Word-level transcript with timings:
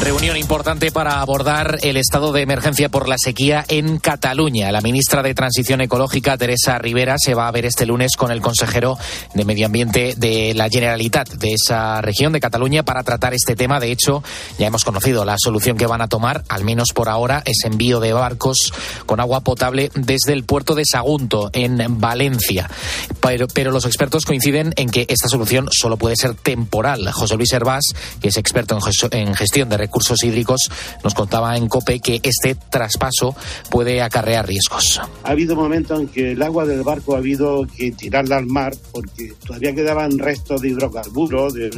Reunión 0.00 0.36
importante 0.36 0.92
para 0.92 1.20
abordar 1.20 1.78
el 1.82 1.96
estado 1.96 2.30
de 2.30 2.42
emergencia 2.42 2.90
por 2.90 3.08
la 3.08 3.16
sequía 3.18 3.64
en 3.68 3.98
Cataluña. 3.98 4.70
La 4.70 4.82
ministra 4.82 5.22
de 5.22 5.34
Transición 5.34 5.80
Ecológica, 5.80 6.36
Teresa 6.36 6.78
Rivera, 6.78 7.16
se 7.18 7.34
va 7.34 7.48
a 7.48 7.50
ver 7.50 7.64
este 7.64 7.86
lunes 7.86 8.12
con 8.16 8.30
el 8.30 8.42
consejero 8.42 8.98
de 9.34 9.44
Medio 9.46 9.64
Ambiente 9.66 10.14
de 10.16 10.52
la 10.54 10.68
Generalitat 10.68 11.30
de 11.30 11.54
esa 11.54 12.02
región 12.02 12.34
de 12.34 12.40
Cataluña 12.40 12.82
para 12.82 13.02
tratar 13.04 13.32
este 13.32 13.56
tema. 13.56 13.80
De 13.80 13.90
hecho, 13.90 14.22
ya 14.58 14.66
hemos 14.66 14.84
conocido 14.84 15.24
la 15.24 15.36
solución 15.38 15.78
que 15.78 15.86
van 15.86 16.02
a 16.02 16.08
tomar, 16.08 16.44
al 16.50 16.62
menos 16.62 16.92
por 16.92 17.08
ahora, 17.08 17.42
es 17.46 17.64
envío 17.64 17.98
de 17.98 18.12
barcos 18.12 18.72
con 19.06 19.18
agua 19.18 19.40
potable 19.40 19.90
desde 19.94 20.34
el 20.34 20.44
puerto 20.44 20.74
de 20.74 20.84
Sagunto, 20.84 21.48
en 21.54 22.00
Valencia. 22.00 22.68
Pero, 23.20 23.70
los 23.72 23.86
expertos 23.86 24.24
coinciden 24.24 24.72
en 24.76 24.90
que 24.90 25.06
esta 25.08 25.28
solución 25.28 25.68
solo 25.72 25.96
puede 25.96 26.16
ser 26.16 26.34
temporal. 26.34 27.10
José 27.12 27.36
Luis 27.36 27.52
Hervás, 27.52 27.84
que 28.20 28.28
es 28.28 28.36
experto 28.36 28.78
en 29.10 29.34
gestión 29.34 29.68
de 29.68 29.85
recursos 29.86 30.22
hídricos, 30.24 30.70
nos 31.02 31.14
contaba 31.14 31.56
en 31.56 31.68
COPE 31.68 32.00
que 32.00 32.20
este 32.22 32.54
traspaso 32.54 33.34
puede 33.70 34.02
acarrear 34.02 34.46
riesgos. 34.46 35.00
Ha 35.22 35.30
habido 35.30 35.54
momentos 35.54 36.00
en 36.00 36.08
que 36.08 36.32
el 36.32 36.42
agua 36.42 36.66
del 36.66 36.82
barco 36.82 37.14
ha 37.14 37.18
habido 37.18 37.66
que 37.76 37.92
tirarla 37.92 38.36
al 38.36 38.46
mar 38.46 38.74
porque 38.92 39.32
todavía 39.44 39.74
quedaban 39.74 40.18
restos 40.18 40.60
de 40.60 40.68
hidrocarburos, 40.68 41.54
de, 41.54 41.70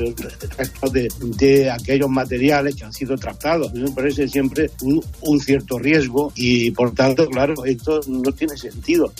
restos 0.57 0.93
de, 0.93 1.71
aquellos 1.71 2.09
materiales 2.09 2.75
que 2.75 2.85
han 2.85 2.93
sido 2.93 3.17
tratados. 3.17 3.73
Me 3.75 3.91
parece 3.91 4.29
siempre 4.29 4.71
un 4.81 5.41
cierto 5.41 5.79
riesgo 5.79 6.33
y 6.35 6.71
por 6.71 6.93
tanto, 6.95 7.27
claro, 7.29 7.65
esto 7.65 8.01
no 8.09 8.33
tiene 8.33 8.57
sentido. 8.57 9.13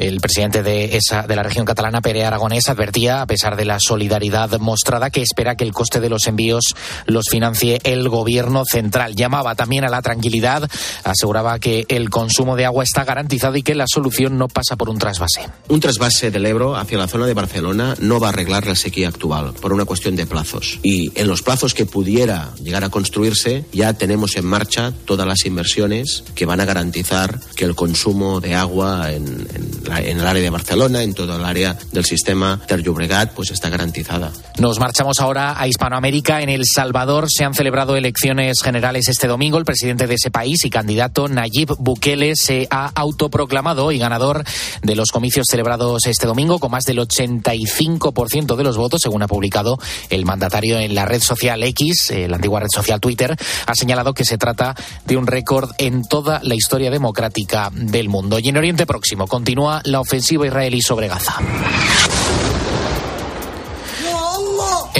El 0.00 0.18
presidente 0.18 0.62
de 0.62 0.96
esa 0.96 1.24
de 1.24 1.36
la 1.36 1.42
región 1.42 1.66
catalana, 1.66 2.00
Pere 2.00 2.24
Aragonés, 2.24 2.70
advertía, 2.70 3.20
a 3.20 3.26
pesar 3.26 3.54
de 3.54 3.66
la 3.66 3.78
solidaridad 3.78 4.58
mostrada, 4.58 5.10
que 5.10 5.20
espera 5.20 5.56
que 5.56 5.64
el 5.64 5.74
coste 5.74 6.00
de 6.00 6.08
los 6.08 6.26
envíos 6.26 6.74
los 7.04 7.26
financie 7.28 7.80
el 7.84 8.08
gobierno 8.08 8.64
central. 8.64 9.14
Llamaba 9.14 9.54
también 9.56 9.84
a 9.84 9.90
la 9.90 10.00
tranquilidad, 10.00 10.70
aseguraba 11.04 11.58
que 11.58 11.84
el 11.88 12.08
consumo 12.08 12.56
de 12.56 12.64
agua 12.64 12.82
está 12.82 13.04
garantizado 13.04 13.58
y 13.58 13.62
que 13.62 13.74
la 13.74 13.84
solución 13.86 14.38
no 14.38 14.48
pasa 14.48 14.76
por 14.76 14.88
un 14.88 14.96
trasvase. 14.96 15.46
Un 15.68 15.80
trasvase 15.80 16.30
del 16.30 16.46
Ebro 16.46 16.76
hacia 16.76 16.96
la 16.96 17.06
zona 17.06 17.26
de 17.26 17.34
Barcelona 17.34 17.94
no 18.00 18.20
va 18.20 18.28
a 18.28 18.30
arreglar 18.30 18.66
la 18.66 18.76
sequía 18.76 19.08
actual 19.08 19.52
por 19.60 19.74
una 19.74 19.84
cuestión 19.84 20.16
de 20.16 20.24
plazos. 20.24 20.78
Y 20.82 21.12
en 21.14 21.28
los 21.28 21.42
plazos 21.42 21.74
que 21.74 21.84
pudiera 21.84 22.54
llegar 22.62 22.84
a 22.84 22.88
construirse, 22.88 23.66
ya 23.70 23.92
tenemos 23.92 24.36
en 24.36 24.46
marcha 24.46 24.94
todas 25.04 25.26
las 25.26 25.44
inversiones 25.44 26.24
que 26.34 26.46
van 26.46 26.60
a 26.60 26.64
garantizar 26.64 27.38
que 27.54 27.66
el 27.66 27.74
consumo 27.74 28.40
de 28.40 28.54
agua 28.54 29.12
en, 29.12 29.46
en 29.54 29.89
en 29.98 30.20
el 30.20 30.26
área 30.26 30.42
de 30.42 30.50
Barcelona, 30.50 31.02
en 31.02 31.14
todo 31.14 31.36
el 31.36 31.44
área 31.44 31.76
del 31.92 32.04
sistema 32.04 32.60
Ter 32.66 32.82
Llobregat, 32.82 33.32
pues 33.32 33.50
está 33.50 33.68
garantizada. 33.68 34.32
Nos 34.58 34.78
marchamos 34.78 35.20
ahora 35.20 35.60
a 35.60 35.66
Hispanoamérica. 35.66 36.42
En 36.42 36.48
El 36.48 36.66
Salvador 36.66 37.26
se 37.28 37.44
han 37.44 37.54
celebrado 37.54 37.96
elecciones 37.96 38.62
generales 38.62 39.08
este 39.08 39.26
domingo. 39.26 39.58
El 39.58 39.64
presidente 39.64 40.06
de 40.06 40.14
ese 40.14 40.30
país 40.30 40.64
y 40.64 40.70
candidato 40.70 41.28
Nayib 41.28 41.76
Bukele 41.78 42.34
se 42.36 42.66
ha 42.70 42.90
autoproclamado 42.94 43.92
y 43.92 43.98
ganador 43.98 44.44
de 44.82 44.94
los 44.94 45.10
comicios 45.10 45.46
celebrados 45.48 46.06
este 46.06 46.26
domingo 46.26 46.58
con 46.58 46.70
más 46.70 46.84
del 46.84 46.98
85% 46.98 48.56
de 48.56 48.64
los 48.64 48.76
votos, 48.76 49.02
según 49.02 49.22
ha 49.22 49.28
publicado 49.28 49.78
el 50.08 50.24
mandatario 50.24 50.78
en 50.78 50.94
la 50.94 51.06
red 51.06 51.20
social 51.20 51.62
X, 51.62 52.10
eh, 52.10 52.28
la 52.28 52.36
antigua 52.36 52.60
red 52.60 52.68
social 52.72 53.00
Twitter, 53.00 53.36
ha 53.66 53.74
señalado 53.74 54.14
que 54.14 54.24
se 54.24 54.38
trata 54.38 54.74
de 55.06 55.16
un 55.16 55.26
récord 55.26 55.70
en 55.78 56.04
toda 56.04 56.40
la 56.42 56.54
historia 56.54 56.90
democrática 56.90 57.70
del 57.72 58.08
mundo. 58.08 58.38
Y 58.38 58.48
en 58.48 58.56
Oriente 58.56 58.86
Próximo 58.86 59.26
continúa 59.26 59.69
la 59.84 60.00
ofensiva 60.00 60.46
israelí 60.46 60.80
sobre 60.82 61.08
Gaza. 61.08 61.36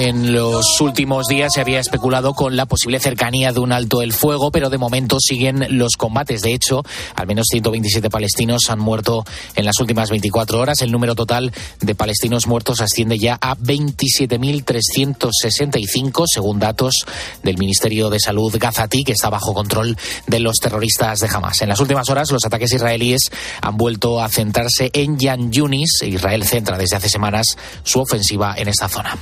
En 0.03 0.33
los 0.33 0.81
últimos 0.81 1.27
días 1.27 1.53
se 1.55 1.61
había 1.61 1.79
especulado 1.79 2.33
con 2.33 2.57
la 2.57 2.65
posible 2.65 2.99
cercanía 3.01 3.53
de 3.53 3.61
un 3.61 3.71
alto 3.71 4.01
el 4.01 4.15
fuego, 4.15 4.51
pero 4.51 4.71
de 4.71 4.79
momento 4.79 5.19
siguen 5.21 5.77
los 5.77 5.97
combates. 5.99 6.41
De 6.41 6.55
hecho, 6.55 6.83
al 7.17 7.27
menos 7.27 7.49
127 7.51 8.09
palestinos 8.09 8.63
han 8.71 8.79
muerto 8.79 9.27
en 9.57 9.67
las 9.67 9.79
últimas 9.79 10.09
24 10.09 10.59
horas. 10.59 10.81
El 10.81 10.91
número 10.91 11.15
total 11.15 11.53
de 11.83 11.95
palestinos 11.95 12.47
muertos 12.47 12.81
asciende 12.81 13.19
ya 13.19 13.37
a 13.43 13.59
27.365, 13.59 16.25
según 16.33 16.59
datos 16.59 17.05
del 17.43 17.59
Ministerio 17.59 18.09
de 18.09 18.21
Salud 18.21 18.57
gazatí, 18.59 19.05
que 19.05 19.13
está 19.13 19.29
bajo 19.29 19.53
control 19.53 19.99
de 20.27 20.41
los 20.41 20.57
terroristas 20.61 21.21
de 21.21 21.29
Hamas. 21.29 21.61
En 21.61 21.69
las 21.69 21.81
últimas 21.81 22.09
horas, 22.09 22.31
los 22.31 22.47
ataques 22.47 22.73
israelíes 22.73 23.31
han 23.61 23.77
vuelto 23.77 24.23
a 24.23 24.31
centrarse 24.31 24.89
en 24.95 25.19
Yan 25.19 25.53
Yunis. 25.53 26.01
Israel 26.05 26.45
centra 26.45 26.79
desde 26.79 26.97
hace 26.97 27.11
semanas 27.11 27.59
su 27.83 28.01
ofensiva 28.01 28.55
en 28.57 28.69
esta 28.69 28.89
zona 28.89 29.19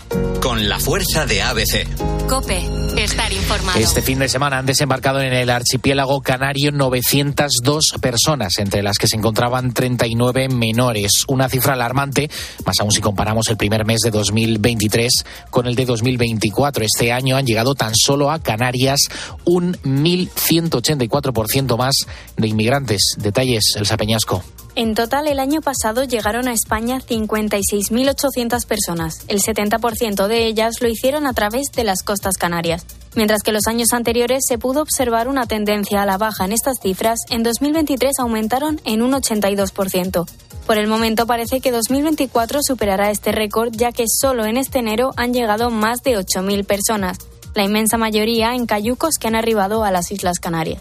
la 0.69 0.79
fuerza 0.79 1.25
de 1.25 1.41
ABC. 1.41 1.89
Cope, 2.29 2.63
estar 3.03 3.33
informado. 3.33 3.79
Este 3.79 4.03
fin 4.03 4.19
de 4.19 4.29
semana 4.29 4.59
han 4.59 4.67
desembarcado 4.67 5.23
en 5.23 5.33
el 5.33 5.49
archipiélago 5.49 6.21
canario 6.21 6.73
902 6.73 7.95
personas, 8.03 8.59
entre 8.59 8.83
las 8.83 8.99
que 8.99 9.09
se 9.09 9.17
encontraban 9.17 9.73
39 9.73 10.51
menores. 10.51 11.25
Una 11.27 11.49
cifra 11.49 11.73
alarmante, 11.73 12.31
más 12.67 12.79
aún 12.81 12.93
si 12.93 13.01
comparamos 13.01 13.49
el 13.49 13.57
primer 13.57 13.87
mes 13.87 14.01
de 14.01 14.11
2023 14.11 15.25
con 15.49 15.67
el 15.67 15.75
de 15.75 15.87
2024. 15.87 16.85
Este 16.85 17.13
año 17.13 17.37
han 17.37 17.47
llegado 17.47 17.75
tan 17.75 17.95
solo 17.95 18.31
a 18.31 18.41
Canarias 18.41 19.01
un 19.47 19.75
1.184% 19.85 21.79
más 21.79 21.95
de 22.37 22.47
inmigrantes. 22.47 23.15
Detalles, 23.17 23.73
El 23.77 23.87
Sapeñasco. 23.87 24.45
En 24.79 24.95
total, 24.95 25.27
el 25.27 25.41
año 25.41 25.61
pasado 25.61 26.05
llegaron 26.05 26.47
a 26.47 26.53
España 26.53 27.01
56.800 27.01 28.65
personas. 28.65 29.25
El 29.27 29.41
70% 29.41 30.29
de 30.29 30.47
ellas 30.47 30.75
lo 30.81 30.87
hicieron 30.87 31.27
a 31.27 31.33
través 31.33 31.73
de 31.73 31.83
las 31.83 32.05
costas 32.05 32.37
canarias. 32.37 32.87
Mientras 33.17 33.43
que 33.43 33.51
los 33.51 33.67
años 33.67 33.89
anteriores 33.93 34.45
se 34.47 34.57
pudo 34.57 34.81
observar 34.81 35.27
una 35.27 35.47
tendencia 35.47 36.01
a 36.01 36.07
la 36.07 36.17
baja 36.17 36.45
en 36.45 36.53
estas 36.53 36.79
cifras, 36.81 37.19
en 37.29 37.43
2023 37.43 38.21
aumentaron 38.21 38.81
en 38.85 39.03
un 39.03 39.15
82%. 39.15 40.25
Por 40.65 40.79
el 40.79 40.87
momento 40.87 41.27
parece 41.27 41.61
que 41.61 41.73
2024 41.73 42.61
superará 42.63 43.11
este 43.11 43.33
récord, 43.33 43.73
ya 43.73 43.91
que 43.91 44.05
solo 44.07 44.45
en 44.45 44.57
este 44.57 44.79
enero 44.79 45.11
han 45.17 45.35
llegado 45.35 45.71
más 45.71 46.03
de 46.05 46.17
8.000 46.17 46.65
personas, 46.65 47.19
la 47.55 47.65
inmensa 47.65 47.99
mayoría 47.99 48.55
en 48.55 48.67
cayucos 48.67 49.15
que 49.19 49.29
han 49.29 49.35
arribado 49.35 49.85
a 49.85 49.91
las 49.91 50.11
Islas 50.11 50.39
Canarias. 50.39 50.81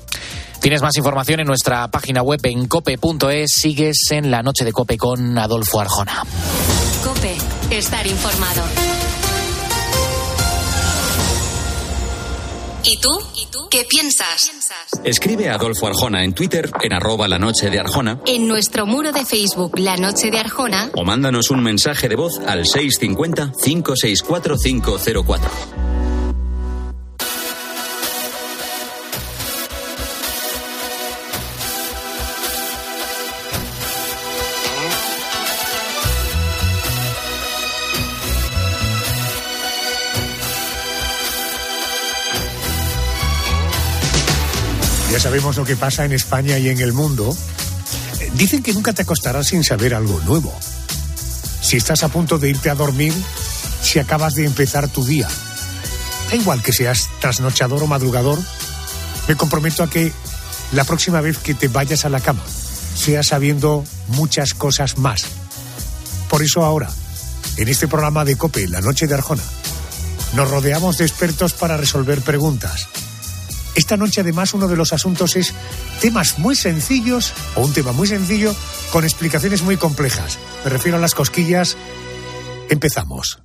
Tienes 0.61 0.81
más 0.81 0.97
información 0.97 1.39
en 1.39 1.47
nuestra 1.47 1.87
página 1.89 2.21
web 2.21 2.39
en 2.43 2.67
cope.es. 2.67 3.51
Sigues 3.53 4.11
en 4.11 4.31
la 4.31 4.43
noche 4.43 4.65
de 4.65 4.73
Cope 4.73 4.97
con 4.97 5.37
Adolfo 5.37 5.79
Arjona. 5.79 6.23
Cope, 7.03 7.37
estar 7.69 8.05
informado. 8.05 8.63
¿Y 12.83 12.97
tú? 12.99 13.09
¿Y 13.35 13.45
tú? 13.51 13.67
¿Qué 13.69 13.83
piensas? 13.83 14.49
Escribe 15.03 15.49
a 15.49 15.55
Adolfo 15.55 15.87
Arjona 15.87 16.23
en 16.23 16.33
Twitter 16.33 16.69
en 16.81 16.93
arroba 16.93 17.27
la 17.27 17.37
noche 17.37 17.69
de 17.69 17.79
Arjona. 17.79 18.21
En 18.25 18.47
nuestro 18.47 18.85
muro 18.85 19.11
de 19.11 19.25
Facebook 19.25 19.77
La 19.77 19.97
Noche 19.97 20.31
de 20.31 20.39
Arjona. 20.39 20.89
O 20.95 21.03
mándanos 21.03 21.51
un 21.51 21.61
mensaje 21.61 22.07
de 22.07 22.15
voz 22.15 22.39
al 22.39 22.65
650 22.65 23.51
564 23.61 24.55
504. 24.57 25.86
Sabemos 45.27 45.57
lo 45.57 45.65
que 45.65 45.75
pasa 45.75 46.05
en 46.05 46.13
España 46.13 46.57
y 46.57 46.69
en 46.69 46.79
el 46.79 46.93
mundo. 46.93 47.35
Dicen 48.35 48.63
que 48.63 48.71
nunca 48.71 48.93
te 48.93 49.01
acostarás 49.01 49.47
sin 49.47 49.61
saber 49.61 49.93
algo 49.93 50.21
nuevo. 50.21 50.57
Si 51.59 51.75
estás 51.75 52.03
a 52.03 52.07
punto 52.07 52.37
de 52.37 52.49
irte 52.49 52.69
a 52.69 52.75
dormir, 52.75 53.13
si 53.81 53.99
acabas 53.99 54.35
de 54.35 54.45
empezar 54.45 54.87
tu 54.87 55.03
día. 55.03 55.27
Da 56.29 56.35
igual 56.37 56.63
que 56.63 56.71
seas 56.71 57.09
trasnochador 57.19 57.83
o 57.83 57.87
madrugador, 57.87 58.39
me 59.27 59.35
comprometo 59.35 59.83
a 59.83 59.89
que 59.89 60.13
la 60.71 60.85
próxima 60.85 61.19
vez 61.19 61.37
que 61.39 61.53
te 61.53 61.67
vayas 61.67 62.05
a 62.05 62.09
la 62.09 62.21
cama, 62.21 62.43
seas 62.95 63.27
sabiendo 63.27 63.83
muchas 64.07 64.53
cosas 64.53 64.97
más. 64.97 65.25
Por 66.29 66.41
eso 66.41 66.63
ahora, 66.63 66.89
en 67.57 67.67
este 67.67 67.89
programa 67.89 68.23
de 68.23 68.37
COPE, 68.37 68.69
La 68.69 68.79
Noche 68.79 69.07
de 69.07 69.15
Arjona, 69.15 69.43
nos 70.35 70.49
rodeamos 70.49 70.97
de 70.97 71.05
expertos 71.05 71.51
para 71.51 71.75
resolver 71.75 72.21
preguntas 72.21 72.87
esta 73.77 73.95
noche 73.95 74.21
además 74.21 74.55
uno 74.55 74.67
de 74.67 74.75
los 74.75 74.91
asuntos 74.91 75.35
es 75.35 75.53
temas 76.01 76.39
muy 76.39 76.55
sencillos 76.55 77.31
o 77.55 77.61
un 77.61 77.73
tema 77.73 77.91
muy 77.91 78.07
sencillo 78.07 78.55
con 78.91 79.03
explicaciones 79.03 79.61
muy 79.61 79.77
complejas. 79.77 80.39
Me 80.63 80.71
refiero 80.71 80.97
a 80.97 81.01
las 81.01 81.13
cosquillas. 81.13 81.77
Empezamos. 82.69 83.39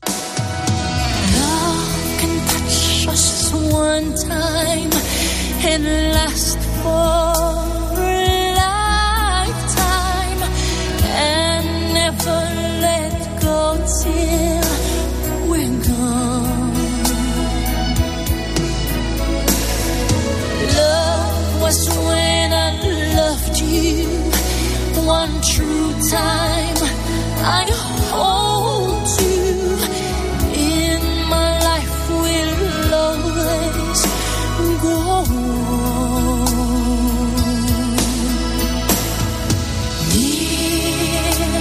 just 21.73 21.89
when 21.89 22.53
I 22.53 22.71
loved 23.17 23.57
you. 23.61 24.09
One 25.07 25.35
true 25.41 25.93
time 26.11 26.77
I 27.61 27.65
hold 28.13 29.09
you 29.25 29.47
in 30.75 31.01
my 31.35 31.51
life 31.69 31.97
will 32.23 32.95
always 33.07 34.01
go 34.85 34.99
near, 40.13 41.53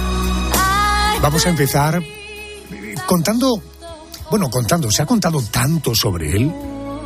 Vamos 1.21 1.43
a 1.47 1.49
empezar 1.49 2.16
contando, 3.07 3.63
bueno, 4.31 4.51
contando, 4.51 4.91
se 4.91 5.03
ha 5.03 5.07
contado 5.07 5.43
tanto 5.43 5.95
sobre 5.95 6.37
él. 6.37 6.53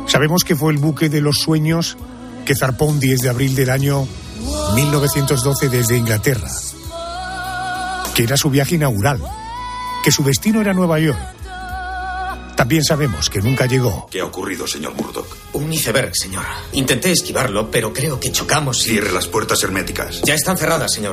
Sabemos 0.07 0.43
que 0.43 0.55
fue 0.55 0.71
el 0.71 0.79
buque 0.79 1.09
de 1.09 1.21
los 1.21 1.37
sueños 1.37 1.97
que 2.45 2.55
zarpó 2.55 2.85
un 2.85 2.99
10 2.99 3.21
de 3.21 3.29
abril 3.29 3.55
del 3.55 3.69
año 3.69 4.07
1912 4.75 5.69
desde 5.69 5.97
Inglaterra, 5.97 6.49
que 8.15 8.23
era 8.23 8.37
su 8.37 8.49
viaje 8.49 8.75
inaugural, 8.75 9.21
que 10.03 10.11
su 10.11 10.23
destino 10.23 10.61
era 10.61 10.73
Nueva 10.73 10.99
York. 10.99 11.19
También 12.61 12.83
sabemos 12.83 13.27
que 13.27 13.41
nunca 13.41 13.65
llegó. 13.65 14.05
¿Qué 14.11 14.19
ha 14.19 14.25
ocurrido, 14.25 14.67
señor 14.67 14.93
Murdoch? 14.93 15.25
Un 15.53 15.73
iceberg, 15.73 16.11
señor. 16.13 16.43
Intenté 16.73 17.11
esquivarlo, 17.11 17.71
pero 17.71 17.91
creo 17.91 18.19
que 18.19 18.31
chocamos 18.31 18.85
y... 18.85 18.91
Cierre 18.91 19.11
las 19.11 19.25
puertas 19.25 19.63
herméticas. 19.63 20.21
Ya 20.21 20.35
están 20.35 20.57
cerradas, 20.57 20.93
señor. 20.93 21.11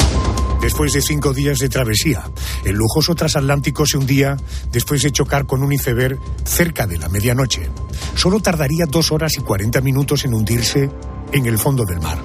Después 0.60 0.92
de 0.92 1.00
cinco 1.00 1.32
días 1.32 1.56
de 1.56 1.70
travesía, 1.70 2.30
el 2.66 2.76
lujoso 2.76 3.14
transatlántico 3.14 3.86
se 3.86 3.96
hundía 3.96 4.36
después 4.70 5.00
de 5.00 5.10
chocar 5.10 5.46
con 5.46 5.62
un 5.62 5.72
iceberg 5.72 6.18
cerca 6.44 6.86
de 6.86 6.98
la 6.98 7.08
medianoche. 7.08 7.70
Solo 8.14 8.40
tardaría 8.40 8.84
dos 8.84 9.10
horas 9.10 9.32
y 9.38 9.40
cuarenta 9.40 9.80
minutos 9.80 10.26
en 10.26 10.34
hundirse 10.34 10.90
en 11.32 11.46
el 11.46 11.56
fondo 11.56 11.86
del 11.86 12.00
mar. 12.00 12.18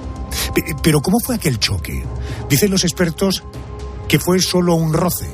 Pero 0.82 1.00
¿cómo 1.00 1.18
fue 1.18 1.36
aquel 1.36 1.58
choque? 1.58 2.04
Dicen 2.50 2.70
los 2.70 2.84
expertos 2.84 3.42
que 4.06 4.18
fue 4.18 4.38
solo 4.38 4.74
un 4.74 4.92
roce. 4.92 5.30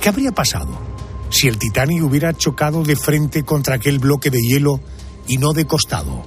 ¿Qué 0.00 0.08
habría 0.08 0.32
pasado 0.32 0.91
si 1.32 1.48
el 1.48 1.58
Titanic 1.58 2.04
hubiera 2.04 2.32
chocado 2.34 2.82
de 2.82 2.94
frente 2.94 3.42
contra 3.42 3.76
aquel 3.76 3.98
bloque 3.98 4.30
de 4.30 4.40
hielo 4.40 4.80
y 5.26 5.38
no 5.38 5.52
de 5.52 5.66
costado? 5.66 6.22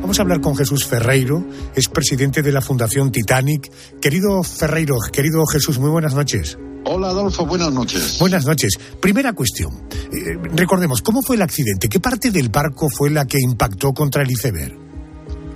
Vamos 0.00 0.18
a 0.18 0.22
hablar 0.22 0.40
con 0.40 0.56
Jesús 0.56 0.86
Ferreiro, 0.86 1.44
es 1.74 1.88
presidente 1.88 2.42
de 2.42 2.52
la 2.52 2.60
Fundación 2.60 3.12
Titanic. 3.12 3.70
Querido 4.00 4.42
Ferreiro, 4.42 4.96
querido 5.12 5.44
Jesús, 5.46 5.78
muy 5.78 5.90
buenas 5.90 6.14
noches. 6.14 6.58
Hola 6.84 7.08
Adolfo, 7.08 7.44
buenas 7.44 7.72
noches. 7.72 8.18
Buenas 8.18 8.46
noches. 8.46 8.78
Primera 9.00 9.32
cuestión. 9.32 9.70
Eh, 10.12 10.38
recordemos, 10.54 11.02
¿cómo 11.02 11.22
fue 11.22 11.36
el 11.36 11.42
accidente? 11.42 11.88
¿Qué 11.88 12.00
parte 12.00 12.30
del 12.30 12.48
barco 12.48 12.88
fue 12.88 13.10
la 13.10 13.26
que 13.26 13.38
impactó 13.40 13.92
contra 13.92 14.22
el 14.22 14.30
iceberg? 14.30 14.76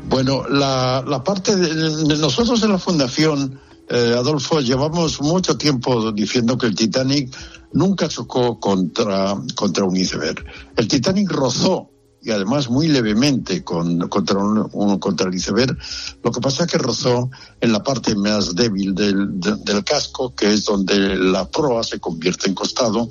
Bueno, 0.09 0.45
la, 0.49 1.23
parte 1.25 1.57
de, 1.57 2.19
nosotros 2.19 2.63
en 2.63 2.71
la 2.71 2.79
Fundación, 2.79 3.59
eh, 3.89 4.15
Adolfo, 4.17 4.61
llevamos 4.61 5.21
mucho 5.21 5.57
tiempo 5.57 6.13
diciendo 6.13 6.57
que 6.57 6.67
el 6.67 6.75
Titanic 6.75 7.35
nunca 7.73 8.09
chocó 8.09 8.59
contra, 8.59 9.37
contra 9.55 9.85
un 9.85 9.97
iceberg. 9.97 10.45
El 10.77 10.89
Titanic 10.89 11.31
rozó 11.31 11.91
y 12.23 12.31
además 12.31 12.71
muy 12.71 12.89
levemente 12.89 13.63
con, 13.63 14.09
contra, 14.09 14.39
un, 14.39 14.99
contra 14.99 15.29
el 15.29 15.35
iceberg. 15.35 15.77
Lo 16.23 16.33
que 16.33 16.41
pasa 16.41 16.65
es 16.65 16.71
que 16.71 16.79
rozó 16.79 17.31
en 17.61 17.73
la 17.73 17.83
parte 17.83 18.15
más 18.15 18.55
débil 18.55 18.95
del, 18.95 19.39
del 19.39 19.85
casco, 19.85 20.35
que 20.35 20.55
es 20.55 20.65
donde 20.65 21.17
la 21.17 21.51
proa 21.51 21.83
se 21.83 22.01
convierte 22.01 22.49
en 22.49 22.55
costado. 22.55 23.11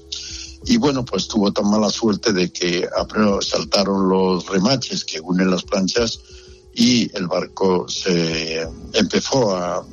Y 0.66 0.78
bueno, 0.78 1.06
pues 1.06 1.28
tuvo 1.28 1.52
tan 1.52 1.70
mala 1.70 1.90
suerte 1.90 2.34
de 2.34 2.52
que 2.52 2.88
saltaron 3.42 4.10
los 4.10 4.48
remaches 4.48 5.04
que 5.04 5.20
unen 5.20 5.52
las 5.52 5.64
planchas 5.64 6.20
y 6.76 7.16
el 7.16 7.28
barco 7.28 7.88
se 7.88 8.68
empezó 8.94 9.56
a, 9.56 9.84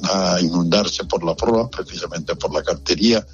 inundarse 0.40 1.04
por 1.04 1.22
la 1.22 1.34
proa, 1.34 1.70
precisamente 1.70 2.36
por 2.36 2.52
la 2.52 2.62
cartería 2.62 3.26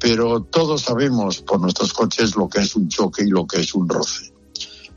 pero 0.00 0.42
todos 0.42 0.82
sabemos 0.82 1.40
por 1.40 1.60
nuestros 1.60 1.92
coches 1.92 2.36
lo 2.36 2.48
que 2.48 2.60
es 2.60 2.76
un 2.76 2.88
choque 2.88 3.22
y 3.24 3.28
lo 3.28 3.46
que 3.46 3.60
es 3.60 3.74
un 3.74 3.88
roce 3.88 4.34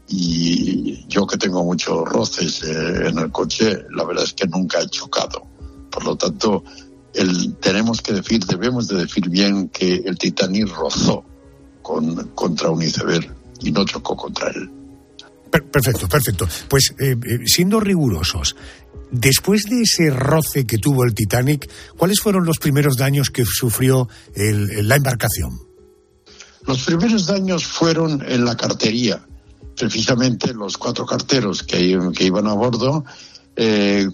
y 0.07 1.05
yo 1.07 1.27
que 1.27 1.37
tengo 1.37 1.63
muchos 1.63 2.07
roces 2.07 2.63
eh, 2.63 3.07
en 3.07 3.19
el 3.19 3.31
coche, 3.31 3.85
la 3.91 4.05
verdad 4.05 4.23
es 4.23 4.33
que 4.33 4.47
nunca 4.47 4.81
he 4.81 4.87
chocado. 4.87 5.45
Por 5.91 6.05
lo 6.05 6.15
tanto, 6.15 6.63
tenemos 7.59 8.01
que 8.01 8.13
decir, 8.13 8.45
debemos 8.45 8.87
de 8.87 8.97
decir 8.97 9.29
bien 9.29 9.69
que 9.69 9.95
el 10.05 10.17
Titanic 10.17 10.69
rozó 10.75 11.23
con, 11.81 12.29
contra 12.29 12.69
un 12.69 12.81
iceberg 12.83 13.35
y 13.61 13.71
no 13.71 13.83
chocó 13.85 14.15
contra 14.15 14.49
él. 14.49 14.69
Perfecto, 15.49 16.07
perfecto. 16.07 16.47
Pues 16.67 16.93
eh, 16.99 17.11
eh, 17.11 17.39
siendo 17.45 17.79
rigurosos, 17.79 18.55
después 19.11 19.63
de 19.63 19.81
ese 19.81 20.09
roce 20.09 20.65
que 20.65 20.77
tuvo 20.77 21.03
el 21.03 21.13
Titanic, 21.13 21.69
¿cuáles 21.97 22.19
fueron 22.19 22.45
los 22.45 22.57
primeros 22.57 22.97
daños 22.97 23.29
que 23.29 23.45
sufrió 23.45 24.07
el, 24.35 24.87
la 24.87 24.95
embarcación? 24.95 25.59
Los 26.65 26.83
primeros 26.83 27.27
daños 27.27 27.65
fueron 27.65 28.21
en 28.27 28.43
la 28.43 28.57
cartería 28.57 29.25
precisamente 29.77 30.53
los 30.53 30.77
cuatro 30.77 31.05
carteros 31.05 31.63
que, 31.63 31.79
iban 32.19 32.47
a 32.47 32.53
bordo, 32.53 33.05
eh, 33.55 34.07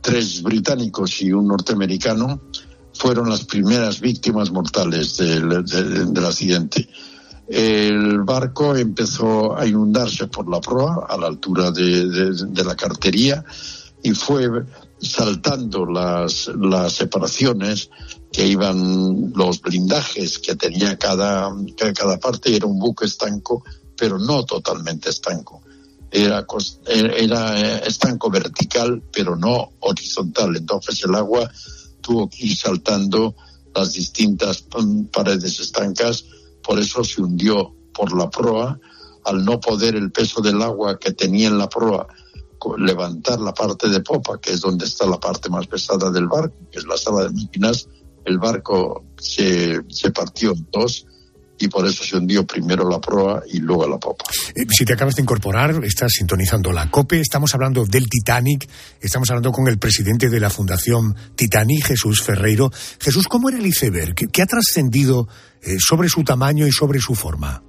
tres 0.00 0.42
británicos 0.42 1.22
y 1.22 1.32
un 1.32 1.46
norteamericano, 1.46 2.42
fueron 2.92 3.30
las 3.30 3.44
primeras 3.44 4.00
víctimas 4.00 4.50
mortales 4.50 5.16
del, 5.16 6.24
accidente. 6.24 6.88
El 7.46 8.22
barco 8.22 8.74
empezó 8.74 9.56
a 9.56 9.66
inundarse 9.66 10.28
por 10.28 10.48
la 10.48 10.60
proa 10.60 11.06
a 11.08 11.16
la 11.16 11.26
altura 11.26 11.70
de, 11.70 12.32
de 12.32 12.64
la 12.64 12.74
cartería 12.74 13.44
y 14.02 14.12
fue 14.12 14.48
saltando 14.98 15.84
las, 15.84 16.50
las 16.58 16.92
separaciones 16.92 17.90
que 18.32 18.46
iban 18.46 19.32
los 19.34 19.60
blindajes 19.60 20.38
que 20.38 20.56
tenía 20.56 20.96
cada, 20.98 21.52
cada 21.94 22.18
parte, 22.18 22.56
era 22.56 22.66
un 22.66 22.78
buque 22.78 23.04
estanco 23.04 23.62
pero 23.96 24.18
no 24.18 24.44
totalmente 24.44 25.10
estanco. 25.10 25.62
Era, 26.10 26.46
era 26.86 27.60
eh, 27.60 27.82
estanco 27.86 28.30
vertical, 28.30 29.02
pero 29.12 29.36
no 29.36 29.72
horizontal. 29.80 30.56
Entonces 30.56 31.02
el 31.04 31.14
agua 31.14 31.50
tuvo 32.00 32.28
que 32.28 32.46
ir 32.46 32.56
saltando 32.56 33.34
las 33.74 33.92
distintas 33.92 34.64
paredes 35.10 35.58
estancas, 35.58 36.24
por 36.64 36.78
eso 36.78 37.04
se 37.04 37.22
hundió 37.22 37.74
por 37.92 38.16
la 38.16 38.28
proa, 38.30 38.78
al 39.24 39.44
no 39.44 39.60
poder 39.60 39.94
el 39.94 40.10
peso 40.10 40.40
del 40.40 40.60
agua 40.62 40.98
que 40.98 41.12
tenía 41.12 41.48
en 41.48 41.58
la 41.58 41.68
proa 41.68 42.06
levantar 42.78 43.40
la 43.40 43.52
parte 43.52 43.88
de 43.88 44.00
popa, 44.00 44.40
que 44.40 44.52
es 44.52 44.60
donde 44.60 44.86
está 44.86 45.06
la 45.06 45.20
parte 45.20 45.50
más 45.50 45.66
pesada 45.66 46.10
del 46.10 46.28
barco, 46.28 46.56
que 46.70 46.78
es 46.78 46.86
la 46.86 46.96
sala 46.96 47.24
de 47.24 47.30
máquinas, 47.30 47.88
el 48.24 48.38
barco 48.38 49.04
se, 49.18 49.80
se 49.88 50.10
partió 50.10 50.52
en 50.52 50.66
dos 50.72 51.06
y 51.58 51.68
por 51.68 51.86
eso 51.86 52.02
se 52.04 52.16
hundió 52.16 52.46
primero 52.46 52.88
la 52.88 53.00
proa 53.00 53.42
y 53.50 53.58
luego 53.58 53.86
la 53.86 53.98
popa. 53.98 54.24
Eh, 54.54 54.66
si 54.70 54.84
te 54.84 54.94
acabas 54.94 55.14
de 55.14 55.22
incorporar, 55.22 55.84
estás 55.84 56.12
sintonizando 56.12 56.72
la 56.72 56.90
COPE, 56.90 57.20
estamos 57.20 57.54
hablando 57.54 57.84
del 57.84 58.08
Titanic, 58.08 58.68
estamos 59.00 59.30
hablando 59.30 59.52
con 59.52 59.68
el 59.68 59.78
presidente 59.78 60.28
de 60.28 60.40
la 60.40 60.50
Fundación 60.50 61.14
Titanic, 61.36 61.86
Jesús 61.86 62.22
Ferreiro. 62.22 62.72
Jesús, 62.98 63.28
¿cómo 63.28 63.48
era 63.48 63.58
el 63.58 63.66
iceberg? 63.66 64.14
¿Qué, 64.14 64.42
ha 64.42 64.46
trascendido 64.46 65.28
eh, 65.62 65.76
sobre 65.78 66.08
su 66.08 66.24
tamaño 66.24 66.66
y 66.66 66.72
sobre 66.72 66.98
su 67.00 67.14
forma? 67.14 67.62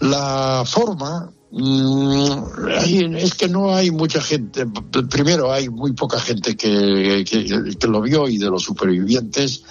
La 0.00 0.64
forma 0.66 1.30
mm, 1.52 3.16
es 3.16 3.34
que 3.34 3.48
no 3.48 3.74
hay 3.74 3.90
mucha 3.90 4.20
gente. 4.20 4.66
Primero, 5.08 5.52
hay 5.52 5.68
muy 5.68 5.92
poca 5.92 6.18
gente 6.18 6.56
que, 6.56 7.24
que 7.24 7.86
lo 7.86 8.02
vio 8.02 8.28
y 8.28 8.36
de 8.36 8.50
los 8.50 8.62
supervivientes 8.64 9.62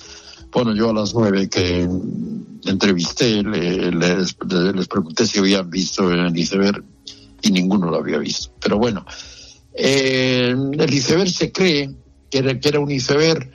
bueno, 0.55 0.73
yo 0.73 0.89
a 0.91 0.93
las 0.93 1.13
nueve 1.13 1.49
que 1.49 1.85
entrevisté 2.71 3.43
les, 3.43 4.33
pregunté 4.87 5.25
si 5.25 5.39
habían 5.39 5.69
visto 5.69 6.11
el 6.11 6.37
iceberg 6.37 6.83
y 7.41 7.51
ninguno 7.51 7.89
lo 7.89 7.97
había 7.97 8.17
visto. 8.17 8.51
Pero 8.59 8.77
bueno, 8.77 9.05
eh, 9.73 10.53
el 10.53 10.93
iceberg 10.93 11.29
se 11.29 11.51
cree 11.51 11.95
que 12.29 12.37
era, 12.39 12.59
que 12.59 12.69
era 12.69 12.79
un 12.79 12.91
iceberg 12.91 13.51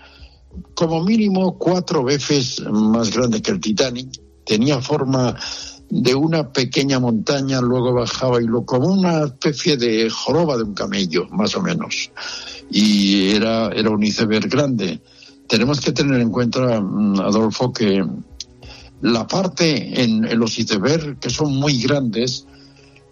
como 0.74 1.02
mínimo 1.02 1.58
cuatro 1.58 2.04
veces 2.04 2.60
más 2.70 3.10
grande 3.10 3.42
que 3.42 3.50
el 3.50 3.60
Titanic. 3.60 4.20
Tenía 4.44 4.80
forma 4.80 5.36
de 5.88 6.14
una 6.14 6.52
pequeña 6.52 6.98
montaña, 7.00 7.60
luego 7.60 7.92
bajaba 7.92 8.40
y 8.40 8.46
lo 8.46 8.64
como 8.64 8.88
una 8.88 9.24
especie 9.24 9.76
de 9.76 10.08
joroba 10.08 10.56
de 10.56 10.64
un 10.64 10.74
camello, 10.74 11.28
más 11.30 11.54
o 11.56 11.62
menos. 11.62 12.10
Y 12.70 13.34
era, 13.34 13.68
era 13.68 13.90
un 13.90 14.02
iceberg 14.02 14.48
grande 14.48 15.00
tenemos 15.50 15.80
que 15.80 15.90
tener 15.90 16.20
en 16.20 16.30
cuenta, 16.30 16.80
mm, 16.80 17.20
Adolfo, 17.20 17.72
que 17.72 18.06
la 19.02 19.26
parte 19.26 20.02
en, 20.02 20.38
los 20.38 20.58
icebergs, 20.58 21.18
que 21.20 21.30
son 21.30 21.56
muy 21.56 21.80
grandes, 21.82 22.46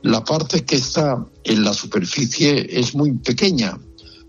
la 0.02 0.23
parte 0.23 0.64
que 0.64 0.76
está 0.76 1.25
en 1.45 1.64
la 1.64 1.73
superficie 1.73 2.66
es 2.78 2.95
muy 2.95 3.12
pequeña, 3.12 3.78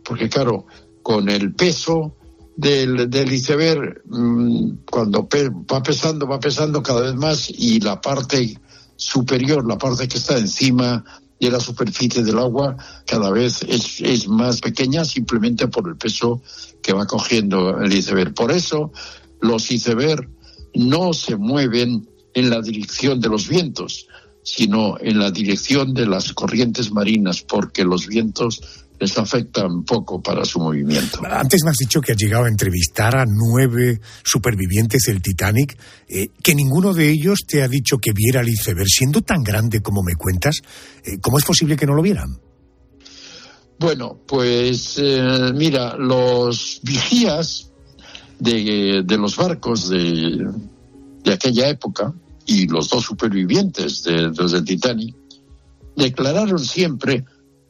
porque 0.04 0.30
claro, 0.30 0.66
con 1.04 1.30
el 1.30 1.54
peso 1.54 2.16
del, 2.56 3.10
del 3.10 3.32
iceberg, 3.32 4.02
mm, 4.06 4.86
cuando 4.90 5.28
va 5.72 5.84
pesando, 5.84 6.28
va 6.28 6.40
pesando 6.40 6.82
cada 6.82 7.02
vez 7.02 7.16
más 7.16 7.50
y 7.50 7.80
la 7.80 8.02
parte 8.02 8.60
superior, 8.96 9.66
la 9.68 9.78
parte 9.78 10.08
que 10.08 10.18
está 10.18 10.38
encima 10.38 11.04
de 11.40 11.52
la 11.52 11.60
superficie 11.60 12.22
del 12.22 12.38
agua 12.38 12.76
cada 13.06 13.32
vez 13.32 13.64
es, 13.64 14.02
es 14.02 14.28
más 14.28 14.60
pequeña 14.60 15.06
simplemente 15.06 15.68
por 15.70 15.88
el 15.88 15.96
peso 15.96 16.42
que 16.82 16.94
va 16.94 17.06
cogiendo 17.06 17.80
el 17.80 17.94
iceberg. 17.94 18.34
Por 18.34 18.52
eso 18.52 18.92
los 19.40 19.72
iceberg 19.72 20.30
no 20.74 21.14
se 21.14 21.36
mueven 21.36 22.08
en 22.34 22.50
la 22.50 22.62
dirección 22.62 23.20
de 23.20 23.30
los 23.30 23.48
vientos, 23.48 24.08
sino 24.44 24.98
en 25.00 25.20
la 25.20 25.32
dirección 25.32 25.94
de 25.94 26.06
las 26.06 26.34
corrientes 26.34 26.92
marinas, 26.92 27.42
porque 27.42 27.84
los 27.84 28.08
vientos 28.08 28.62
les 29.00 29.18
afectan 29.18 29.84
poco 29.84 30.22
para 30.22 30.44
su 30.44 30.60
movimiento. 30.60 31.20
Antes 31.30 31.62
me 31.64 31.72
has 31.72 31.78
dicho 31.78 32.02
que 32.02 32.12
has 32.12 32.18
llegado 32.18 32.46
a 32.46 32.50
entrevistar 32.50 33.16
a 33.16 33.26
nueve 33.26 34.02
supervivientes 34.24 35.04
del 35.08 35.22
Titanic, 35.22 35.78
eh, 36.08 36.28
que 36.44 36.54
ninguno 36.54 36.94
de 36.94 37.10
ellos 37.10 37.40
te 37.48 37.64
ha 37.64 37.68
dicho 37.68 37.98
que 37.98 38.12
viera 38.14 38.42
el 38.42 38.50
iceberg. 38.50 38.88
Siendo 38.88 39.22
tan 39.22 39.42
grande 39.42 39.82
como 39.82 40.04
me 40.04 40.16
cuentas, 40.16 40.58
eh, 41.06 41.18
¿cómo 41.22 41.38
es 41.38 41.46
posible 41.46 41.78
que 41.78 41.86
no 41.86 41.94
lo 41.94 42.02
vieran? 42.02 42.40
Bueno, 43.80 44.20
pues 44.28 44.96
eh, 44.98 45.54
mira, 45.56 45.96
los 45.96 46.82
vigías 46.84 47.69
de, 48.40 49.04
los 49.18 49.36
barcos 49.36 49.90
de, 49.90 50.48
de 51.24 51.34
aquella 51.34 51.68
época 51.68 52.14
y 52.46 52.68
los 52.68 52.90
dos 52.90 53.06
supervivientes 53.06 54.04
de, 54.04 54.32
los 54.36 54.52
del 54.52 54.64
Titanic 54.64 55.16
declararon 55.96 56.60
siempre 56.60 57.26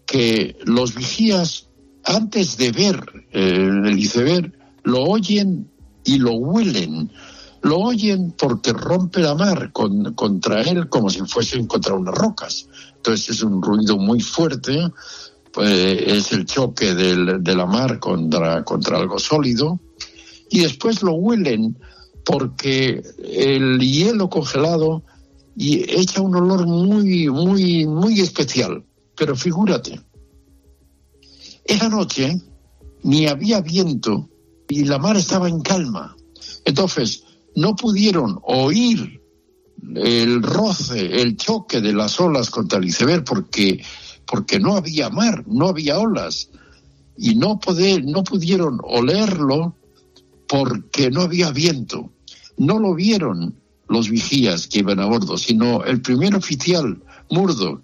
que 0.06 0.58
los 0.66 0.96
vigías, 0.96 1.68
antes 2.06 2.58
de 2.58 2.72
ver 2.72 3.04
eh, 3.32 3.70
el 3.86 4.00
iceberg, 4.00 4.54
lo 4.84 5.04
oyen 5.04 5.70
y 6.04 6.18
lo 6.18 6.34
huelen. 6.34 7.12
Lo 7.62 7.78
oyen 7.80 8.32
porque 8.38 8.72
rompe 8.72 9.20
la 9.20 9.36
mar 9.36 9.74
contra 9.74 10.62
él 10.62 10.88
como 10.88 11.10
si 11.10 11.20
fuesen 11.22 11.68
contra 11.68 11.94
unas 11.94 12.16
rocas. 12.16 12.70
Entonces 12.96 13.30
es 13.30 13.44
un 13.44 13.62
ruido 13.62 13.98
muy 13.98 14.22
fuerte, 14.22 14.90
pues, 15.52 15.74
es 15.74 16.32
el 16.32 16.46
choque 16.46 16.96
del, 16.96 17.44
de 17.44 17.56
la 17.56 17.66
mar 17.66 18.00
contra, 18.00 18.64
contra 18.64 18.98
algo 18.98 19.20
sólido. 19.20 19.80
Y 20.50 20.62
después 20.62 21.01
lo 21.03 21.13
huelen 21.13 21.77
porque 22.25 23.01
el 23.24 23.79
hielo 23.79 24.29
congelado 24.29 25.03
y 25.56 25.84
echa 26.00 26.22
un 26.22 26.36
olor 26.36 26.68
muy, 26.68 27.29
muy, 27.29 27.86
muy 27.86 28.20
especial. 28.22 28.86
Pero 29.15 29.36
figúrate, 29.36 30.00
esa 31.65 31.89
noche 31.89 32.41
ni 33.03 33.27
había 33.27 33.62
viento 33.62 34.29
y 34.68 34.86
la 34.86 34.98
mar 34.98 35.18
estaba 35.18 35.50
en 35.50 35.62
calma. 35.62 36.15
Entonces, 36.65 37.24
no 37.56 37.75
pudieron 37.75 38.39
oír 38.44 39.22
el 39.96 40.44
roce, 40.44 41.22
el 41.22 41.36
choque 41.38 41.82
de 41.82 41.94
las 41.94 42.20
olas 42.20 42.50
contra 42.50 42.79
el 42.79 42.86
iceberg 42.86 43.24
porque, 43.24 43.84
porque 44.25 44.60
no 44.60 44.75
había 44.75 45.10
mar, 45.10 45.44
no 45.48 45.68
había 45.68 46.00
olas. 46.00 46.50
Y 47.18 47.36
no, 47.36 47.60
poder, 47.60 48.06
no 48.06 48.24
pudieron 48.24 48.79
olerlo 48.84 49.75
porque 50.50 51.12
no 51.12 51.22
había 51.22 51.51
viento. 51.51 52.12
No 52.58 52.79
lo 52.79 52.96
vieron 52.96 53.56
los 53.88 54.10
vigías 54.10 54.68
que 54.68 54.79
iban 54.79 55.00
a 55.00 55.06
bordo, 55.06 55.38
sino 55.38 55.84
el 55.86 56.01
primer 56.01 56.36
oficial, 56.36 57.01
Murdo, 57.29 57.82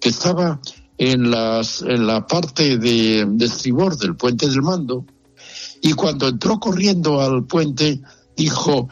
que 0.00 0.08
estaba 0.08 0.60
en, 0.96 1.30
las, 1.30 1.82
en 1.82 2.06
la 2.06 2.26
parte 2.26 2.78
de, 2.78 3.26
de 3.28 3.44
estribor 3.44 3.98
del 3.98 4.16
puente 4.16 4.48
del 4.48 4.62
mando, 4.62 5.04
y 5.82 5.92
cuando 5.92 6.28
entró 6.28 6.58
corriendo 6.58 7.20
al 7.20 7.44
puente, 7.44 8.00
dijo, 8.36 8.88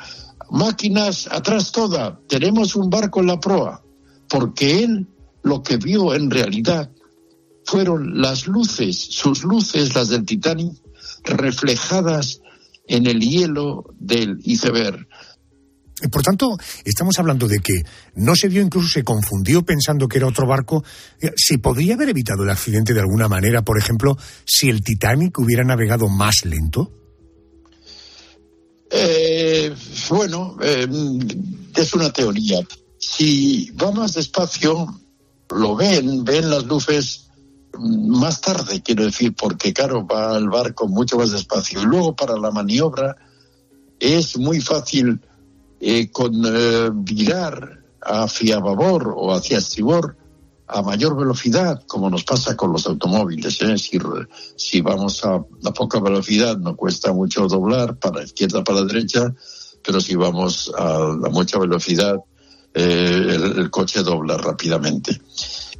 máquinas 0.50 1.28
atrás 1.30 1.73
toda, 1.73 2.21
tenemos 2.28 2.76
un 2.76 2.90
barco 2.90 3.21
en 3.21 3.28
la 3.28 3.40
proa, 3.40 3.83
porque 4.28 4.83
él 4.85 5.06
lo 5.42 5.62
que 5.62 5.76
vio 5.76 6.14
en 6.14 6.30
realidad 6.30 6.90
fueron 7.64 8.21
las 8.21 8.47
luces, 8.47 8.99
sus 8.99 9.44
luces, 9.44 9.94
las 9.94 10.09
del 10.09 10.25
Titanic, 10.25 10.75
reflejadas 11.25 12.40
en 12.87 13.07
el 13.07 13.21
hielo 13.21 13.85
del 13.99 14.38
iceberg. 14.45 15.07
Por 16.11 16.23
tanto, 16.23 16.57
estamos 16.85 17.19
hablando 17.19 17.47
de 17.47 17.59
que 17.61 17.83
no 18.17 18.35
se 18.35 18.49
vio, 18.49 18.61
incluso 18.61 18.88
se 18.88 19.05
confundió 19.05 19.62
pensando 19.62 20.09
que 20.09 20.19
era 20.19 20.26
otro 20.26 20.47
barco. 20.47 20.85
Eh, 21.21 21.31
¿Se 21.37 21.59
podría 21.59 21.95
haber 21.95 22.11
evitado 22.11 22.43
el 22.43 22.50
accidente 22.50 22.93
de 22.93 23.00
alguna 23.00 23.29
manera, 23.29 23.62
por 23.62 23.79
ejemplo, 23.79 24.17
si 24.45 24.69
el 24.69 24.83
Titanic 24.83 25.38
hubiera 25.38 25.64
navegado 25.64 26.09
más 26.09 26.45
lento? 26.45 26.93
Eh, 28.91 29.75
bueno, 30.09 30.57
eh, 30.61 30.87
es 31.75 31.95
una 31.95 32.12
teoría. 32.12 32.61
Si 32.99 33.71
va 33.71 33.93
más 33.93 34.14
despacio, 34.14 35.00
lo 35.50 35.76
ven, 35.76 36.25
ven 36.25 36.50
las 36.50 36.64
luces 36.64 37.29
más 37.78 38.40
tarde, 38.40 38.83
quiero 38.83 39.04
decir, 39.04 39.35
porque 39.35 39.73
claro, 39.73 40.07
va 40.07 40.37
el 40.37 40.49
barco 40.49 40.88
mucho 40.88 41.16
más 41.16 41.31
despacio. 41.31 41.83
Y 41.83 41.87
luego 41.87 42.14
para 42.14 42.37
la 42.37 42.50
maniobra 42.50 43.16
es 43.99 44.37
muy 44.38 44.61
fácil 44.61 45.21
eh, 45.81 46.11
con 46.11 46.43
eh, 46.45 46.90
virar 46.93 47.83
hacia 48.00 48.59
babor 48.59 49.14
o 49.16 49.33
hacia 49.33 49.59
estribor 49.59 50.16
a 50.66 50.83
mayor 50.83 51.16
velocidad, 51.16 51.83
como 51.87 52.09
nos 52.09 52.25
pasa 52.25 52.57
con 52.57 52.73
los 52.73 52.87
automóviles. 52.87 53.61
¿eh? 53.62 53.76
Si, 54.57 54.81
vamos 54.81 55.25
a, 55.25 55.35
a, 55.35 55.73
poca 55.73 56.00
velocidad 56.00 56.57
no 56.57 56.75
cuesta 56.75 57.12
mucho 57.12 57.47
doblar 57.49 57.97
para 57.99 58.23
izquierda, 58.23 58.64
para 58.64 58.83
derecha, 58.83 59.35
pero 59.83 60.00
si 60.00 60.14
vamos 60.14 60.73
a, 60.76 60.97
a 60.97 61.31
mucha 61.31 61.59
velocidad 61.59 62.16
eh, 62.73 63.26
el, 63.28 63.59
el, 63.59 63.71
coche 63.71 64.02
dobla 64.02 64.37
rápidamente. 64.37 65.21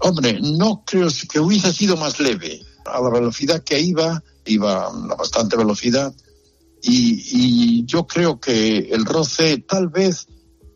Hombre, 0.07 0.39
no 0.39 0.83
creo 0.85 1.09
que 1.31 1.41
hubiese 1.41 1.73
sido 1.73 1.97
más 1.97 2.21
leve. 2.21 2.61
A 2.85 3.01
la 3.01 3.09
velocidad 3.09 3.65
que 3.65 3.81
iba, 3.81 4.23
iba 4.45 4.87
a 4.87 5.15
bastante 5.17 5.57
velocidad, 5.57 6.15
y, 6.83 7.87
yo 7.87 8.07
creo 8.07 8.39
que 8.39 8.91
el 8.91 9.07
roce 9.07 9.65
tal 9.67 9.89
vez 9.89 10.27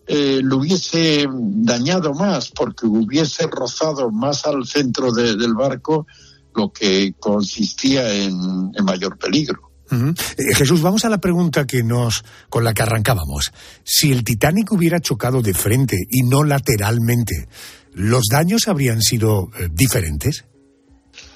eh, 0.07 0.41
lo 0.43 0.57
hubiese 0.57 1.27
dañado 1.31 2.15
más 2.15 2.49
porque 2.49 2.87
hubiese 2.87 3.47
rozado 3.47 4.11
más 4.11 4.47
al 4.47 4.67
centro 4.67 5.13
de, 5.13 5.37
del 5.37 5.53
barco 5.53 6.07
lo 6.55 6.73
que 6.73 7.13
consistía 7.21 8.11
en, 8.11 8.73
mayor 8.83 9.19
peligro. 9.19 9.71
Eh, 9.91 10.55
Jesús, 10.55 10.81
vamos 10.81 11.05
a 11.05 11.11
la 11.11 11.19
pregunta 11.19 11.67
que 11.67 11.83
nos 11.83 12.25
con 12.49 12.65
la 12.65 12.73
que 12.73 12.83
arrancábamos. 12.83 13.53
Si 13.85 14.11
el 14.11 14.25
Titanic 14.25 14.73
hubiera 14.73 15.01
chocado 15.01 15.43
de 15.43 15.53
frente 15.53 15.97
y 16.11 16.23
no 16.23 16.45
lateralmente, 16.45 17.47
¿los 17.93 18.25
daños 18.31 18.69
habrían 18.69 19.03
sido 19.03 19.51
eh, 19.59 19.69
diferentes? 19.73 20.45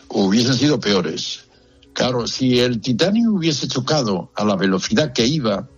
Hubiesen 0.09 0.55
sido 0.55 0.79
peores. 0.79 1.45
Claro, 1.93 2.27
si 2.27 2.59
el 2.59 2.81
Titanic 2.81 3.29
hubiese 3.29 3.69
chocado 3.69 4.31
a 4.35 4.45
la 4.45 4.57
velocidad 4.57 5.13
que 5.13 5.27
iba, 5.27 5.69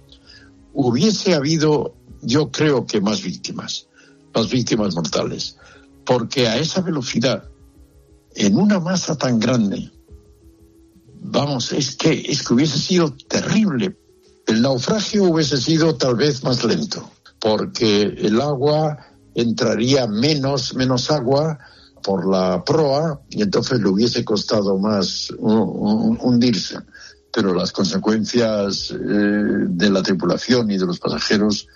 hubiese 0.73 1.35
habido, 1.35 1.97
yo 2.23 2.51
creo 2.51 2.87
que 2.87 3.01
más 3.01 3.23
víctimas, 3.23 3.89
más 4.35 4.49
víctimas 4.51 4.95
mortales, 4.95 5.57
porque 6.05 6.49
a 6.49 6.59
esa 6.59 6.81
velocidad, 6.81 7.49
en 8.35 8.57
una 8.57 8.79
masa 8.79 9.17
tan 9.17 9.39
grande, 9.41 9.91
vamos, 11.21 11.73
es 11.73 11.97
que, 11.97 12.25
es 12.29 12.43
que 12.43 12.55
hubiese 12.55 12.79
sido 12.79 13.13
terrible. 13.29 13.97
El 14.47 14.63
naufragio 14.63 15.25
hubiese 15.25 15.57
sido 15.57 15.97
tal 15.97 16.17
vez 16.17 16.45
más 16.45 16.63
lento, 16.65 17.11
porque 17.41 18.03
el 18.03 18.41
agua 18.41 19.14
entraría 19.35 20.07
menos, 20.07 20.75
menos 20.75 21.11
agua, 21.11 21.59
por 22.05 22.29
la 22.31 22.63
proa 22.63 23.21
y 23.31 23.43
entonces 23.43 23.81
le 23.81 23.89
hubiese 23.89 24.25
costado 24.25 24.79
más 24.79 25.33
hundirse. 25.39 26.77
Pero 27.33 27.53
las 27.53 27.73
consecuencias 27.73 28.93
eh, 28.93 28.97
de 28.97 29.91
la 29.91 30.03
tripulación 30.03 30.71
y 30.71 30.79
de 30.79 30.87
los 30.87 31.01
pasajeros 31.01 31.67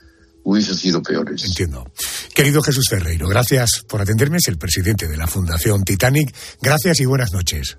hubiesen 0.44 0.76
sido 0.76 1.02
peores. 1.02 1.44
Entiendo. 1.44 1.90
Querido 2.32 2.62
Jesús 2.62 2.86
Ferreiro, 2.88 3.26
gracias 3.26 3.82
por 3.88 4.00
atenderme. 4.00 4.36
Es 4.36 4.46
el 4.48 4.58
presidente 4.58 5.08
de 5.08 5.16
la 5.16 5.26
Fundación 5.26 5.82
Titanic. 5.82 6.32
Gracias 6.62 7.00
y 7.00 7.06
buenas 7.06 7.32
noches. 7.32 7.78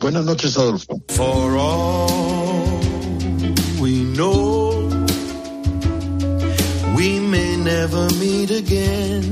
Buenas 0.00 0.24
noches, 0.24 0.56
Adolfo. 0.56 1.00
For 1.08 1.56
all 1.56 2.80
we 3.80 4.02
know, 4.14 4.88
we 6.96 7.20
may 7.20 7.49
never 7.72 8.08
meet 8.22 8.50
again. 8.50 9.24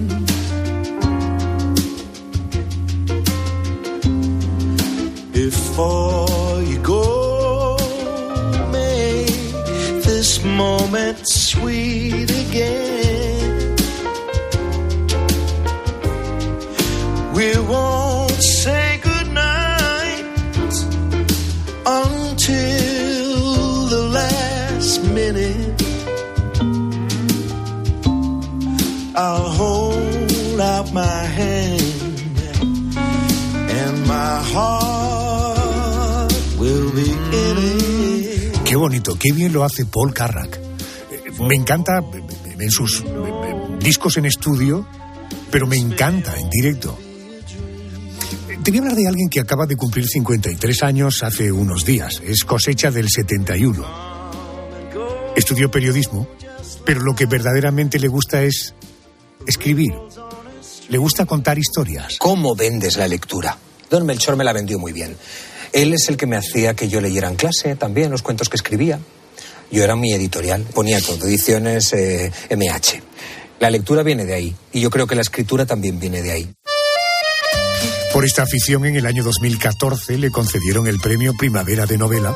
before 5.33 6.61
you 6.71 6.79
go. 6.79 7.77
Make 8.73 9.29
this 10.09 10.31
moment 10.45 11.19
sweet 11.29 12.31
again. 12.45 13.77
We 17.37 17.49
won't 17.71 18.08
Qué 38.65 38.77
bonito, 38.77 39.17
qué 39.19 39.33
bien 39.33 39.53
lo 39.53 39.65
hace 39.65 39.87
Paul 39.87 40.13
Carrack. 40.13 40.61
Me 41.49 41.55
encanta 41.55 42.01
en 42.59 42.71
sus 42.71 43.05
discos 43.81 44.17
en 44.17 44.27
estudio, 44.27 44.87
pero 45.51 45.67
me 45.67 45.77
encanta 45.77 46.37
en 46.39 46.51
directo. 46.51 46.99
Te 48.63 48.77
hablar 48.77 48.97
de 48.97 49.09
alguien 49.09 49.31
que 49.31 49.41
acaba 49.41 49.65
de 49.65 49.77
cumplir 49.77 50.07
53 50.07 50.83
años 50.83 51.23
hace 51.23 51.51
unos 51.51 51.87
días. 51.87 52.21
Es 52.23 52.45
cosecha 52.45 52.91
del 52.91 53.09
71. 53.09 53.83
Estudió 55.35 55.71
periodismo, 55.71 56.29
pero 56.85 57.01
lo 57.01 57.15
que 57.15 57.25
verdaderamente 57.25 57.99
le 57.99 58.09
gusta 58.09 58.43
es 58.43 58.75
escribir. 59.47 59.95
Le 60.89 60.97
gusta 60.97 61.27
contar 61.27 61.59
historias. 61.59 62.17
¿Cómo 62.19 62.55
vendes 62.55 62.97
la 62.97 63.07
lectura? 63.07 63.59
Don 63.91 64.07
Melchor 64.07 64.37
me 64.37 64.45
la 64.45 64.55
vendió 64.55 64.79
muy 64.79 64.93
bien. 64.93 65.17
Él 65.73 65.93
es 65.93 66.09
el 66.09 66.17
que 66.17 66.27
me 66.27 66.37
hacía 66.37 66.75
que 66.75 66.89
yo 66.89 67.01
leyera 67.03 67.29
en 67.29 67.37
clase 67.37 67.77
también 67.77 68.11
los 68.11 68.23
cuentos 68.23 68.49
que 68.49 68.57
escribía. 68.57 68.99
Yo 69.71 69.85
era 69.85 69.97
mi 69.97 70.15
editorial, 70.15 70.63
ponía 70.73 70.99
todo, 71.01 71.27
ediciones 71.27 71.93
eh, 71.93 72.33
MH. 72.51 73.03
La 73.61 73.69
lectura 73.69 74.03
viene 74.03 74.25
de 74.25 74.35
ahí 74.35 74.57
y 74.73 74.81
yo 74.81 74.89
creo 74.89 75.07
que 75.07 75.15
la 75.15 75.21
escritura 75.21 75.67
también 75.67 76.01
viene 76.01 76.23
de 76.23 76.33
ahí. 76.33 76.51
Por 78.15 78.25
esta 78.25 78.43
afición, 78.43 78.87
en 78.87 78.97
el 78.97 79.05
año 79.05 79.23
2014 79.23 80.17
le 80.17 80.31
concedieron 80.31 80.87
el 80.87 81.01
premio 81.01 81.35
Primavera 81.35 81.85
de 81.85 81.99
Novela 81.99 82.35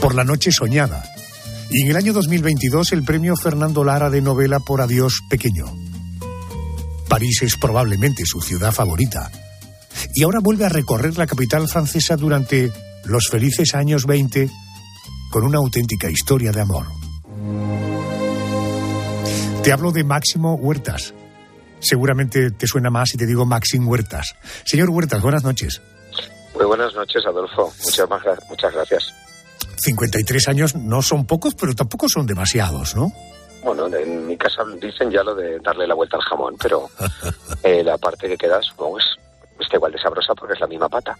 por 0.00 0.14
La 0.14 0.24
Noche 0.24 0.50
Soñada. 0.52 1.04
Y 1.70 1.82
en 1.82 1.90
el 1.90 1.96
año 1.96 2.14
2022 2.14 2.92
el 2.92 3.04
premio 3.04 3.36
Fernando 3.36 3.84
Lara 3.84 4.08
de 4.08 4.22
Novela 4.22 4.58
por 4.60 4.80
Adiós 4.80 5.20
Pequeño. 5.28 5.83
París 7.08 7.42
es 7.42 7.56
probablemente 7.56 8.24
su 8.26 8.40
ciudad 8.40 8.72
favorita. 8.72 9.30
Y 10.14 10.22
ahora 10.22 10.40
vuelve 10.40 10.64
a 10.64 10.68
recorrer 10.68 11.16
la 11.16 11.26
capital 11.26 11.68
francesa 11.68 12.16
durante 12.16 12.72
los 13.04 13.28
felices 13.28 13.74
años 13.74 14.06
20 14.06 14.50
con 15.30 15.44
una 15.44 15.58
auténtica 15.58 16.10
historia 16.10 16.52
de 16.52 16.60
amor. 16.60 16.86
Te 19.62 19.72
hablo 19.72 19.92
de 19.92 20.04
Máximo 20.04 20.54
Huertas. 20.54 21.14
Seguramente 21.80 22.50
te 22.50 22.66
suena 22.66 22.90
más 22.90 23.10
si 23.10 23.16
te 23.16 23.26
digo 23.26 23.44
Maxim 23.44 23.86
Huertas. 23.88 24.34
Señor 24.64 24.90
Huertas, 24.90 25.22
buenas 25.22 25.44
noches. 25.44 25.80
Muy 26.54 26.64
buenas 26.66 26.94
noches, 26.94 27.24
Adolfo. 27.26 27.72
Muchas, 27.84 28.08
muchas 28.48 28.72
gracias. 28.72 29.12
53 29.76 30.48
años 30.48 30.74
no 30.76 31.02
son 31.02 31.26
pocos, 31.26 31.54
pero 31.54 31.74
tampoco 31.74 32.08
son 32.08 32.26
demasiados, 32.26 32.94
¿no? 32.94 33.12
Bueno, 33.64 33.86
en 33.96 34.26
mi 34.26 34.36
casa 34.36 34.62
dicen 34.78 35.10
ya 35.10 35.22
lo 35.22 35.34
de 35.34 35.58
darle 35.60 35.86
la 35.86 35.94
vuelta 35.94 36.18
al 36.18 36.22
jamón, 36.22 36.54
pero 36.62 36.86
eh, 37.62 37.82
la 37.82 37.96
parte 37.96 38.28
que 38.28 38.36
queda 38.36 38.60
supongo 38.62 38.98
es 38.98 39.06
está 39.58 39.76
igual 39.76 39.92
de 39.92 39.98
sabrosa 39.98 40.34
porque 40.34 40.52
es 40.54 40.60
la 40.60 40.66
misma 40.66 40.88
pata. 40.88 41.16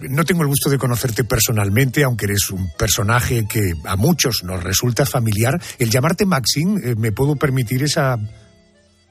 No 0.00 0.24
tengo 0.24 0.42
el 0.42 0.48
gusto 0.48 0.70
de 0.70 0.78
conocerte 0.78 1.24
personalmente, 1.24 2.04
aunque 2.04 2.26
eres 2.26 2.50
un 2.50 2.70
personaje 2.76 3.46
que 3.48 3.72
a 3.84 3.96
muchos 3.96 4.42
nos 4.44 4.62
resulta 4.62 5.04
familiar. 5.04 5.60
El 5.78 5.90
llamarte 5.90 6.24
Maxim, 6.24 6.78
eh, 6.78 6.94
¿me 6.96 7.12
puedo 7.12 7.34
permitir 7.36 7.82
esa 7.82 8.16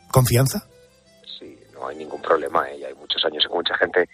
confianza? 0.10 0.66
Sí, 1.40 1.58
no 1.74 1.88
hay 1.88 1.98
ningún 1.98 2.22
problema. 2.22 2.70
¿eh? 2.70 2.80
Ya 2.80 2.88
hay 2.88 2.94
muchos 2.96 3.24
años 3.26 3.44
que 3.48 3.54
mucha 3.54 3.76
gente 3.78 4.08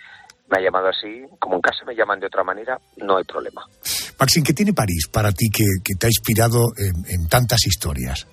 me 0.50 0.58
ha 0.58 0.62
llamado 0.62 0.88
así. 0.88 1.26
Como 1.40 1.56
en 1.56 1.62
casa 1.62 1.86
me 1.86 1.96
llaman 1.96 2.20
de 2.20 2.28
otra 2.28 2.44
manera, 2.44 2.80
no 2.98 3.18
hay 3.18 3.24
problema. 3.24 3.64
Maxim, 4.20 4.44
¿qué 4.44 4.54
tiene 4.54 4.74
París 4.74 5.08
para 5.12 5.32
ti 5.32 5.50
que, 5.50 5.66
te 5.96 6.08
ha 6.08 6.10
inspirado 6.10 6.72
en, 6.78 7.28
tantas 7.28 7.66
historias? 7.68 8.28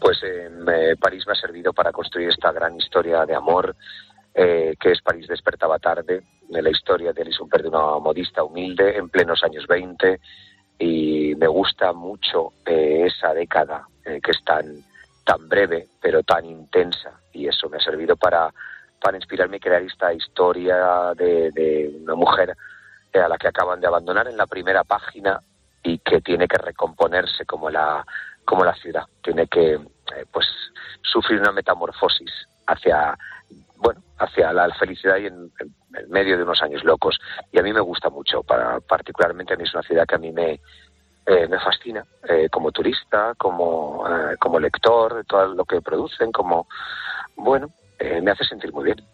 Pues 0.00 0.18
eh, 0.22 0.48
me- 0.50 0.96
París 0.96 1.24
me 1.26 1.32
ha 1.32 1.40
servido 1.40 1.72
para 1.72 1.90
construir 1.92 2.28
esta 2.28 2.52
gran 2.52 2.76
historia 2.76 3.24
de 3.26 3.34
amor 3.34 3.74
eh, 4.34 4.74
que 4.80 4.92
es 4.92 5.00
París 5.02 5.26
despertaba 5.28 5.78
tarde, 5.78 6.22
de 6.48 6.62
la 6.62 6.70
historia 6.70 7.12
de 7.12 7.22
Alison 7.22 7.44
Humpert, 7.44 7.62
de 7.62 7.68
una 7.68 7.98
modista 7.98 8.42
humilde 8.42 8.96
en 8.96 9.08
plenos 9.08 9.42
años 9.44 9.64
20 9.68 10.20
y 10.78 11.34
me 11.36 11.46
gusta 11.46 11.92
mucho 11.92 12.52
eh, 12.66 13.06
esa 13.06 13.32
década 13.32 13.86
eh, 14.04 14.20
que 14.22 14.32
es 14.32 14.44
tan 14.44 14.64
tan 15.24 15.48
breve 15.48 15.86
pero 16.02 16.22
tan 16.22 16.44
intensa 16.44 17.12
y 17.32 17.46
eso 17.46 17.68
me 17.68 17.76
ha 17.76 17.80
servido 17.80 18.16
para 18.16 18.52
para 19.00 19.16
inspirarme 19.16 19.58
y 19.58 19.60
crear 19.60 19.82
esta 19.82 20.12
historia 20.12 21.12
de, 21.16 21.92
una 22.02 22.14
mujer 22.14 22.50
eh, 22.50 22.54
a 23.20 23.28
la 23.28 23.38
que 23.38 23.48
acaban 23.48 23.80
de 23.80 23.86
abandonar 23.86 24.28
en 24.28 24.36
la 24.36 24.46
primera 24.46 24.84
página 24.84 25.40
y 25.82 25.98
que 25.98 26.20
tiene 26.20 26.48
que 26.48 26.58
recomponerse 26.58 27.44
como 27.44 27.70
la 27.70 28.04
como 28.44 28.64
la 28.64 28.74
ciudad. 28.74 29.04
Tiene 29.22 29.46
que 29.46 29.74
eh, 29.74 30.26
pues 30.32 30.46
sufrir 31.02 31.40
una 31.40 31.52
metamorfosis 31.52 32.30
hacia 32.66 33.16
bueno 33.76 34.02
hacia 34.18 34.52
la 34.52 34.68
felicidad 34.74 35.16
y 35.18 35.26
en, 35.26 35.52
medio 36.08 36.36
de 36.36 36.42
unos 36.42 36.62
años 36.62 36.84
locos. 36.84 37.18
Y 37.52 37.58
a 37.58 37.62
mí 37.62 37.72
me 37.72 37.80
gusta 37.80 38.10
mucho 38.10 38.42
para 38.42 38.80
particularmente 38.80 39.54
a 39.54 39.56
mí 39.56 39.64
es 39.64 39.74
una 39.74 39.82
ciudad 39.82 40.06
que 40.06 40.16
a 40.16 40.18
mí 40.18 40.32
me 40.32 40.60
eh, 41.26 41.48
me 41.48 41.58
fascina 41.58 42.04
eh, 42.28 42.48
como 42.50 42.72
turista 42.72 43.34
como 43.36 44.04
como 44.38 44.58
lector 44.58 45.14
de 45.14 45.24
todo 45.24 45.54
lo 45.54 45.64
que 45.64 45.80
producen 45.80 46.32
como 46.32 46.66
bueno 47.36 47.70
me 47.98 48.30
hace 48.30 48.44
sentir 48.44 48.70
muy 48.70 48.84
bien 48.84 49.13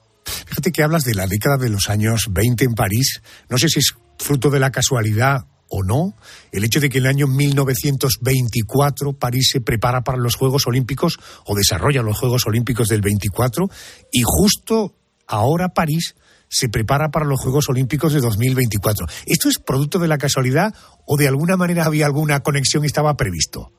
Fíjate 0.51 0.73
que 0.73 0.83
hablas 0.83 1.05
de 1.05 1.15
la 1.15 1.29
década 1.29 1.59
de 1.59 1.69
los 1.69 1.89
años 1.89 2.27
20 2.29 2.65
en 2.65 2.75
París. 2.75 3.23
No 3.49 3.57
sé 3.57 3.69
si 3.69 3.79
es 3.79 3.95
fruto 4.19 4.51
de 4.51 4.59
la 4.59 4.73
casualidad 4.73 5.47
o 5.69 5.85
no. 5.85 6.17
El 6.51 6.65
hecho 6.65 6.81
de 6.81 6.89
que 6.89 6.99
en 6.99 7.05
el 7.05 7.11
año 7.11 7.29
1924 7.29 9.13
París 9.13 9.51
se 9.53 9.61
prepara 9.61 10.03
para 10.03 10.19
los 10.19 10.35
Juegos 10.35 10.67
Olímpicos 10.67 11.21
o 11.47 11.55
desarrolla 11.55 12.03
los 12.03 12.19
Juegos 12.19 12.49
Olímpicos 12.49 12.89
del 12.89 13.01
24 13.01 13.71
y 14.11 14.23
justo 14.25 14.97
ahora 15.29 15.69
París 15.69 16.17
se 16.49 16.69
prepara 16.69 17.13
para 17.13 17.27
los 17.27 17.41
Juegos 17.41 17.69
Olímpicos 17.69 18.13
de 18.13 18.19
2024. 18.19 19.07
¿Esto 19.27 19.49
es 19.49 19.61
producto 19.61 20.01
de 20.01 20.09
la 20.09 20.19
casualidad 20.19 20.75
o 21.07 21.17
de 21.17 21.29
alguna 21.29 21.57
manera 21.57 21.85
había 21.85 22.07
alguna 22.07 22.41
conexión 22.41 22.83
y 22.83 22.89
estaba 22.89 23.17
previsto? 23.17 23.71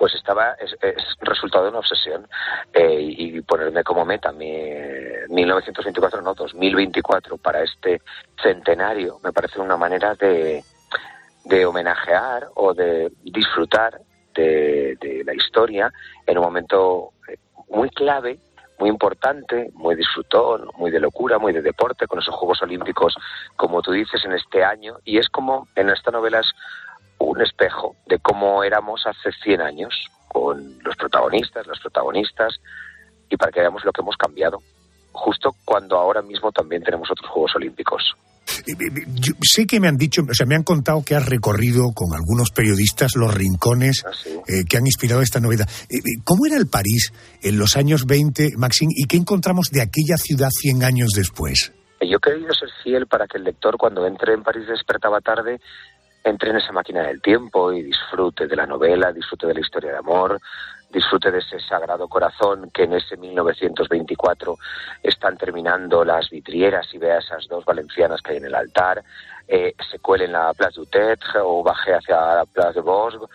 Pues 0.00 0.14
estaba 0.14 0.52
es, 0.52 0.74
es 0.80 1.04
resultado 1.20 1.64
de 1.64 1.70
una 1.70 1.80
obsesión 1.80 2.26
eh, 2.72 2.98
y 2.98 3.38
ponerme 3.42 3.84
como 3.84 4.06
meta 4.06 4.32
mi 4.32 4.72
1924 5.28 6.22
no 6.22 6.32
2024 6.32 7.36
para 7.36 7.62
este 7.62 8.00
centenario 8.42 9.18
me 9.22 9.30
parece 9.30 9.60
una 9.60 9.76
manera 9.76 10.14
de 10.14 10.64
de 11.44 11.66
homenajear 11.66 12.46
o 12.54 12.72
de 12.72 13.12
disfrutar 13.24 14.00
de, 14.34 14.96
de 15.02 15.22
la 15.22 15.34
historia 15.34 15.92
en 16.26 16.38
un 16.38 16.44
momento 16.44 17.10
eh, 17.28 17.36
muy 17.68 17.90
clave 17.90 18.38
muy 18.78 18.88
importante, 18.88 19.68
muy 19.74 19.94
disfrutón, 19.94 20.70
muy 20.78 20.90
de 20.90 21.00
locura, 21.00 21.38
muy 21.38 21.52
de 21.52 21.60
deporte, 21.60 22.06
con 22.06 22.18
esos 22.18 22.34
Juegos 22.34 22.62
Olímpicos, 22.62 23.14
como 23.54 23.82
tú 23.82 23.92
dices, 23.92 24.24
en 24.24 24.32
este 24.32 24.64
año. 24.64 24.96
Y 25.04 25.18
es 25.18 25.28
como, 25.28 25.68
en 25.76 25.90
esta 25.90 26.10
novela 26.10 26.40
es 26.40 26.50
un 27.20 27.40
espejo 27.40 27.96
de 28.06 28.18
cómo 28.18 28.64
éramos 28.64 29.02
hace 29.06 29.30
100 29.42 29.60
años, 29.60 29.94
con 30.28 30.78
los 30.82 30.96
protagonistas, 30.96 31.66
las 31.66 31.78
protagonistas, 31.80 32.54
y 33.28 33.36
para 33.36 33.52
que 33.52 33.60
veamos 33.60 33.84
lo 33.84 33.92
que 33.92 34.00
hemos 34.00 34.16
cambiado, 34.16 34.58
justo 35.12 35.50
cuando 35.64 35.96
ahora 35.96 36.22
mismo 36.22 36.50
también 36.52 36.82
tenemos 36.82 37.10
otros 37.10 37.30
Juegos 37.30 37.56
Olímpicos. 37.56 38.14
Yo 38.66 39.34
sé 39.42 39.66
que 39.66 39.80
me 39.80 39.88
han 39.88 39.96
dicho, 39.96 40.22
o 40.28 40.34
sea, 40.34 40.46
me 40.46 40.54
han 40.54 40.64
contado 40.64 41.02
que 41.04 41.14
has 41.14 41.26
recorrido 41.26 41.92
con 41.94 42.14
algunos 42.14 42.50
periodistas 42.50 43.12
los 43.16 43.32
rincones 43.32 44.04
eh, 44.46 44.64
que 44.68 44.76
han 44.76 44.86
inspirado 44.86 45.22
esta 45.22 45.40
novedad. 45.40 45.68
Eh, 45.88 45.96
eh, 45.96 46.20
¿Cómo 46.24 46.46
era 46.46 46.56
el 46.56 46.66
París 46.66 47.12
en 47.42 47.58
los 47.58 47.76
años 47.76 48.06
20, 48.06 48.50
Maxim, 48.56 48.88
y 48.90 49.06
qué 49.06 49.16
encontramos 49.16 49.70
de 49.70 49.82
aquella 49.82 50.16
ciudad 50.16 50.48
100 50.50 50.84
años 50.84 51.10
después? 51.14 51.72
Yo 52.00 52.16
he 52.16 52.20
querido 52.20 52.52
ser 52.54 52.68
fiel 52.82 53.06
para 53.06 53.26
que 53.26 53.38
el 53.38 53.44
lector, 53.44 53.76
cuando 53.76 54.06
entre 54.06 54.34
en 54.34 54.42
París 54.42 54.66
despertaba 54.66 55.20
tarde, 55.20 55.60
entre 56.24 56.50
en 56.50 56.56
esa 56.56 56.72
máquina 56.72 57.02
del 57.02 57.20
tiempo 57.22 57.72
y 57.72 57.82
disfrute 57.82 58.46
de 58.46 58.56
la 58.56 58.66
novela, 58.66 59.12
disfrute 59.12 59.46
de 59.46 59.54
la 59.54 59.60
historia 59.60 59.92
de 59.92 59.98
amor, 59.98 60.40
disfrute 60.90 61.30
de 61.30 61.38
ese 61.38 61.60
sagrado 61.60 62.08
corazón 62.08 62.70
que 62.72 62.84
en 62.84 62.94
ese 62.94 63.16
1924 63.16 64.56
están 65.02 65.36
terminando 65.36 66.04
las 66.04 66.28
vidrieras 66.30 66.92
y 66.92 66.98
vea 66.98 67.18
esas 67.18 67.46
dos 67.48 67.64
valencianas 67.64 68.20
que 68.22 68.32
hay 68.32 68.38
en 68.38 68.46
el 68.46 68.54
altar, 68.54 69.02
eh, 69.46 69.74
se 69.90 69.98
cuele 69.98 70.24
en 70.26 70.32
la 70.32 70.52
Place 70.54 70.80
du 70.80 70.86
Tetre 70.86 71.40
o 71.42 71.62
baje 71.62 71.94
hacia 71.94 72.16
la 72.16 72.44
Place 72.44 72.74
de 72.74 72.80
Bosque, 72.80 73.26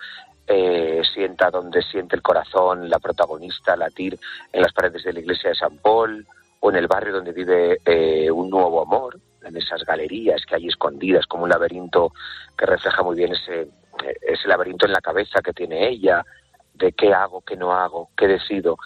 eh, 0.48 1.02
sienta 1.14 1.50
donde 1.50 1.82
siente 1.82 2.16
el 2.16 2.22
corazón 2.22 2.90
la 2.90 3.00
protagonista 3.00 3.76
latir 3.76 4.20
en 4.54 4.62
las 4.62 4.74
paredes 4.74 5.04
de 5.04 5.14
la 5.14 5.20
iglesia 5.20 5.50
de 5.50 5.56
San 5.56 5.78
Paul 5.78 6.26
o 6.60 6.70
en 6.70 6.78
el 6.78 6.88
barrio 6.88 7.14
donde 7.14 7.32
vive 7.32 7.80
eh, 7.86 8.32
un 8.32 8.50
nuevo 8.50 8.82
amor, 8.82 9.20
en 9.44 9.56
esas 9.58 9.84
galerías 9.86 10.44
que 10.46 10.56
hay 10.56 10.68
escondidas 10.68 11.28
como 11.28 11.44
un 11.44 11.50
laberinto 11.50 12.12
que 12.58 12.66
refleja 12.66 13.04
muy 13.04 13.16
bien 13.16 13.34
ese, 13.34 13.62
eh, 13.62 14.16
ese 14.22 14.48
laberinto 14.48 14.88
en 14.88 14.94
la 14.94 15.02
cabeza 15.02 15.42
que 15.42 15.54
tiene 15.54 15.88
ella, 15.88 16.26
de 16.74 16.92
qué 16.94 17.14
hago, 17.14 17.42
qué 17.42 17.56
no 17.56 17.72
hago, 17.74 18.10
qué 18.18 18.28
decido, 18.28 18.78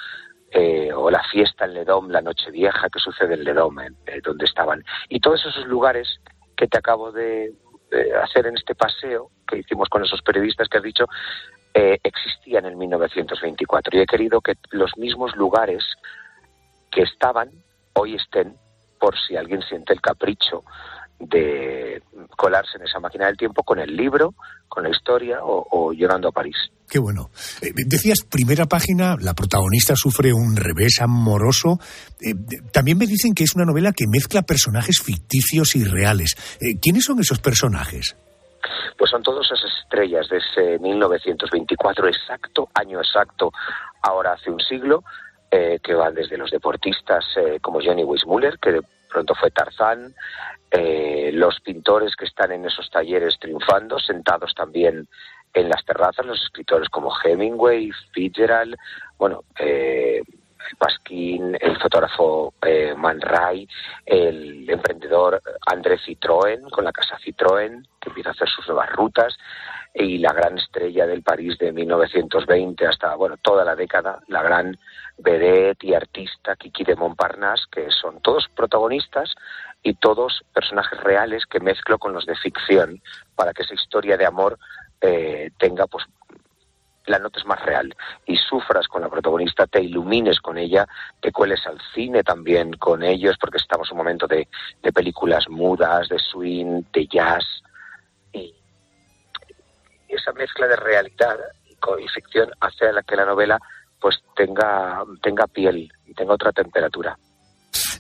eh, 0.52 0.92
o 0.94 1.10
la 1.10 1.24
fiesta 1.24 1.66
en 1.66 1.76
Ledom, 1.76 2.10
la 2.10 2.22
noche 2.22 2.52
vieja 2.52 2.90
que 2.90 3.00
sucede 3.00 3.36
en 3.36 3.44
Ledom, 3.44 3.80
eh, 3.80 3.90
eh, 4.08 4.20
donde 4.24 4.46
estaban. 4.46 4.84
Y 5.08 5.20
todos 5.20 5.46
esos 5.46 5.66
lugares 5.68 6.20
que 6.56 6.68
te 6.68 6.78
acabo 6.78 7.12
de, 7.12 7.54
de 7.92 8.16
hacer 8.18 8.48
en 8.48 8.58
este 8.58 8.76
paseo 8.76 9.30
que 9.48 9.60
hicimos 9.60 9.90
con 9.90 10.04
esos 10.04 10.22
periodistas 10.22 10.68
que 10.68 10.78
has 10.78 10.84
dicho, 10.84 11.06
eh, 11.74 12.00
existían 12.04 12.66
en 12.66 12.78
1924. 12.78 13.98
Y 13.98 14.02
he 14.02 14.06
querido 14.06 14.42
que 14.42 14.56
los 14.72 14.98
mismos 14.98 15.36
lugares 15.36 15.84
que 16.92 17.04
estaban 17.04 17.50
hoy 17.94 18.16
estén, 18.16 18.56
por 19.00 19.16
si 19.28 19.36
alguien 19.36 19.62
siente 19.62 19.94
el 19.94 20.02
capricho 20.02 20.64
de 21.20 22.02
colarse 22.38 22.78
en 22.78 22.84
esa 22.84 23.00
máquina 23.00 23.26
del 23.28 23.38
tiempo 23.38 23.64
con 23.64 23.80
el 23.80 23.96
libro, 23.96 24.34
con 24.68 24.84
la 24.84 24.90
historia 24.90 25.44
o, 25.44 25.68
o 25.70 25.92
llegando 25.92 26.30
a 26.30 26.32
París. 26.32 26.56
Qué 26.90 26.98
bueno. 26.98 27.30
Eh, 27.62 27.72
decías, 27.86 28.24
primera 28.24 28.66
página, 28.66 29.16
la 29.20 29.34
protagonista 29.34 29.94
sufre 29.96 30.34
un 30.34 30.56
revés 30.56 31.02
amoroso. 31.02 31.78
Eh, 32.20 32.34
también 32.72 32.98
me 32.98 33.06
dicen 33.06 33.36
que 33.36 33.44
es 33.44 33.56
una 33.56 33.66
novela 33.66 33.92
que 33.92 34.06
mezcla 34.08 34.42
personajes 34.42 35.00
ficticios 35.00 35.76
y 35.76 35.84
reales. 35.84 36.36
Eh, 36.60 36.80
¿Quiénes 36.82 37.04
son 37.04 37.20
esos 37.20 37.40
personajes? 37.40 38.16
Pues 38.98 39.12
son 39.12 39.22
todas 39.22 39.46
esas 39.46 39.72
estrellas 39.84 40.28
de 40.30 40.38
ese 40.38 40.80
1924 40.80 42.08
exacto, 42.08 42.70
año 42.74 43.00
exacto, 43.00 43.52
ahora 44.02 44.34
hace 44.34 44.50
un 44.50 44.60
siglo, 44.60 45.04
eh, 45.52 45.80
que 45.84 45.94
van 45.94 46.14
desde 46.14 46.38
los 46.38 46.52
deportistas 46.52 47.26
eh, 47.38 47.60
como 47.62 47.80
Johnny 47.82 48.04
Weissmuller, 48.04 48.60
que 48.60 48.74
de 48.74 48.82
pronto 49.10 49.34
fue 49.36 49.52
Tarzán, 49.52 50.14
eh, 50.72 51.32
los 51.34 51.60
pintores 51.62 52.16
que 52.16 52.26
están 52.26 52.52
en 52.52 52.66
esos 52.66 52.90
talleres 52.92 53.38
triunfando, 53.40 53.98
sentados 54.00 54.54
también 54.54 55.08
en 55.54 55.70
las 55.70 55.84
terrazas, 55.84 56.26
los 56.26 56.42
escritores 56.44 56.90
como 56.90 57.12
Hemingway, 57.24 57.92
Fitzgerald, 58.14 58.76
bueno, 59.18 59.44
eh, 59.58 60.22
Pasquín, 60.78 61.58
el 61.60 61.78
fotógrafo 61.80 62.54
eh, 62.62 62.94
Man 62.96 63.20
Ray, 63.22 63.68
el 64.06 64.70
emprendedor 64.70 65.42
André 65.66 65.98
Citroën 66.00 66.70
con 66.70 66.84
la 66.84 66.92
casa 66.92 67.18
Citroën, 67.18 67.86
que 68.00 68.10
empieza 68.10 68.30
a 68.30 68.34
hacer 68.34 68.50
sus 68.50 68.68
nuevas 68.68 68.92
rutas, 68.92 69.38
y 69.94 70.20
la 70.20 70.34
gran 70.34 70.58
estrella 70.58 71.08
del 71.08 71.24
París 71.24 71.58
de 71.58 71.72
1920 71.72 72.86
hasta 72.86 73.16
bueno 73.16 73.38
toda 73.38 73.66
la 73.66 73.76
década, 73.76 74.20
la 74.28 74.44
gran 74.44 74.78
vedette 75.18 75.84
y 75.84 75.94
artista 75.94 76.56
Kiki 76.56 76.84
de 76.84 76.96
Montparnasse, 76.96 77.66
que 77.72 77.90
son 77.90 78.22
todos 78.22 78.48
protagonistas 78.56 79.34
y 79.84 79.96
todos 79.96 80.44
personajes 80.54 81.00
reales 81.02 81.46
que 81.46 81.60
mezclo 81.60 81.98
con 81.98 82.14
los 82.14 82.26
de 82.26 82.36
ficción 82.36 83.02
para 83.36 83.54
que 83.54 83.64
esa 83.64 83.74
historia 83.74 84.18
de 84.18 84.26
amor 84.26 84.60
eh, 85.02 85.52
tenga 85.58 85.88
pues 85.88 86.06
la 87.10 87.20
nota 87.20 87.40
es 87.40 87.46
más 87.46 87.62
real 87.64 87.94
y 88.26 88.38
sufras 88.38 88.88
con 88.88 89.02
la 89.02 89.10
protagonista, 89.10 89.68
te 89.68 89.82
ilumines 89.82 90.40
con 90.40 90.58
ella, 90.58 90.88
te 91.20 91.32
cueles 91.32 91.66
al 91.66 91.80
cine 91.94 92.24
también 92.24 92.74
con 92.74 93.04
ellos, 93.04 93.36
porque 93.40 93.58
estamos 93.58 93.90
en 93.90 93.94
un 93.94 93.98
momento 93.98 94.28
de, 94.28 94.48
de 94.82 94.92
películas 94.92 95.50
mudas, 95.50 96.08
de 96.10 96.20
swing, 96.20 96.84
de 96.94 97.08
jazz, 97.08 97.44
y 98.32 98.54
esa 100.08 100.32
mezcla 100.34 100.68
de 100.68 100.76
realidad 100.76 101.38
y, 101.68 102.08
ficción 102.10 102.50
hace 102.60 102.92
la 102.92 103.02
que 103.04 103.16
la 103.16 103.26
novela 103.26 103.58
pues 104.02 104.18
tenga, 104.36 105.04
tenga 105.22 105.48
piel 105.48 105.90
y 106.06 106.14
tenga 106.14 106.34
otra 106.34 106.52
temperatura. 106.52 107.18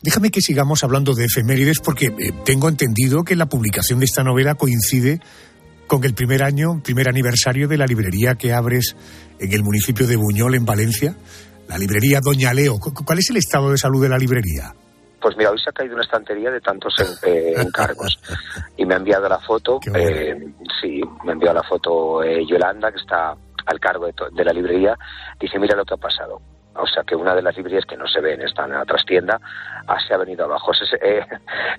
Déjame 0.02 0.32
que 0.32 0.42
sigamos 0.42 0.84
hablando 0.84 1.14
de 1.14 1.26
efemérides 1.26 1.80
porque 1.80 2.08
eh, 2.08 2.32
tengo 2.46 2.70
entendido 2.70 3.24
que 3.24 3.36
la 3.36 3.48
publicación 3.48 4.00
de 4.00 4.06
esta 4.06 4.24
novela 4.24 4.56
coincide 4.56 5.20
con 5.90 6.04
el 6.06 6.14
primer 6.14 6.44
año, 6.44 6.80
primer 6.84 7.10
aniversario 7.10 7.68
de 7.68 7.76
la 7.78 7.86
librería 7.88 8.36
que 8.36 8.54
abres 8.54 8.96
en 9.40 9.52
el 9.52 9.64
municipio 9.64 10.06
de 10.08 10.16
Buñol, 10.16 10.54
en 10.54 10.64
Valencia, 10.64 11.16
la 11.68 11.78
librería 11.80 12.20
Doña 12.22 12.54
Leo. 12.54 12.78
Cu- 12.80 12.94
¿Cuál 13.04 13.18
es 13.20 13.30
el 13.32 13.38
estado 13.38 13.72
de 13.72 13.78
salud 13.78 14.02
de 14.02 14.08
la 14.10 14.18
librería? 14.18 14.72
Pues 15.20 15.36
mira, 15.36 15.50
hoy 15.50 15.58
se 15.60 15.70
ha 15.70 15.74
caído 15.74 15.96
una 15.96 16.04
estantería 16.04 16.52
de 16.52 16.62
tantos 16.62 16.94
en- 17.00 17.30
eh, 17.30 17.54
encargos 17.58 18.20
y 18.78 18.86
me 18.86 18.94
ha 18.94 18.98
enviado 18.98 19.28
la 19.28 19.40
foto, 19.40 19.80
eh, 19.96 20.38
sí, 20.80 21.02
me 21.26 21.32
ha 21.32 21.34
enviado 21.34 21.56
la 21.56 21.64
foto 21.68 22.24
eh, 22.24 22.46
Yolanda, 22.48 22.92
que 22.92 23.00
está 23.00 23.34
al 23.66 23.80
cargo 23.80 24.06
de, 24.06 24.14
de 24.36 24.46
la 24.46 24.54
librería, 24.54 24.96
dice, 25.42 25.58
mira 25.60 25.76
lo 25.76 25.84
que 25.86 25.96
ha 25.96 25.98
pasado. 25.98 26.40
O 26.82 26.88
sea, 26.88 27.04
que 27.04 27.16
una 27.16 27.36
de 27.36 27.42
las 27.42 27.56
librerías 27.56 27.86
que 27.86 27.98
no 27.98 28.08
se 28.08 28.22
ven, 28.22 28.42
está 28.42 28.66
en 28.66 28.72
la 28.72 28.86
trastienda, 28.86 29.40
ah, 29.88 29.98
se 30.08 30.14
ha 30.14 30.18
venido 30.18 30.46
abajo. 30.46 30.72
Eso 30.72 30.86
es, 30.86 30.94
eh, 31.02 31.26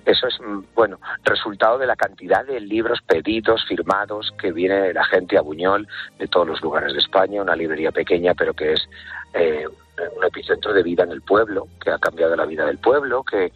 mm, 0.45 0.59
bueno, 0.75 0.99
resultado 1.23 1.77
de 1.77 1.87
la 1.87 1.95
cantidad 1.95 2.45
de 2.45 2.59
libros 2.59 2.99
pedidos, 3.01 3.65
firmados, 3.67 4.33
que 4.39 4.51
viene 4.51 4.93
la 4.93 5.05
gente 5.05 5.37
a 5.37 5.41
Buñol 5.41 5.87
de 6.19 6.27
todos 6.27 6.47
los 6.47 6.61
lugares 6.61 6.93
de 6.93 6.99
España, 6.99 7.41
una 7.41 7.55
librería 7.55 7.91
pequeña, 7.91 8.33
pero 8.33 8.53
que 8.53 8.73
es 8.73 8.89
eh, 9.33 9.65
un 10.17 10.23
epicentro 10.23 10.73
de 10.73 10.83
vida 10.83 11.03
en 11.03 11.11
el 11.11 11.21
pueblo, 11.21 11.67
que 11.83 11.91
ha 11.91 11.97
cambiado 11.97 12.35
la 12.35 12.45
vida 12.45 12.65
del 12.65 12.77
pueblo, 12.77 13.23
que, 13.23 13.51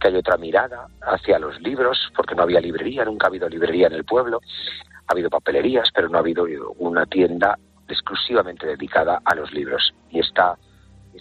que 0.00 0.08
hay 0.08 0.16
otra 0.16 0.36
mirada 0.36 0.86
hacia 1.02 1.38
los 1.38 1.60
libros, 1.60 2.10
porque 2.14 2.34
no 2.34 2.42
había 2.42 2.60
librería, 2.60 3.04
nunca 3.04 3.26
ha 3.26 3.28
habido 3.28 3.48
librería 3.48 3.86
en 3.86 3.94
el 3.94 4.04
pueblo. 4.04 4.40
Ha 5.08 5.12
habido 5.12 5.30
papelerías, 5.30 5.88
pero 5.94 6.08
no 6.08 6.18
ha 6.18 6.20
habido 6.20 6.46
una 6.78 7.06
tienda 7.06 7.56
exclusivamente 7.88 8.66
dedicada 8.66 9.20
a 9.24 9.34
los 9.34 9.52
libros. 9.52 9.94
Y 10.10 10.20
esta, 10.20 10.56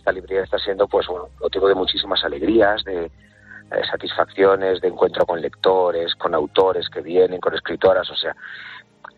esta 0.05 0.11
librería 0.11 0.43
está 0.43 0.59
siendo, 0.59 0.87
pues, 0.87 1.07
bueno, 1.07 1.29
motivo 1.41 1.67
de 1.67 1.73
muchísimas 1.73 2.23
alegrías, 2.23 2.83
de 2.83 3.05
eh, 3.05 3.11
satisfacciones, 3.89 4.79
de 4.79 4.89
encuentro 4.89 5.25
con 5.25 5.41
lectores, 5.41 6.13
con 6.13 6.35
autores 6.35 6.87
que 6.93 7.01
vienen, 7.01 7.39
con 7.39 7.55
escritoras, 7.55 8.07
o 8.11 8.15
sea, 8.15 8.35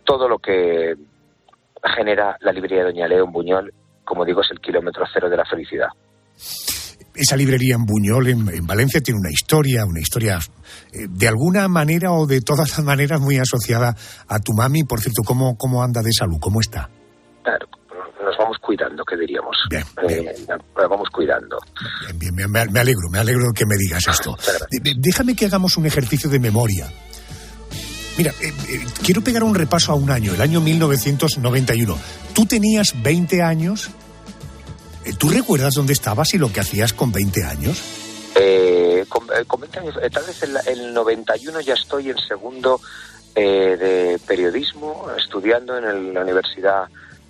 todo 0.06 0.30
lo 0.30 0.39
que 0.39 0.95
genera 1.93 2.38
la 2.39 2.54
librería 2.54 2.80
de 2.80 2.91
Doña 2.91 3.08
Leo 3.10 3.26
en 3.26 3.34
Buñol, 3.34 3.73
como 4.06 4.23
digo, 4.23 4.39
es 4.39 4.52
el 4.52 4.62
kilómetro 4.62 5.04
cero 5.13 5.30
de 5.30 5.36
la 5.36 5.43
felicidad. 5.43 5.89
Esa 7.13 7.36
librería 7.36 7.76
en 7.76 7.84
Buñol, 7.84 8.30
en, 8.30 8.47
en 8.47 8.65
Valencia, 8.65 9.02
tiene 9.02 9.19
una 9.19 9.32
historia, 9.32 9.84
una 9.86 10.00
historia 10.00 10.39
eh, 10.93 11.08
de 11.10 11.28
alguna 11.28 11.67
manera 11.67 12.13
o 12.13 12.26
de 12.26 12.39
todas 12.39 12.78
las 12.78 12.86
maneras 12.86 13.19
muy 13.19 13.38
asociada 13.39 13.93
a 14.30 14.39
tu 14.39 14.54
mami. 14.54 14.86
Por 14.86 15.02
cierto, 15.02 15.23
¿cómo, 15.26 15.58
cómo 15.58 15.84
anda 15.84 16.02
de 16.02 16.13
salud? 16.13 16.38
¿Cómo 16.39 16.62
está? 16.62 16.89
Claro, 17.43 17.67
cuidando, 18.68 19.04
¿qué 19.06 19.16
diríamos? 19.16 19.56
Eh, 19.72 20.36
la 20.78 20.88
vamos 20.88 21.08
cuidando. 21.10 21.58
Bien, 22.20 22.36
bien, 22.36 22.52
me, 22.52 22.66
me 22.68 22.80
alegro, 22.82 23.10
me 23.10 23.20
alegro 23.20 23.54
que 23.56 23.66
me 23.66 23.78
digas 23.78 24.06
esto. 24.08 24.38
De- 24.70 24.80
de- 24.82 24.96
Déjame 24.98 25.36
que 25.36 25.46
hagamos 25.46 25.78
un 25.78 25.86
ejercicio 25.86 26.30
de 26.30 26.38
memoria. 26.40 26.92
Mira, 28.18 28.32
eh, 28.42 28.52
eh, 28.70 28.86
quiero 29.06 29.22
pegar 29.22 29.44
un 29.44 29.56
repaso 29.56 29.92
a 29.92 29.96
un 29.96 30.10
año, 30.12 30.34
el 30.34 30.42
año 30.42 30.60
1991. 30.60 31.98
Tú 32.34 32.46
tenías 32.46 33.02
20 33.02 33.42
años. 33.42 33.90
Eh, 35.06 35.14
¿Tú 35.18 35.30
recuerdas 35.30 35.74
dónde 35.76 35.94
estabas 35.94 36.34
y 36.34 36.38
lo 36.38 36.52
que 36.52 36.60
hacías 36.60 36.92
con 36.94 37.12
20 37.12 37.44
años? 37.46 37.82
Eh, 38.36 39.06
con, 39.08 39.24
eh, 39.36 39.46
con 39.48 39.62
20 39.62 39.80
años, 39.80 39.96
eh, 40.02 40.10
tal 40.12 40.26
vez 40.26 40.44
en 40.44 40.56
el 40.68 40.94
91 40.94 41.62
ya 41.62 41.74
estoy 41.76 42.10
en 42.10 42.18
segundo 42.18 42.82
eh, 43.40 43.78
de 43.78 44.20
periodismo, 44.28 45.08
estudiando 45.18 45.78
en 45.78 45.86
el- 45.86 46.14
la 46.14 46.22
Universidad 46.24 46.86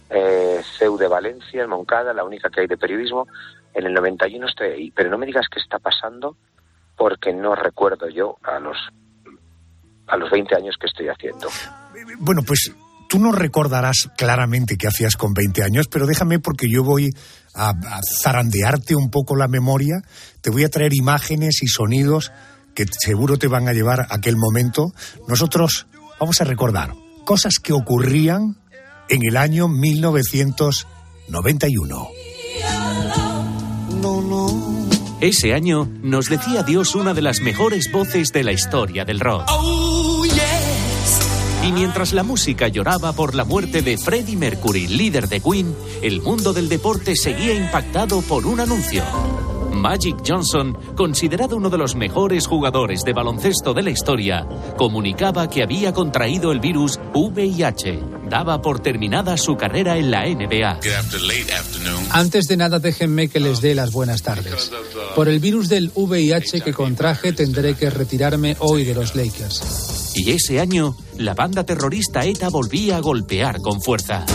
eh, 0.09 0.61
de 0.97 1.07
Valencia, 1.07 1.63
en 1.63 1.69
Moncada, 1.69 2.13
la 2.13 2.23
única 2.23 2.49
que 2.49 2.61
hay 2.61 2.67
de 2.67 2.77
periodismo. 2.77 3.27
En 3.73 3.85
el 3.85 3.93
91 3.93 4.47
estoy 4.47 4.67
ahí, 4.67 4.91
pero 4.91 5.09
no 5.09 5.17
me 5.17 5.25
digas 5.25 5.45
qué 5.51 5.59
está 5.59 5.79
pasando 5.79 6.35
porque 6.95 7.33
no 7.33 7.55
recuerdo 7.55 8.09
yo 8.09 8.37
a 8.43 8.59
los 8.59 8.77
a 10.07 10.15
los 10.15 10.31
20 10.31 10.55
años 10.55 10.75
que 10.79 10.87
estoy 10.87 11.09
haciendo. 11.09 11.49
Bueno, 12.19 12.41
pues 12.47 12.73
tú 13.09 13.19
no 13.19 13.33
recordarás 13.33 14.09
claramente 14.17 14.77
qué 14.77 14.87
hacías 14.87 15.17
con 15.17 15.33
20 15.33 15.63
años, 15.63 15.87
pero 15.89 16.05
déjame 16.05 16.39
porque 16.39 16.67
yo 16.71 16.81
voy 16.83 17.09
a, 17.53 17.69
a 17.69 17.99
zarandearte 18.01 18.95
un 18.95 19.11
poco 19.11 19.35
la 19.35 19.49
memoria. 19.49 20.01
Te 20.41 20.49
voy 20.49 20.63
a 20.63 20.69
traer 20.69 20.93
imágenes 20.95 21.61
y 21.61 21.67
sonidos 21.67 22.31
que 22.73 22.85
seguro 22.89 23.37
te 23.37 23.47
van 23.47 23.67
a 23.67 23.73
llevar 23.73 24.01
a 24.01 24.15
aquel 24.15 24.37
momento. 24.37 24.93
Nosotros 25.27 25.87
vamos 26.19 26.39
a 26.39 26.45
recordar 26.45 26.93
cosas 27.25 27.59
que 27.59 27.73
ocurrían 27.73 28.55
en 29.09 29.21
el 29.27 29.37
año 29.37 29.67
1991. 29.67 32.07
Ese 35.19 35.53
año 35.53 35.89
nos 36.03 36.29
decía 36.29 36.63
Dios 36.63 36.95
una 36.95 37.13
de 37.13 37.21
las 37.21 37.41
mejores 37.41 37.91
voces 37.91 38.31
de 38.31 38.43
la 38.43 38.51
historia 38.51 39.05
del 39.05 39.19
rock. 39.19 39.49
Y 41.65 41.71
mientras 41.71 42.13
la 42.13 42.23
música 42.23 42.67
lloraba 42.67 43.13
por 43.13 43.33
la 43.33 43.43
muerte 43.43 43.81
de 43.81 43.97
Freddie 43.97 44.37
Mercury, 44.37 44.87
líder 44.87 45.27
de 45.27 45.41
Queen, 45.41 45.75
el 46.01 46.21
mundo 46.21 46.53
del 46.53 46.69
deporte 46.69 47.15
seguía 47.15 47.53
impactado 47.53 48.21
por 48.21 48.45
un 48.45 48.59
anuncio. 48.59 49.03
Magic 49.73 50.17
Johnson, 50.25 50.77
considerado 50.95 51.57
uno 51.57 51.69
de 51.69 51.77
los 51.77 51.95
mejores 51.95 52.47
jugadores 52.47 53.03
de 53.03 53.13
baloncesto 53.13 53.73
de 53.73 53.83
la 53.83 53.89
historia, 53.89 54.47
comunicaba 54.77 55.49
que 55.49 55.63
había 55.63 55.93
contraído 55.93 56.51
el 56.51 56.59
virus 56.59 56.99
VIH. 57.13 58.16
Daba 58.29 58.61
por 58.61 58.79
terminada 58.79 59.37
su 59.37 59.55
carrera 59.55 59.97
en 59.97 60.11
la 60.11 60.25
NBA. 60.25 60.79
Antes 62.11 62.45
de 62.45 62.57
nada, 62.57 62.79
déjenme 62.79 63.29
que 63.29 63.39
les 63.39 63.61
dé 63.61 63.73
las 63.73 63.91
buenas 63.91 64.21
tardes. 64.21 64.71
Por 65.15 65.29
el 65.29 65.39
virus 65.39 65.69
del 65.69 65.91
VIH 65.95 66.61
que 66.61 66.73
contraje, 66.73 67.33
tendré 67.33 67.75
que 67.75 67.89
retirarme 67.89 68.55
hoy 68.59 68.83
de 68.83 68.95
los 68.95 69.15
Lakers. 69.15 70.13
Y 70.15 70.31
ese 70.31 70.59
año, 70.59 70.95
la 71.17 71.33
banda 71.33 71.63
terrorista 71.63 72.25
ETA 72.25 72.49
volvía 72.49 72.97
a 72.97 73.01
golpear 73.01 73.61
con 73.61 73.81
fuerza. 73.81 74.25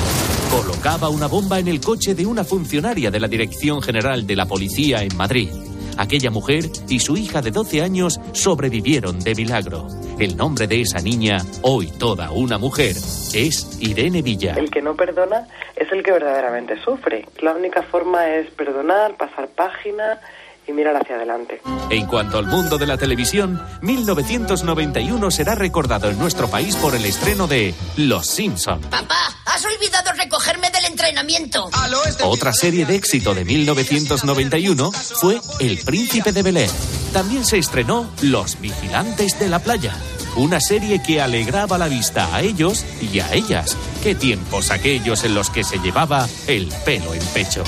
Colocaba 0.50 1.08
una 1.08 1.26
bomba 1.26 1.58
en 1.58 1.68
el 1.68 1.80
coche 1.80 2.14
de 2.14 2.26
una 2.26 2.44
funcionaria 2.44 3.10
de 3.10 3.20
la 3.20 3.28
Dirección 3.28 3.82
General 3.82 4.26
de 4.26 4.36
la 4.36 4.46
Policía 4.46 5.02
en 5.02 5.16
Madrid. 5.16 5.48
Aquella 5.96 6.30
mujer 6.30 6.70
y 6.88 7.00
su 7.00 7.16
hija 7.16 7.42
de 7.42 7.50
12 7.50 7.82
años 7.82 8.20
sobrevivieron 8.32 9.18
de 9.18 9.34
milagro. 9.34 9.88
El 10.22 10.36
nombre 10.36 10.68
de 10.68 10.82
esa 10.82 11.00
niña, 11.00 11.38
hoy 11.62 11.90
toda 11.98 12.30
una 12.30 12.56
mujer, 12.56 12.94
es 13.34 13.76
Irene 13.80 14.22
Villa. 14.22 14.54
El 14.56 14.70
que 14.70 14.80
no 14.80 14.94
perdona 14.94 15.48
es 15.74 15.90
el 15.90 16.04
que 16.04 16.12
verdaderamente 16.12 16.80
sufre. 16.80 17.26
La 17.40 17.50
única 17.50 17.82
forma 17.82 18.30
es 18.30 18.48
perdonar, 18.52 19.16
pasar 19.16 19.48
página 19.48 20.20
y 20.66 20.72
mirar 20.72 20.96
hacia 20.96 21.16
adelante. 21.16 21.60
En 21.90 22.06
cuanto 22.06 22.38
al 22.38 22.46
mundo 22.46 22.78
de 22.78 22.86
la 22.86 22.96
televisión, 22.96 23.60
1991 23.82 25.30
será 25.30 25.54
recordado 25.54 26.10
en 26.10 26.18
nuestro 26.18 26.48
país 26.48 26.76
por 26.76 26.94
el 26.94 27.04
estreno 27.04 27.46
de 27.46 27.74
Los 27.96 28.26
Simpson. 28.26 28.80
Papá, 28.82 29.36
has 29.46 29.64
olvidado 29.64 30.12
recogerme 30.12 30.70
del 30.70 30.86
entrenamiento. 30.86 31.68
Otra 32.24 32.52
serie 32.52 32.86
de 32.86 32.96
éxito 32.96 33.34
de 33.34 33.44
1991 33.44 34.92
fue 34.92 35.40
El 35.60 35.78
Príncipe 35.78 36.32
de 36.32 36.42
Belén. 36.42 36.70
También 37.12 37.44
se 37.44 37.58
estrenó 37.58 38.10
Los 38.22 38.60
Vigilantes 38.60 39.38
de 39.38 39.48
la 39.48 39.58
Playa. 39.58 39.94
Una 40.36 40.60
serie 40.60 41.02
que 41.02 41.20
alegraba 41.20 41.76
la 41.76 41.88
vista 41.88 42.34
a 42.34 42.40
ellos 42.40 42.86
y 43.02 43.20
a 43.20 43.34
ellas. 43.34 43.76
Qué 44.02 44.16
tiempos 44.16 44.72
aquellos 44.72 45.22
en 45.22 45.32
los 45.32 45.48
que 45.48 45.62
se 45.62 45.78
llevaba 45.78 46.28
el 46.48 46.66
pelo 46.84 47.14
en 47.14 47.24
pecho. 47.26 47.62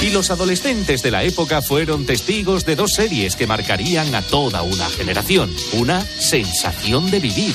Y 0.00 0.10
los 0.10 0.30
adolescentes 0.30 1.02
de 1.02 1.10
la 1.10 1.24
época 1.24 1.60
fueron 1.60 2.06
testigos 2.06 2.64
de 2.64 2.76
dos 2.76 2.92
series 2.92 3.34
que 3.34 3.48
marcarían 3.48 4.14
a 4.14 4.22
toda 4.22 4.62
una 4.62 4.88
generación. 4.88 5.52
Una, 5.72 6.00
Sensación 6.02 7.10
de 7.10 7.18
Vivir. 7.18 7.54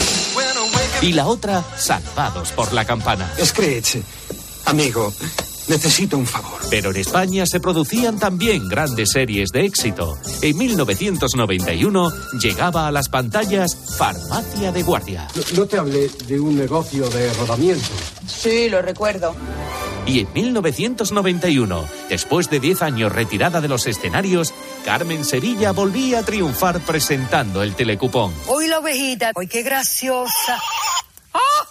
Y 1.02 1.14
la 1.14 1.28
otra, 1.28 1.64
Salvados 1.78 2.52
por 2.52 2.74
la 2.74 2.84
Campana. 2.84 3.32
Screech, 3.42 4.04
amigo, 4.66 5.14
necesito 5.68 6.18
un 6.18 6.26
favor. 6.26 6.60
Pero 6.70 6.92
en 6.92 6.98
España 6.98 7.46
se 7.46 7.60
producían 7.60 8.20
también 8.20 8.68
grandes 8.68 9.12
series 9.12 9.50
de 9.52 9.66
éxito. 9.66 10.18
En 10.42 10.58
1991 10.58 12.12
llegaba 12.40 12.88
a 12.88 12.92
las 12.92 13.10
pantallas 13.10 13.96
Farmacia 13.98 14.72
de 14.72 14.84
Guardia. 14.84 15.28
No 15.56 15.66
te 15.66 15.78
hablé 15.78 16.10
de 16.28 16.40
un 16.40 16.58
negocio 16.58 17.10
de 17.10 17.34
rodamiento. 17.34 17.90
Sí, 18.28 18.70
lo 18.70 18.82
recuerdo. 18.82 19.36
Y 20.06 20.22
en 20.22 20.34
1991, 20.34 21.86
después 22.10 22.50
de 22.50 22.60
10 22.60 22.82
años 22.82 23.12
retirada 23.12 23.62
de 23.62 23.68
los 23.68 23.86
escenarios, 23.86 24.54
Carmen 24.84 25.24
Sevilla 25.24 25.72
volvía 25.72 26.20
a 26.20 26.24
triunfar 26.24 26.80
presentando 26.82 27.62
el 27.62 27.76
telecupón. 27.76 28.34
Hoy 28.48 28.68
la 28.68 28.80
ovejita, 28.80 29.32
hoy 29.36 29.48
qué 29.48 29.62
graciosa. 29.62 30.60
¡Ah! 31.34 31.68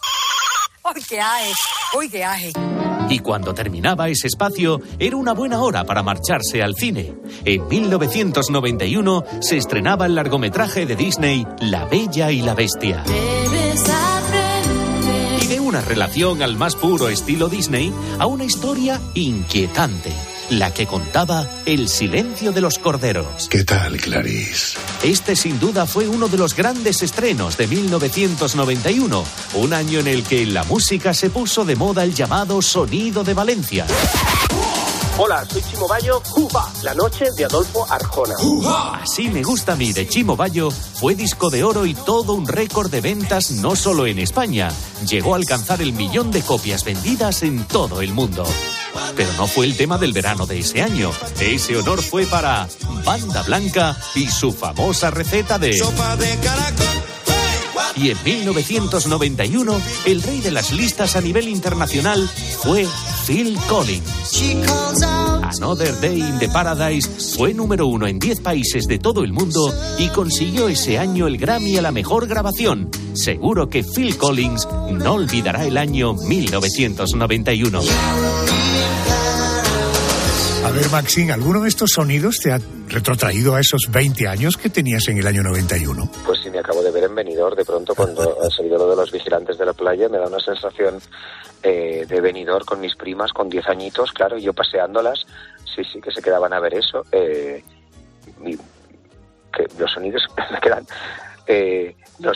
¡Hoy 0.83 1.03
qué 1.09 1.21
aje! 1.21 1.53
¡Hoy 1.95 2.09
qué 2.09 2.25
aje! 2.25 2.53
Y 3.11 3.19
cuando 3.19 3.53
terminaba 3.53 4.09
ese 4.09 4.29
espacio, 4.29 4.81
era 5.01 5.17
una 5.17 5.33
buena 5.33 5.61
hora 5.61 5.85
para 5.85 6.05
marcharse 6.05 6.63
al 6.63 6.77
cine. 6.77 7.13
En 7.45 7.67
1991 7.67 9.25
se 9.41 9.57
estrenaba 9.57 10.07
el 10.07 10.15
largometraje 10.15 10.87
de 10.87 10.95
Disney 10.95 11.45
La 11.61 11.87
Bella 11.87 12.31
y 12.31 12.41
la 12.41 12.55
Bestia. 12.55 13.03
Y 15.43 15.47
de 15.49 15.59
una 15.59 15.81
relación 15.81 16.41
al 16.41 16.57
más 16.57 16.77
puro 16.77 17.09
estilo 17.09 17.49
Disney 17.49 17.93
a 18.21 18.27
una 18.27 18.45
historia 18.45 19.01
inquietante, 19.15 20.13
la 20.51 20.75
que 20.75 20.87
contaba 20.87 21.47
El 21.65 21.89
silencio 21.89 22.53
de 22.53 22.61
los 22.61 22.79
corderos. 22.79 23.49
¿Qué 23.49 23.65
tal, 23.65 23.97
Clarice? 23.97 24.79
Este 25.03 25.37
sin 25.37 25.59
duda 25.59 25.87
fue 25.87 26.09
uno 26.09 26.29
de 26.29 26.37
los 26.37 26.55
grandes 26.55 27.03
estrenos 27.03 27.57
de 27.57 27.69
1991, 27.69 29.25
un 29.55 29.73
año 29.73 30.01
en 30.01 30.09
el 30.09 30.25
que 30.25 30.43
en 30.43 30.53
la 30.53 30.65
música 30.65 31.15
se 31.15 31.31
puso 31.31 31.65
de 31.65 31.77
moda 31.77 32.03
el 32.03 32.15
llamado 32.15 32.61
sonido 32.61 33.25
de 33.25 33.35
Valencia. 33.35 33.87
Hola, 35.19 35.45
soy 35.45 35.63
Chimo 35.63 35.87
Bayo, 35.87 36.23
¡Juba! 36.25 36.73
la 36.83 36.95
noche 36.95 37.27
de 37.37 37.45
Adolfo 37.45 37.87
Arjona. 37.91 38.35
Así 39.03 39.29
me 39.29 39.43
gusta 39.43 39.75
a 39.75 39.77
mí 39.77 39.93
de 39.93 40.09
Chimo 40.09 40.35
Bayo 40.35 40.71
fue 40.71 41.15
disco 41.15 41.51
de 41.51 41.63
oro 41.63 41.85
y 41.87 41.95
todo 41.95 42.33
un 42.33 42.49
récord 42.49 42.91
de 42.91 43.01
ventas 43.01 43.51
no 43.51 43.77
solo 43.77 44.07
en 44.07 44.19
España, 44.19 44.71
llegó 45.07 45.35
a 45.35 45.37
alcanzar 45.37 45.83
el 45.83 45.93
millón 45.93 46.31
de 46.31 46.43
copias 46.43 46.85
vendidas 46.85 47.43
en 47.43 47.65
todo 47.65 48.01
el 48.01 48.15
mundo. 48.15 48.45
Pero 49.17 49.33
no 49.35 49.47
fue 49.47 49.67
el 49.67 49.77
tema 49.77 49.99
del 49.99 50.13
verano 50.13 50.47
de 50.47 50.61
ese 50.61 50.83
año. 50.83 51.11
Ese 51.41 51.77
honor 51.77 52.03
fue 52.03 52.27
para 52.27 52.69
Banda 53.05 53.43
Blanca 53.43 53.97
y 54.15 54.29
su 54.29 54.53
famosa 54.53 55.11
receta 55.11 55.59
de... 55.59 55.77
Sopa 55.77 56.17
de 56.17 56.37
caracol. 56.39 56.87
Y 57.97 58.11
en 58.11 58.19
1991, 58.25 59.81
el 60.07 60.23
rey 60.23 60.41
de 60.41 60.51
las 60.51 60.73
listas 60.73 61.17
a 61.17 61.21
nivel 61.21 61.49
internacional 61.49 62.29
fue 62.63 62.87
Phil 63.27 63.59
Collins. 63.69 64.43
Another 65.43 65.99
Day 66.01 66.21
in 66.21 66.39
the 66.39 66.49
Paradise 66.49 67.09
fue 67.37 67.53
número 67.53 67.87
uno 67.87 68.07
en 68.07 68.19
10 68.19 68.41
países 68.41 68.87
de 68.87 68.99
todo 68.99 69.25
el 69.25 69.33
mundo 69.33 69.75
y 69.99 70.09
consiguió 70.09 70.69
ese 70.69 70.99
año 70.99 71.27
el 71.27 71.37
Grammy 71.37 71.77
a 71.77 71.83
la 71.83 71.93
mejor 71.93 72.27
grabación. 72.27 72.91
Seguro 73.15 73.69
que 73.69 73.83
Phil 73.83 74.17
Collins 74.17 74.67
no 74.93 75.15
olvidará 75.15 75.65
el 75.67 75.77
año 75.77 76.15
1991. 76.15 77.81
A 80.71 80.73
ver, 80.73 80.89
Maxine, 80.89 81.33
¿alguno 81.33 81.63
de 81.63 81.69
estos 81.69 81.91
sonidos 81.91 82.39
te 82.39 82.53
ha 82.53 82.61
retrotraído 82.87 83.57
a 83.57 83.61
esos 83.61 83.91
20 83.91 84.29
años 84.29 84.57
que 84.57 84.71
tenías 84.71 85.09
en 85.09 85.19
el 85.19 85.27
año 85.27 85.43
91? 85.43 86.09
Pues 86.25 86.39
sí, 86.45 86.49
me 86.49 86.61
acabo 86.61 86.81
de 86.81 86.93
ver 86.93 87.03
en 87.03 87.15
Benidorm. 87.17 87.57
De 87.57 87.65
pronto, 87.65 87.93
cuando 87.93 88.39
ha 88.47 88.51
salido 88.51 88.79
lo 88.79 88.89
de 88.89 88.95
los 88.95 89.11
vigilantes 89.11 89.59
de 89.59 89.67
la 89.67 89.73
playa, 89.73 90.09
me 90.09 90.19
da 90.19 90.29
una 90.29 90.39
sensación 90.39 91.01
eh, 91.65 92.07
de 92.09 92.21
Benidorm 92.21 92.65
con 92.65 92.79
mis 92.79 92.95
primas 92.95 93.33
con 93.33 93.49
10 93.49 93.67
añitos, 93.67 94.13
claro, 94.13 94.39
y 94.39 94.43
yo 94.43 94.53
paseándolas. 94.53 95.27
Sí, 95.75 95.83
sí, 95.93 96.01
que 96.01 96.13
se 96.13 96.23
quedaban 96.23 96.53
a 96.53 96.61
ver 96.61 96.75
eso. 96.75 97.03
Eh, 97.11 97.65
y 98.47 98.57
que 98.57 99.67
los 99.77 99.91
sonidos 99.91 100.23
me 100.53 100.61
quedan. 100.61 100.87
Eh, 101.49 101.97
no, 102.21 102.31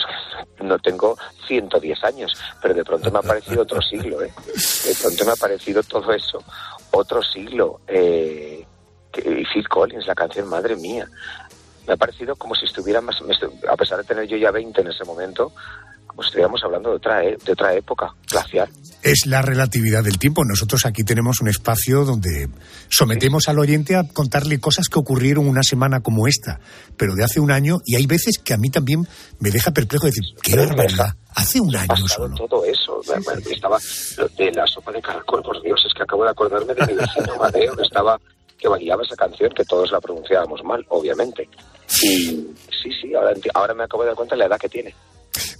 no 0.61 0.77
tengo 0.79 1.17
110 1.47 2.03
años, 2.03 2.33
pero 2.61 2.73
de 2.73 2.83
pronto 2.83 3.09
me 3.11 3.19
ha 3.19 3.21
parecido 3.21 3.61
otro 3.61 3.81
siglo, 3.81 4.21
¿eh? 4.21 4.33
De 4.85 4.95
pronto 5.01 5.25
me 5.25 5.31
ha 5.31 5.35
parecido 5.37 5.81
todo 5.83 6.11
eso, 6.11 6.43
otro 6.97 7.21
siglo. 7.23 7.81
Eh, 7.87 8.65
y 9.17 9.45
Phil 9.45 9.67
Collins, 9.69 10.07
la 10.07 10.15
canción, 10.15 10.47
madre 10.47 10.75
mía. 10.75 11.07
Me 11.87 11.93
ha 11.93 11.97
parecido 11.97 12.35
como 12.35 12.55
si 12.55 12.65
estuviera 12.65 12.99
más, 13.01 13.21
a 13.69 13.77
pesar 13.77 13.99
de 13.99 14.03
tener 14.03 14.27
yo 14.27 14.37
ya 14.37 14.51
20 14.51 14.81
en 14.81 14.87
ese 14.87 15.05
momento, 15.05 15.51
estuviéramos 16.23 16.63
hablando 16.63 16.89
de 16.89 16.95
otra, 16.95 17.23
e- 17.23 17.37
de 17.43 17.51
otra 17.51 17.73
época, 17.73 18.13
glacial. 18.29 18.69
Es 19.01 19.25
la 19.25 19.41
relatividad 19.41 20.03
del 20.03 20.17
tiempo. 20.17 20.43
Nosotros 20.43 20.85
aquí 20.85 21.03
tenemos 21.03 21.41
un 21.41 21.47
espacio 21.47 22.05
donde 22.05 22.49
sometemos 22.89 23.47
al 23.47 23.59
oyente 23.59 23.95
a 23.95 24.03
contarle 24.07 24.59
cosas 24.59 24.89
que 24.89 24.97
ocurrieron 24.97 25.47
una 25.47 25.61
semana 25.63 25.99
como 26.01 26.27
esta, 26.27 26.59
pero 26.97 27.13
de 27.15 27.23
hace 27.23 27.39
un 27.39 27.51
año, 27.51 27.79
y 27.85 27.95
hay 27.95 28.07
veces 28.07 28.39
que 28.39 28.53
a 28.53 28.57
mí 28.57 28.69
también 28.69 29.07
me 29.39 29.51
deja 29.51 29.71
perplejo 29.71 30.07
decir, 30.07 30.23
qué 30.41 30.55
barbaridad, 30.55 31.15
hace 31.35 31.59
un 31.61 31.75
año 31.75 32.07
solo. 32.07 32.35
todo 32.35 32.65
eso. 32.65 33.01
Estaba 33.51 33.77
de 34.37 34.51
la 34.51 34.65
sopa 34.65 34.91
de 34.91 35.01
caracol, 35.01 35.43
por 35.43 35.61
Dios, 35.61 35.83
es 35.85 35.93
que 35.93 36.03
acabo 36.03 36.23
de 36.23 36.31
acordarme 36.31 36.73
de 36.73 36.85
mi 36.87 36.93
vecino 36.93 37.35
Mateo, 37.39 37.75
que 37.75 37.83
estaba, 37.83 38.19
que 38.57 38.67
bailaba 38.67 39.03
esa 39.03 39.15
canción, 39.15 39.51
que 39.55 39.65
todos 39.65 39.91
la 39.91 39.99
pronunciábamos 40.01 40.63
mal, 40.63 40.83
obviamente. 40.89 41.47
Y 42.01 42.47
sí, 42.81 42.89
sí, 43.01 43.13
ahora, 43.13 43.33
ahora 43.53 43.73
me 43.75 43.83
acabo 43.83 44.01
de 44.03 44.07
dar 44.07 44.15
cuenta 44.15 44.33
de 44.35 44.39
la 44.39 44.45
edad 44.47 44.57
que 44.59 44.69
tiene. 44.69 44.95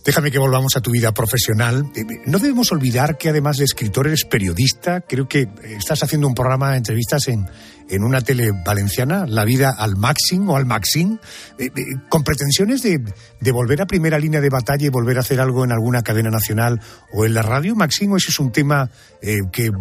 Déjame 0.05 0.29
que 0.29 0.37
volvamos 0.37 0.75
a 0.75 0.81
tu 0.81 0.91
vida 0.91 1.11
profesional. 1.13 1.83
Eh, 1.95 2.03
No 2.27 2.37
debemos 2.37 2.71
olvidar 2.71 3.17
que 3.17 3.29
además 3.29 3.57
de 3.57 3.65
escritor 3.65 4.05
eres 4.05 4.23
periodista. 4.23 5.01
Creo 5.01 5.27
que 5.27 5.41
eh, 5.41 5.49
estás 5.79 6.03
haciendo 6.03 6.27
un 6.27 6.35
programa 6.35 6.71
de 6.71 6.77
entrevistas 6.77 7.27
en, 7.27 7.47
en 7.89 8.03
una 8.03 8.21
tele 8.21 8.51
valenciana, 8.63 9.25
La 9.27 9.45
Vida 9.45 9.73
al 9.75 9.95
Maxim 9.95 10.47
o 10.49 10.57
al 10.57 10.65
Maxim, 10.67 11.17
eh, 11.57 11.65
eh, 11.65 11.71
con 12.07 12.23
pretensiones 12.23 12.83
de, 12.83 12.99
de 13.39 13.51
volver 13.51 13.81
a 13.81 13.87
primera 13.87 14.19
línea 14.19 14.41
de 14.41 14.49
batalla 14.49 14.85
y 14.85 14.89
volver 14.89 15.17
a 15.17 15.21
hacer 15.21 15.39
algo 15.39 15.63
en 15.65 15.71
alguna 15.71 16.03
cadena 16.03 16.29
nacional 16.29 16.79
o 17.11 17.25
en 17.25 17.33
la 17.33 17.41
radio, 17.41 17.75
Maxim, 17.75 18.11
o 18.11 18.17
ese 18.17 18.29
es 18.29 18.39
un 18.39 18.51
tema 18.51 18.89
eh, 19.23 19.37
que 19.51 19.65
eh, 19.65 19.71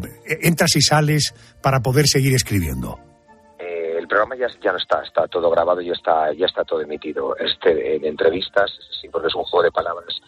entras 0.43 0.75
y 0.77 0.81
sales 0.81 1.35
para 1.63 1.81
poder 1.81 2.07
seguir 2.09 2.35
escribiendo. 2.35 3.14
Programa 4.15 4.37
ya, 4.37 4.47
ya 4.63 4.71
no 4.71 4.79
está, 4.79 5.03
está 5.03 5.27
todo 5.27 5.51
grabado 5.51 5.81
y 5.81 5.91
está, 5.91 6.33
ya 6.35 6.47
está 6.47 6.63
todo 6.63 6.81
emitido. 6.81 7.37
Este, 7.37 7.97
en 7.97 8.05
entrevistas, 8.05 8.71
sí, 9.01 9.09
porque 9.09 9.27
es 9.27 9.35
un 9.35 9.43
juego 9.43 9.65
de 9.65 9.73
palabras. 9.73 10.23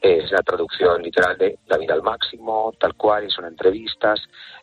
Es 0.00 0.32
la 0.32 0.38
traducción 0.38 1.02
literal 1.02 1.36
de 1.36 1.58
La 1.66 1.76
vida 1.76 1.92
al 1.92 2.02
máximo, 2.02 2.72
tal 2.80 2.94
cual, 2.94 3.26
y 3.26 3.30
son 3.30 3.44
entrevistas. 3.44 4.22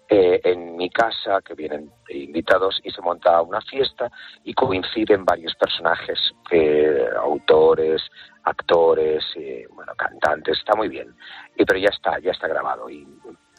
Eh, 0.10 0.42
en 0.44 0.76
mi 0.76 0.90
casa, 0.90 1.40
que 1.46 1.54
vienen 1.54 1.92
invitados, 2.10 2.82
y 2.84 2.90
se 2.90 3.00
monta 3.04 3.44
una 3.44 3.62
fiesta 3.62 4.10
y 4.44 4.56
coinciden 4.56 5.24
varios 5.24 5.54
personajes, 5.54 6.18
eh, 6.50 7.10
autores, 7.16 8.02
actores, 8.44 9.24
eh, 9.36 9.68
bueno, 9.72 9.94
cantantes, 9.96 10.58
está 10.58 10.76
muy 10.76 10.88
bien. 10.88 11.16
Y, 11.56 11.64
pero 11.64 11.78
ya 11.78 11.90
está, 11.90 12.18
ya 12.18 12.32
está 12.32 12.48
grabado. 12.48 12.90
Y 12.90 13.08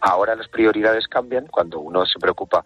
ahora 0.00 0.34
las 0.34 0.48
prioridades 0.48 1.06
cambian 1.06 1.46
cuando 1.46 1.78
uno 1.78 2.04
se 2.04 2.18
preocupa 2.18 2.64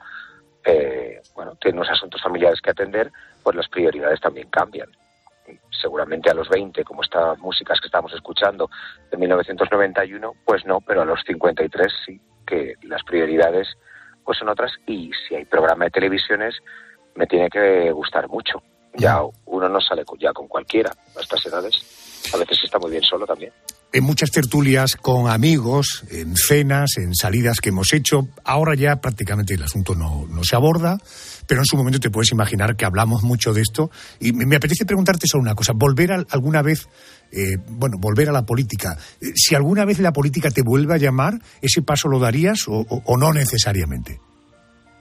eh, 0.71 1.23
bueno, 1.35 1.57
tiene 1.57 1.79
unos 1.79 1.91
asuntos 1.91 2.21
familiares 2.23 2.61
que 2.61 2.71
atender, 2.71 3.11
pues 3.43 3.57
las 3.57 3.69
prioridades 3.69 4.21
también 4.21 4.49
cambian. 4.51 4.89
Seguramente 5.71 6.29
a 6.31 6.35
los 6.35 6.49
20, 6.49 6.85
como 6.85 7.03
estas 7.03 7.39
músicas 7.39 7.81
que 7.81 7.87
estamos 7.87 8.13
escuchando 8.13 8.69
de 9.11 9.17
1991, 9.17 10.35
pues 10.45 10.67
no, 10.67 10.81
pero 10.83 11.03
a 11.03 11.05
los 11.07 11.23
53 11.27 11.93
sí, 12.05 12.21
que 12.47 12.75
las 12.83 13.03
prioridades 13.03 13.69
pues 14.25 14.37
son 14.37 14.51
otras 14.51 14.73
y 14.87 15.11
si 15.27 15.35
hay 15.35 15.47
programa 15.47 15.87
de 15.87 15.91
televisiones 15.91 16.55
me 17.15 17.27
tiene 17.27 17.49
que 17.49 17.91
gustar 17.93 18.29
mucho. 18.29 18.63
Ya 18.93 19.23
uno 19.47 19.69
no 19.69 19.81
sale 19.81 20.05
ya 20.19 20.33
con 20.33 20.49
cualquiera 20.49 20.91
a 21.17 21.21
estas 21.21 21.47
edades. 21.47 22.08
A 22.33 22.37
veces 22.37 22.59
está 22.65 22.79
muy 22.79 22.91
bien 22.91 23.03
solo 23.03 23.27
también. 23.27 23.53
En 23.91 24.05
muchas 24.05 24.31
tertulias 24.31 24.97
con 24.97 25.31
amigos, 25.31 26.05
en 26.11 26.37
cenas, 26.37 26.99
en 26.99 27.15
salidas 27.15 27.61
que 27.61 27.71
hemos 27.71 27.95
hecho, 27.95 28.29
ahora 28.45 28.75
ya 28.75 29.01
prácticamente 29.01 29.55
el 29.55 29.63
asunto 29.63 29.95
no, 29.95 30.27
no 30.27 30.45
se 30.45 30.57
aborda, 30.57 30.99
pero 31.47 31.63
en 31.63 31.65
su 31.65 31.77
momento 31.77 31.99
te 31.99 32.11
puedes 32.11 32.31
imaginar 32.31 32.77
que 32.77 32.85
hablamos 32.85 33.23
mucho 33.23 33.55
de 33.55 33.63
esto. 33.63 33.91
Y 34.21 34.33
me, 34.33 34.57
apetece 34.57 34.85
preguntarte 34.85 35.27
solo 35.27 35.43
una 35.43 35.55
cosa, 35.55 35.73
volver 35.75 36.13
alguna 36.13 36.61
vez, 36.61 36.87
eh, 37.33 37.57
bueno, 37.67 37.97
volver 37.99 38.29
a 38.29 38.33
la 38.33 38.45
política. 38.45 38.99
Eh, 39.23 39.33
Si 39.35 39.55
alguna 39.55 39.87
vez 39.87 39.99
la 40.01 40.13
política 40.13 40.51
te 40.51 40.63
vuelve 40.63 40.95
a 40.95 40.99
llamar, 40.99 41.41
¿ese 41.63 41.81
paso 41.81 42.09
lo 42.09 42.19
darías 42.19 42.67
o 42.69 43.17
no 43.17 43.33
necesariamente? 43.33 44.21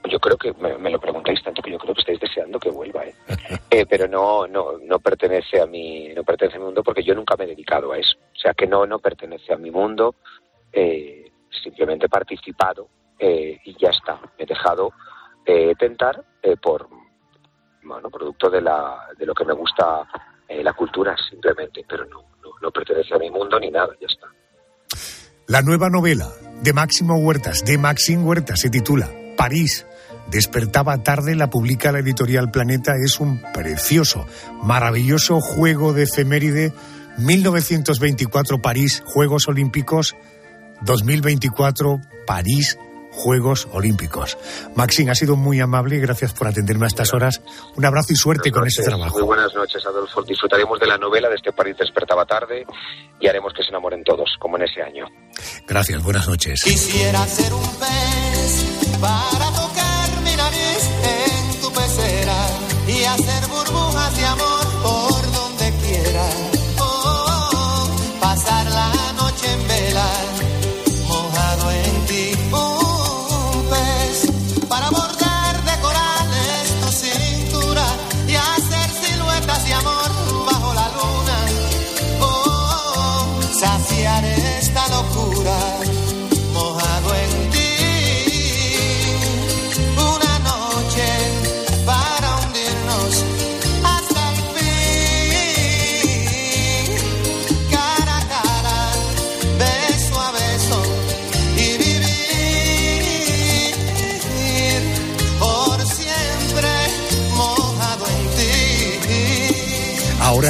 Yo 0.08 0.18
creo 0.18 0.36
que 0.36 0.52
me, 0.54 0.90
lo 0.90 1.00
preguntáis 1.00 1.42
tanto 1.42 1.62
que 1.62 1.70
yo 1.70 1.78
creo 1.78 1.94
que 1.94 2.00
estáis 2.00 2.20
deseando 2.20 2.58
que 2.58 2.70
vuelva, 2.70 3.04
¿eh? 3.04 3.14
Eh, 3.70 3.84
pero 3.86 4.08
no, 4.08 4.46
no, 4.46 4.78
no 4.78 4.98
pertenece 4.98 5.60
a 5.60 5.66
mi, 5.66 6.08
no 6.14 6.24
pertenece 6.24 6.56
a 6.56 6.60
mi 6.60 6.66
mundo 6.66 6.82
porque 6.82 7.04
yo 7.04 7.14
nunca 7.14 7.36
me 7.36 7.44
he 7.44 7.48
dedicado 7.48 7.92
a 7.92 7.98
eso. 7.98 8.16
O 8.34 8.38
sea 8.38 8.54
que 8.54 8.66
no, 8.66 8.86
no 8.86 8.98
pertenece 8.98 9.52
a 9.52 9.58
mi 9.58 9.70
mundo. 9.70 10.16
eh, 10.72 11.30
simplemente 11.62 12.06
he 12.06 12.08
participado 12.08 12.88
eh, 13.18 13.58
y 13.64 13.76
ya 13.78 13.90
está. 13.90 14.18
Me 14.38 14.44
he 14.44 14.46
dejado 14.46 14.92
eh, 15.44 15.74
tentar 15.78 16.24
por, 16.62 16.88
bueno, 17.82 18.08
producto 18.10 18.48
de 18.48 18.62
la, 18.62 19.08
de 19.18 19.26
lo 19.26 19.34
que 19.34 19.44
me 19.44 19.52
gusta 19.52 20.08
la 20.48 20.72
cultura 20.72 21.14
simplemente, 21.28 21.84
pero 21.86 22.06
no, 22.06 22.22
no, 22.42 22.50
no 22.62 22.70
pertenece 22.70 23.14
a 23.14 23.18
mi 23.18 23.30
mundo 23.30 23.60
ni 23.60 23.70
nada. 23.70 23.94
Ya 24.00 24.06
está. 24.06 24.28
La 25.46 25.62
nueva 25.62 25.88
novela 25.88 26.26
de 26.62 26.72
Máximo 26.74 27.16
Huertas, 27.16 27.64
de 27.64 27.78
Maxim 27.78 28.26
Huertas, 28.26 28.60
se 28.60 28.68
titula 28.68 29.08
París. 29.34 29.86
Despertaba 30.30 31.02
tarde, 31.02 31.34
la 31.34 31.48
publica 31.48 31.92
la 31.92 32.00
editorial 32.00 32.50
Planeta. 32.50 32.94
Es 33.02 33.18
un 33.20 33.42
precioso, 33.52 34.26
maravilloso 34.62 35.40
juego 35.40 35.92
de 35.92 36.04
efeméride. 36.04 36.72
1924 37.18 38.60
París, 38.60 39.02
Juegos 39.06 39.48
Olímpicos. 39.48 40.16
2024 40.82 42.00
París, 42.26 42.78
Juegos 43.10 43.68
Olímpicos. 43.72 44.38
Maxim, 44.76 45.08
ha 45.08 45.14
sido 45.14 45.34
muy 45.34 45.60
amable. 45.60 45.98
Gracias 45.98 46.32
por 46.32 46.46
atenderme 46.46 46.84
a 46.84 46.88
estas 46.88 47.12
horas. 47.14 47.40
Un 47.74 47.84
abrazo 47.84 48.12
y 48.12 48.16
suerte 48.16 48.52
con 48.52 48.66
este 48.66 48.82
trabajo. 48.84 49.18
Muy 49.18 49.26
buenas 49.26 49.52
noches, 49.54 49.84
Adolfo. 49.86 50.22
Disfrutaremos 50.22 50.78
de 50.78 50.86
la 50.86 50.98
novela 50.98 51.28
de 51.28 51.36
este 51.36 51.52
París 51.52 51.76
despertaba 51.78 52.24
tarde 52.26 52.64
y 53.18 53.26
haremos 53.26 53.52
que 53.52 53.62
se 53.62 53.70
enamoren 53.70 54.04
todos, 54.04 54.36
como 54.38 54.56
en 54.56 54.64
ese 54.64 54.82
año. 54.82 55.06
Gracias, 55.66 56.02
buenas 56.02 56.28
noches. 56.28 56.62
Quisiera 56.62 57.26
ser 57.26 57.52
un 57.52 57.62
pez 57.76 58.98
para 59.00 59.57
hacer 63.08 63.46
burbujas 63.48 64.16
de 64.16 64.26
amor 64.26 64.57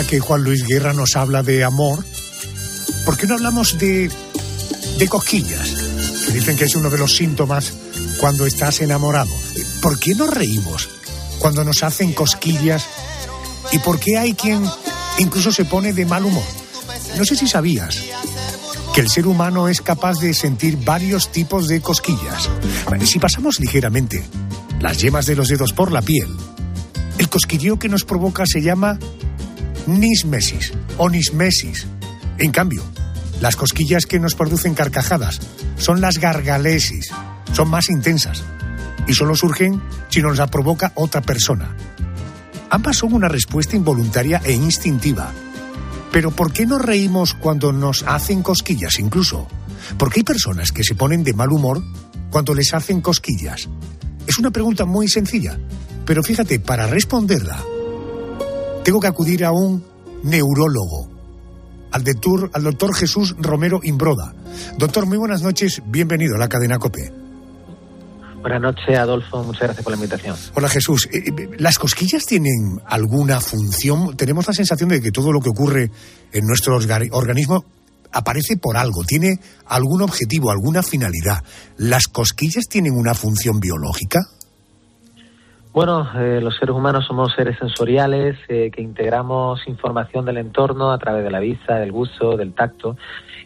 que 0.09 0.21
Juan 0.21 0.43
Luis 0.43 0.65
Guerra 0.67 0.95
nos 0.95 1.17
habla 1.17 1.43
de 1.43 1.63
amor, 1.63 2.03
¿por 3.05 3.19
qué 3.19 3.27
no 3.27 3.35
hablamos 3.35 3.79
de, 3.79 4.11
de 4.99 5.09
cosquillas? 5.09 5.69
Que 6.27 6.33
dicen 6.33 6.57
que 6.57 6.65
es 6.65 6.75
uno 6.75 6.89
de 6.89 6.97
los 6.97 7.15
síntomas 7.15 7.75
cuando 8.19 8.47
estás 8.47 8.81
enamorado. 8.81 9.31
¿Por 9.83 10.01
qué 10.01 10.15
nos 10.15 10.31
reímos 10.31 10.89
cuando 11.39 11.63
nos 11.63 11.83
hacen 11.83 12.15
cosquillas? 12.15 12.87
¿Y 13.71 13.81
por 13.81 14.01
qué 14.01 14.17
hay 14.17 14.33
quien 14.33 14.65
incluso 15.19 15.53
se 15.53 15.67
pone 15.67 15.93
de 15.93 16.07
mal 16.07 16.25
humor? 16.25 16.47
No 17.19 17.27
sé 17.27 17.37
si 17.37 17.47
sabías 17.47 18.03
que 18.95 19.03
el 19.03 19.11
ser 19.11 19.27
humano 19.27 19.69
es 19.69 19.83
capaz 19.83 20.21
de 20.21 20.33
sentir 20.33 20.79
varios 20.85 21.31
tipos 21.31 21.69
de 21.69 21.83
cosquillas. 21.83 22.49
Si 23.05 23.19
pasamos 23.19 23.61
ligeramente 23.61 24.25
las 24.81 24.99
yemas 25.03 25.27
de 25.27 25.37
los 25.37 25.49
dedos 25.49 25.75
por 25.75 25.93
la 25.93 26.01
piel, 26.01 26.35
el 27.19 27.29
cosquilleo 27.29 27.79
que 27.79 27.91
nos 27.91 28.05
provoca 28.05 28.45
se 28.47 28.63
llama 28.63 28.99
nismesis 29.89 30.73
o 30.97 31.09
nismesis. 31.09 31.87
En 32.39 32.53
cambio, 32.53 32.83
las 33.41 33.57
cosquillas 33.57 34.07
que 34.07 34.21
nos 34.21 34.35
producen 34.35 34.75
carcajadas 34.75 35.41
son 35.77 36.01
las 36.01 36.19
gargalesis, 36.19 37.11
son 37.53 37.69
más 37.69 37.89
intensas 37.89 38.45
y 39.07 39.15
solo 39.15 39.35
surgen 39.35 39.81
si 40.09 40.21
nos 40.21 40.37
la 40.37 40.47
provoca 40.49 40.93
otra 40.95 41.23
persona. 41.23 41.75
Ambas 42.71 42.99
son 42.99 43.15
una 43.15 43.29
respuesta 43.29 43.77
involuntaria 43.77 44.43
e 44.45 44.53
instintiva. 44.53 45.33
Pero 46.13 46.31
¿por 46.31 46.53
qué 46.53 46.67
nos 46.67 46.83
reímos 46.83 47.35
cuando 47.35 47.73
nos 47.73 48.03
hacen 48.03 48.43
cosquillas 48.43 48.99
incluso? 48.99 49.47
Porque 49.99 50.21
hay 50.21 50.25
personas 50.25 50.73
que 50.73 50.85
se 50.85 50.95
ponen 50.95 51.23
de 51.23 51.33
mal 51.33 51.51
humor 51.51 51.83
cuando 52.31 52.55
les 52.55 52.75
hacen 52.75 53.01
cosquillas. 53.01 53.69
Es 54.27 54.39
una 54.39 54.51
pregunta 54.51 54.85
muy 54.85 55.09
sencilla, 55.09 55.59
pero 56.05 56.23
fíjate, 56.23 56.61
para 56.61 56.87
responderla, 56.87 57.63
tengo 58.89 59.01
que 59.01 59.07
acudir 59.07 59.45
a 59.45 59.53
un 59.53 59.85
neurólogo, 60.23 61.11
al 61.91 62.05
doctor, 62.05 62.51
al 62.55 62.63
doctor 62.63 62.95
Jesús 62.95 63.37
Romero 63.39 63.81
Imbroda. 63.83 64.33
Doctor, 64.79 65.05
muy 65.05 65.19
buenas 65.19 65.43
noches, 65.43 65.83
bienvenido 65.85 66.37
a 66.37 66.39
la 66.39 66.49
cadena 66.49 66.79
COPE. 66.79 67.13
Buenas 68.41 68.63
noches, 68.63 68.99
Adolfo. 68.99 69.45
Muchas 69.45 69.61
gracias 69.65 69.85
por 69.85 69.91
la 69.93 69.97
invitación. 69.99 70.35
Hola 70.55 70.71
Jesús, 70.71 71.07
Eh, 71.13 71.19
eh, 71.27 71.51
¿las 71.59 71.79
cosquillas 71.79 72.25
tienen 72.25 72.81
alguna 72.87 73.43
función? 73.43 74.17
Tenemos 74.17 74.47
la 74.47 74.55
sensación 74.55 74.89
de 74.89 75.03
que 75.03 75.13
todo 75.13 75.33
lo 75.33 75.41
que 75.41 75.51
ocurre 75.51 75.91
en 76.33 76.47
nuestro 76.47 76.81
orga- 76.81 77.11
organismo 77.13 77.67
aparece 78.11 78.57
por 78.57 78.79
algo, 78.79 79.05
tiene 79.05 79.39
algún 79.67 80.01
objetivo, 80.01 80.51
alguna 80.51 80.83
finalidad. 80.83 81.45
¿Las 81.77 82.07
cosquillas 82.09 82.65
tienen 82.71 82.95
una 82.97 83.13
función 83.13 83.61
biológica? 83.61 84.21
Bueno, 85.79 86.09
eh, 86.17 86.41
los 86.43 86.57
seres 86.57 86.75
humanos 86.75 87.07
somos 87.07 87.33
seres 87.35 87.57
sensoriales 87.57 88.37
eh, 88.49 88.73
que 88.75 88.83
integramos 88.83 89.65
información 89.69 90.25
del 90.25 90.39
entorno 90.39 90.91
a 90.91 90.99
través 90.99 91.23
de 91.23 91.31
la 91.31 91.39
vista, 91.39 91.79
del 91.79 91.93
gusto, 91.93 92.37
del 92.37 92.53
tacto. 92.53 92.97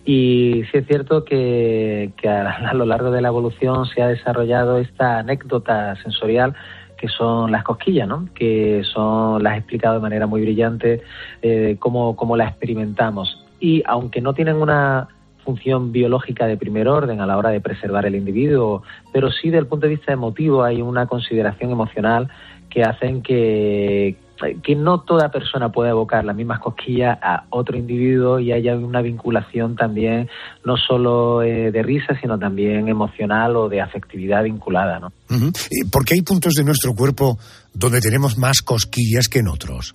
Y 0.06 0.62
sí 0.72 0.78
es 0.78 0.86
cierto 0.86 1.26
que, 1.26 2.12
que 2.16 2.30
a, 2.30 2.48
a 2.70 2.72
lo 2.72 2.86
largo 2.86 3.10
de 3.10 3.20
la 3.20 3.28
evolución 3.28 3.84
se 3.84 4.00
ha 4.00 4.08
desarrollado 4.08 4.78
esta 4.78 5.18
anécdota 5.18 5.94
sensorial 5.96 6.54
que 6.96 7.08
son 7.08 7.52
las 7.52 7.64
cosquillas, 7.64 8.08
¿no? 8.08 8.26
Que 8.34 8.82
son, 8.82 9.42
las 9.42 9.56
he 9.56 9.58
explicado 9.58 9.96
de 9.96 10.00
manera 10.00 10.26
muy 10.26 10.40
brillante, 10.40 11.02
eh, 11.42 11.76
cómo, 11.78 12.16
cómo 12.16 12.38
las 12.38 12.48
experimentamos. 12.48 13.44
Y 13.60 13.82
aunque 13.84 14.22
no 14.22 14.32
tienen 14.32 14.56
una 14.56 15.06
función 15.44 15.92
biológica 15.92 16.46
de 16.46 16.56
primer 16.56 16.88
orden 16.88 17.20
a 17.20 17.26
la 17.26 17.36
hora 17.36 17.50
de 17.50 17.60
preservar 17.60 18.06
el 18.06 18.14
individuo, 18.14 18.82
pero 19.12 19.30
sí 19.30 19.48
desde 19.48 19.58
el 19.58 19.66
punto 19.66 19.86
de 19.86 19.94
vista 19.94 20.12
emotivo 20.12 20.62
hay 20.62 20.82
una 20.82 21.06
consideración 21.06 21.70
emocional 21.70 22.28
que 22.70 22.82
hacen 22.82 23.22
que, 23.22 24.16
que 24.62 24.74
no 24.74 25.00
toda 25.00 25.30
persona 25.30 25.70
pueda 25.70 25.90
evocar 25.90 26.24
las 26.24 26.34
mismas 26.34 26.60
cosquillas 26.60 27.18
a 27.20 27.44
otro 27.50 27.76
individuo 27.76 28.40
y 28.40 28.52
haya 28.52 28.74
una 28.76 29.02
vinculación 29.02 29.76
también 29.76 30.28
no 30.64 30.76
solo 30.76 31.42
eh, 31.42 31.70
de 31.70 31.82
risa, 31.82 32.18
sino 32.20 32.38
también 32.38 32.88
emocional 32.88 33.56
o 33.56 33.68
de 33.68 33.80
afectividad 33.80 34.42
vinculada, 34.42 34.98
¿no? 35.00 35.12
Ujú. 35.30 35.48
Eh, 35.48 35.86
Porque 35.90 36.14
hay 36.14 36.22
puntos 36.22 36.54
de 36.54 36.64
nuestro 36.64 36.94
cuerpo 36.94 37.38
donde 37.74 38.00
tenemos 38.00 38.38
más 38.38 38.62
cosquillas 38.62 39.28
que 39.28 39.40
en 39.40 39.48
otros. 39.48 39.94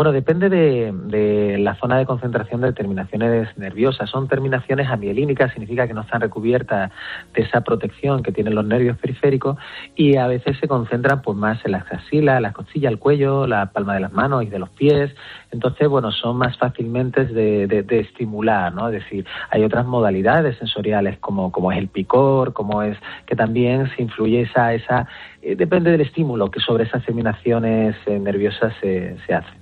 Bueno, 0.00 0.12
depende 0.12 0.48
de, 0.48 1.58
la 1.58 1.74
zona 1.74 1.98
de 1.98 2.06
concentración 2.06 2.62
de 2.62 2.72
terminaciones 2.72 3.48
nerviosas. 3.58 4.08
Son 4.08 4.28
terminaciones 4.28 4.88
amielínicas, 4.88 5.50
significa 5.52 5.86
que 5.86 5.92
no 5.92 6.00
están 6.00 6.22
recubiertas 6.22 6.90
de 7.34 7.42
esa 7.42 7.60
protección 7.60 8.22
que 8.22 8.32
tienen 8.32 8.54
los 8.54 8.64
nervios 8.64 8.96
periféricos 8.96 9.58
y 9.94 10.16
a 10.16 10.26
veces 10.26 10.56
se 10.58 10.68
concentran 10.68 11.20
pues 11.20 11.36
más 11.36 11.62
en 11.66 11.72
las 11.72 11.84
axilas, 11.92 12.40
las 12.40 12.54
costillas, 12.54 12.90
el 12.90 12.98
cuello, 12.98 13.46
la 13.46 13.72
palma 13.72 13.92
de 13.92 14.00
las 14.00 14.10
manos 14.10 14.42
y 14.42 14.46
de 14.46 14.58
los 14.58 14.70
pies. 14.70 15.14
Entonces, 15.50 15.86
bueno, 15.86 16.12
son 16.12 16.38
más 16.38 16.56
fácilmente 16.56 17.26
de, 17.26 17.66
de- 17.66 17.82
de 17.82 18.00
estimular, 18.00 18.72
¿no? 18.72 18.88
Es 18.88 18.94
decir, 19.04 19.26
hay 19.50 19.64
otras 19.64 19.84
modalidades 19.84 20.56
sensoriales 20.56 21.18
como, 21.18 21.52
como 21.52 21.72
es 21.72 21.76
el 21.78 21.88
picor, 21.88 22.54
como 22.54 22.82
es 22.82 22.96
que 23.26 23.36
también 23.36 23.90
se 23.94 24.00
influye 24.00 24.40
esa, 24.40 24.72
esa 24.72 25.06
eh, 25.42 25.56
depende 25.56 25.90
del 25.90 26.00
estímulo 26.00 26.50
que 26.50 26.60
sobre 26.60 26.84
esas 26.84 27.04
terminaciones 27.04 27.96
eh, 28.06 28.18
nerviosas 28.18 28.72
se, 28.80 29.18
se 29.26 29.34
hace. 29.34 29.59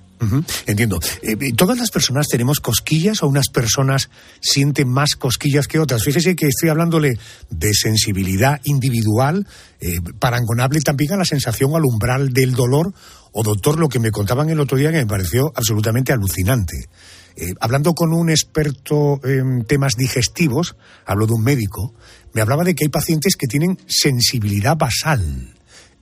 Entiendo. 0.65 0.99
Eh, 1.21 1.37
eh, 1.39 1.53
¿Todas 1.55 1.77
las 1.77 1.91
personas 1.91 2.27
tenemos 2.27 2.59
cosquillas 2.59 3.23
o 3.23 3.27
unas 3.27 3.47
personas 3.49 4.09
sienten 4.41 4.89
más 4.89 5.15
cosquillas 5.15 5.67
que 5.67 5.79
otras? 5.79 6.03
Fíjese 6.03 6.35
que 6.35 6.47
estoy 6.47 6.69
hablándole 6.69 7.17
de 7.49 7.73
sensibilidad 7.73 8.59
individual, 8.65 9.47
eh, 9.79 9.99
parangonable 10.19 10.81
también 10.81 11.13
a 11.13 11.17
la 11.17 11.25
sensación 11.25 11.73
al 11.75 11.85
umbral 11.85 12.33
del 12.33 12.53
dolor. 12.53 12.93
O 13.31 13.43
doctor, 13.43 13.79
lo 13.79 13.87
que 13.87 13.99
me 13.99 14.11
contaban 14.11 14.49
el 14.49 14.59
otro 14.59 14.77
día 14.77 14.91
que 14.91 14.97
me 14.97 15.05
pareció 15.05 15.53
absolutamente 15.55 16.11
alucinante. 16.11 16.89
Eh, 17.35 17.53
hablando 17.61 17.93
con 17.93 18.11
un 18.11 18.29
experto 18.29 19.21
en 19.23 19.63
temas 19.65 19.93
digestivos, 19.95 20.75
hablo 21.05 21.27
de 21.27 21.33
un 21.33 21.43
médico, 21.43 21.93
me 22.33 22.41
hablaba 22.41 22.63
de 22.63 22.75
que 22.75 22.85
hay 22.85 22.89
pacientes 22.89 23.35
que 23.37 23.47
tienen 23.47 23.77
sensibilidad 23.87 24.75
basal. 24.75 25.55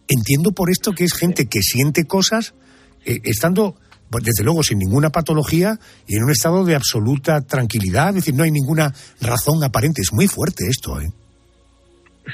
Entiendo 0.07 0.53
por 0.53 0.72
esto 0.72 0.93
que 0.93 1.03
es 1.03 1.13
gente 1.13 1.47
que 1.47 1.61
siente 1.61 2.05
cosas 2.05 2.53
estando, 3.03 3.76
desde 4.10 4.43
luego, 4.43 4.64
sin 4.64 4.80
ninguna 4.80 5.10
patología 5.10 5.78
y 6.08 6.16
en 6.16 6.24
un 6.24 6.32
estado 6.32 6.64
de 6.66 6.76
absoluta 6.76 7.41
tranquilidad, 7.41 8.10
es 8.10 8.16
decir, 8.16 8.36
no 8.36 8.43
hay 8.43 8.51
ninguna 8.51 8.91
razón 9.22 9.64
aparente. 9.64 10.01
Es 10.01 10.14
muy 10.14 10.28
fuerte 10.28 10.66
esto, 10.70 10.99
¿eh? 10.99 11.08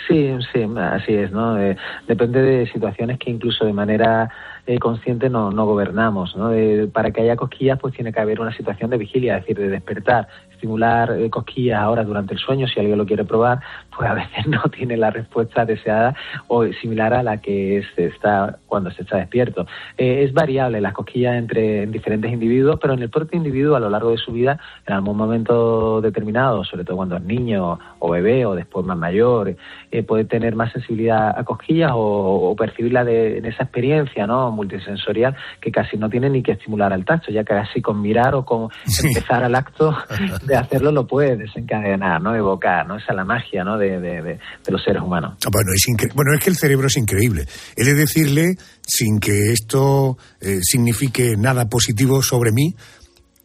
Sí, 0.08 0.28
sí, 0.52 0.62
así 0.76 1.14
es, 1.14 1.32
¿no? 1.32 1.60
Eh, 1.60 1.78
depende 2.08 2.42
de 2.42 2.72
situaciones 2.72 3.20
que 3.20 3.30
incluso 3.30 3.66
de 3.66 3.74
manera 3.74 4.30
eh, 4.66 4.80
consciente 4.80 5.30
no, 5.30 5.52
no 5.52 5.66
gobernamos, 5.66 6.36
¿no? 6.36 6.54
Eh, 6.54 6.88
para 6.92 7.12
que 7.12 7.22
haya 7.22 7.36
cosquillas, 7.36 7.80
pues 7.80 7.94
tiene 7.94 8.14
que 8.14 8.20
haber 8.20 8.40
una 8.40 8.56
situación 8.56 8.90
de 8.90 8.98
vigilia, 8.98 9.38
es 9.38 9.44
decir, 9.44 9.58
de 9.58 9.70
despertar, 9.70 10.28
estimular 10.52 11.12
eh, 11.20 11.30
cosquillas 11.30 11.82
ahora 11.82 12.06
durante 12.06 12.34
el 12.34 12.40
sueño, 12.40 12.68
si 12.68 12.80
alguien 12.80 12.98
lo 12.98 13.06
quiere 13.06 13.26
probar, 13.26 13.60
pues 13.96 14.10
a 14.10 14.14
veces 14.14 14.48
no 14.48 14.64
tiene 14.72 14.96
la 14.96 15.12
respuesta 15.12 15.66
deseada 15.66 16.16
o 16.48 16.66
similar 16.82 17.14
a 17.14 17.24
la 17.24 17.42
que 17.42 17.84
se 17.96 18.06
está 18.06 18.60
cuando 18.68 18.90
se 18.92 19.02
está 19.02 19.18
despierto. 19.18 19.68
Eh, 19.98 20.24
es 20.24 20.34
variable 20.34 20.80
las 20.80 20.94
cosquillas 20.94 21.36
entre 21.36 21.84
en 21.84 21.92
diferentes 21.92 22.32
individuos, 22.32 22.80
pero 22.82 22.94
en 22.94 23.02
el 23.02 23.10
propio 23.10 23.38
individuo 23.38 23.76
a 23.76 23.82
lo 23.82 23.90
largo 23.90 24.12
de 24.12 24.18
su 24.18 24.32
vida, 24.32 24.58
en 24.88 24.94
algún 24.94 25.18
momento 25.18 26.00
determinado, 26.00 26.64
sobre 26.64 26.86
todo 26.86 26.96
cuando 26.96 27.18
es 27.18 27.24
niño 27.24 27.80
o 28.00 28.10
bebé 28.12 28.46
o 28.46 28.56
después 28.56 28.86
más 28.86 28.98
mayor, 28.98 29.58
eh, 29.92 30.04
puede 30.04 30.24
tener 30.24 30.56
más 30.56 30.72
sensibilidad 30.72 31.38
a 31.38 31.44
cosquillas 31.44 31.92
o, 31.94 32.52
o 32.52 32.56
percibirla 32.56 33.04
de, 33.04 33.40
en 33.40 33.46
esa 33.46 33.64
experiencia 33.64 34.26
no 34.26 34.53
multisensorial 34.54 35.36
que 35.60 35.72
casi 35.72 35.98
no 35.98 36.10
tiene 36.10 36.30
ni 36.30 36.42
que 36.42 36.54
estimular 36.54 36.94
al 36.94 37.06
tacto, 37.06 37.32
ya 37.32 37.44
que 37.44 37.54
casi 37.54 37.82
con 37.82 38.02
mirar 38.02 38.36
o 38.36 38.46
con 38.46 38.70
empezar 39.04 39.44
al 39.44 39.56
acto 39.56 39.96
de 40.46 40.56
hacerlo 40.56 40.92
lo 40.92 41.06
puede 41.06 41.36
desencadenar, 41.36 42.22
no 42.22 42.36
evocar, 42.36 42.88
no 42.88 42.98
esa 42.98 43.12
es 43.12 43.16
la 43.16 43.26
magia 43.26 43.64
¿no? 43.64 43.78
de, 43.78 44.00
de, 44.00 44.22
de, 44.22 44.40
de 44.66 44.72
los 44.72 44.84
seres 44.84 45.02
humanos. 45.02 45.34
Ah, 45.46 45.50
Bueno 45.52 45.72
es, 45.76 46.16
bueno, 46.16 46.32
es 46.34 46.44
que 46.44 46.50
el 46.50 46.56
cerebro 46.56 46.88
es 46.88 46.98
increíble. 46.98 47.46
He 47.76 47.84
de 47.84 47.94
decirle, 47.94 48.56
sin 48.86 49.20
que 49.20 49.52
esto 49.52 50.18
eh, 50.42 50.60
signifique 50.62 51.36
nada 51.38 51.68
positivo 51.68 52.22
sobre 52.22 52.52
mí, 52.52 52.76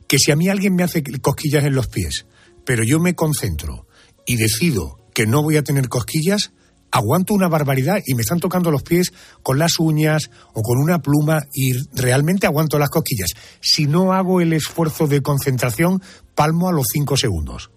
que 0.07 0.19
si 0.19 0.33
a 0.33 0.37
mí 0.37 0.49
alguien 0.49 0.75
me 0.75 0.83
hace 0.83 1.03
cosquillas 1.21 1.65
en 1.65 1.75
los 1.75 1.89
pies, 1.89 2.27
pero 2.65 2.83
yo 2.85 2.99
me 2.99 3.15
concentro 3.15 3.87
y 4.27 4.37
decido 4.37 4.97
que 5.15 5.27
no 5.27 5.43
voy 5.43 5.57
a 5.57 5.63
tener 5.63 5.89
cosquillas, 5.89 6.53
aguanto 6.91 7.34
una 7.34 7.49
barbaridad 7.49 8.01
y 8.07 8.14
me 8.14 8.22
están 8.22 8.41
tocando 8.41 8.70
los 8.70 8.82
pies 8.82 9.12
con 9.43 9.59
las 9.59 9.78
uñas 9.78 10.30
o 10.53 10.62
con 10.62 10.78
una 10.78 11.01
pluma 11.01 11.43
y 11.53 11.72
realmente 11.95 12.47
aguanto 12.47 12.78
las 12.78 12.91
cosquillas. 12.91 13.30
Si 13.61 13.86
no 13.86 14.12
hago 14.12 14.41
el 14.41 14.53
esfuerzo 14.53 15.07
de 15.07 15.22
concentración, 15.22 16.03
palmo 16.34 16.68
a 16.68 16.72
los 16.72 16.86
cinco 16.93 17.16
segundos. 17.16 17.70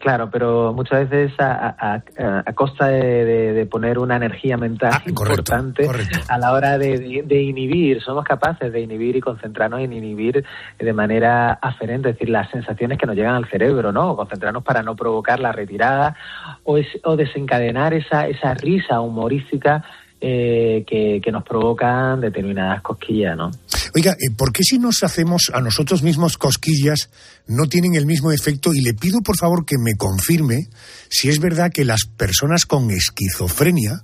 Claro, 0.00 0.30
pero 0.30 0.72
muchas 0.72 1.10
veces 1.10 1.38
a, 1.38 1.74
a- 1.78 2.02
a- 2.18 2.42
a 2.46 2.52
costa 2.54 2.86
de, 2.88 3.24
de- 3.26 3.52
de 3.52 3.66
poner 3.66 3.98
una 3.98 4.16
energía 4.16 4.56
mental 4.56 4.94
importante 5.06 5.84
a 6.28 6.38
la 6.38 6.52
hora 6.52 6.78
de, 6.78 7.22
de- 7.26 7.42
inhibir. 7.42 8.00
Somos 8.00 8.24
capaces 8.24 8.72
de 8.72 8.80
inhibir 8.80 9.16
y 9.16 9.20
concentrarnos 9.20 9.80
en 9.80 9.92
inhibir 9.92 10.42
de 10.78 10.92
manera 10.94 11.52
aferente, 11.52 12.08
es 12.08 12.14
decir, 12.14 12.30
las 12.30 12.50
sensaciones 12.50 12.96
que 12.96 13.04
nos 13.04 13.14
llegan 13.14 13.34
al 13.34 13.48
cerebro, 13.50 13.92
¿no? 13.92 14.16
Concentrarnos 14.16 14.62
para 14.64 14.82
no 14.82 14.96
provocar 14.96 15.38
la 15.38 15.52
retirada 15.52 16.16
o, 16.64 16.78
es- 16.78 16.98
o 17.04 17.16
desencadenar 17.16 17.92
esa, 17.92 18.26
esa 18.26 18.54
risa 18.54 19.00
humorística 19.02 19.84
eh, 20.22 20.84
que, 20.86 21.32
nos 21.32 21.44
provocan 21.44 22.20
determinadas 22.20 22.82
cosquillas, 22.82 23.36
¿no? 23.38 23.50
Oiga, 23.94 24.12
eh, 24.12 24.30
¿por 24.36 24.52
qué 24.52 24.62
si 24.62 24.78
nos 24.78 25.02
hacemos 25.02 25.50
a 25.54 25.62
nosotros 25.62 26.02
mismos 26.02 26.36
cosquillas 26.36 27.08
no 27.46 27.68
tienen 27.68 27.94
el 27.94 28.04
mismo 28.04 28.30
efecto? 28.30 28.74
Y 28.74 28.82
le 28.82 28.92
pido 28.92 29.20
por 29.22 29.38
favor 29.38 29.64
que 29.64 29.76
me 29.78 29.94
confirme 29.96 30.68
si 31.08 31.30
es 31.30 31.38
verdad 31.38 31.70
que 31.72 31.86
las 31.86 32.04
personas 32.04 32.66
con 32.66 32.90
esquizofrenia, 32.90 34.02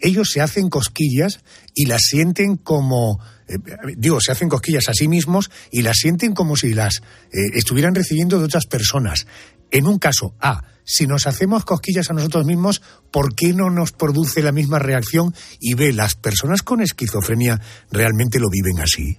ellos 0.00 0.30
se 0.32 0.40
hacen 0.40 0.68
cosquillas 0.68 1.38
y 1.74 1.86
las 1.86 2.02
sienten 2.02 2.56
como, 2.56 3.20
eh, 3.46 3.54
digo, 3.96 4.20
se 4.20 4.32
hacen 4.32 4.48
cosquillas 4.48 4.88
a 4.88 4.94
sí 4.94 5.06
mismos 5.06 5.50
y 5.70 5.82
las 5.82 5.98
sienten 5.98 6.32
como 6.34 6.56
si 6.56 6.74
las 6.74 7.02
estuvieran 7.30 7.94
recibiendo 7.94 8.40
de 8.40 8.46
otras 8.46 8.66
personas. 8.66 9.28
En 9.70 9.86
un 9.86 9.98
caso, 9.98 10.34
A, 10.40 10.62
si 10.86 11.06
nos 11.06 11.26
hacemos 11.26 11.64
cosquillas 11.64 12.08
a 12.10 12.14
nosotros 12.14 12.46
mismos, 12.46 12.80
¿por 13.10 13.34
qué 13.34 13.52
no 13.52 13.68
nos 13.68 13.92
produce 13.92 14.40
la 14.40 14.52
misma 14.52 14.78
reacción? 14.78 15.34
Y 15.60 15.74
B, 15.74 15.92
¿las 15.92 16.14
personas 16.14 16.62
con 16.62 16.80
esquizofrenia 16.80 17.60
realmente 17.90 18.38
lo 18.38 18.48
viven 18.48 18.80
así? 18.80 19.18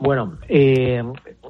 Bueno, 0.00 0.38
eh, 0.48 1.02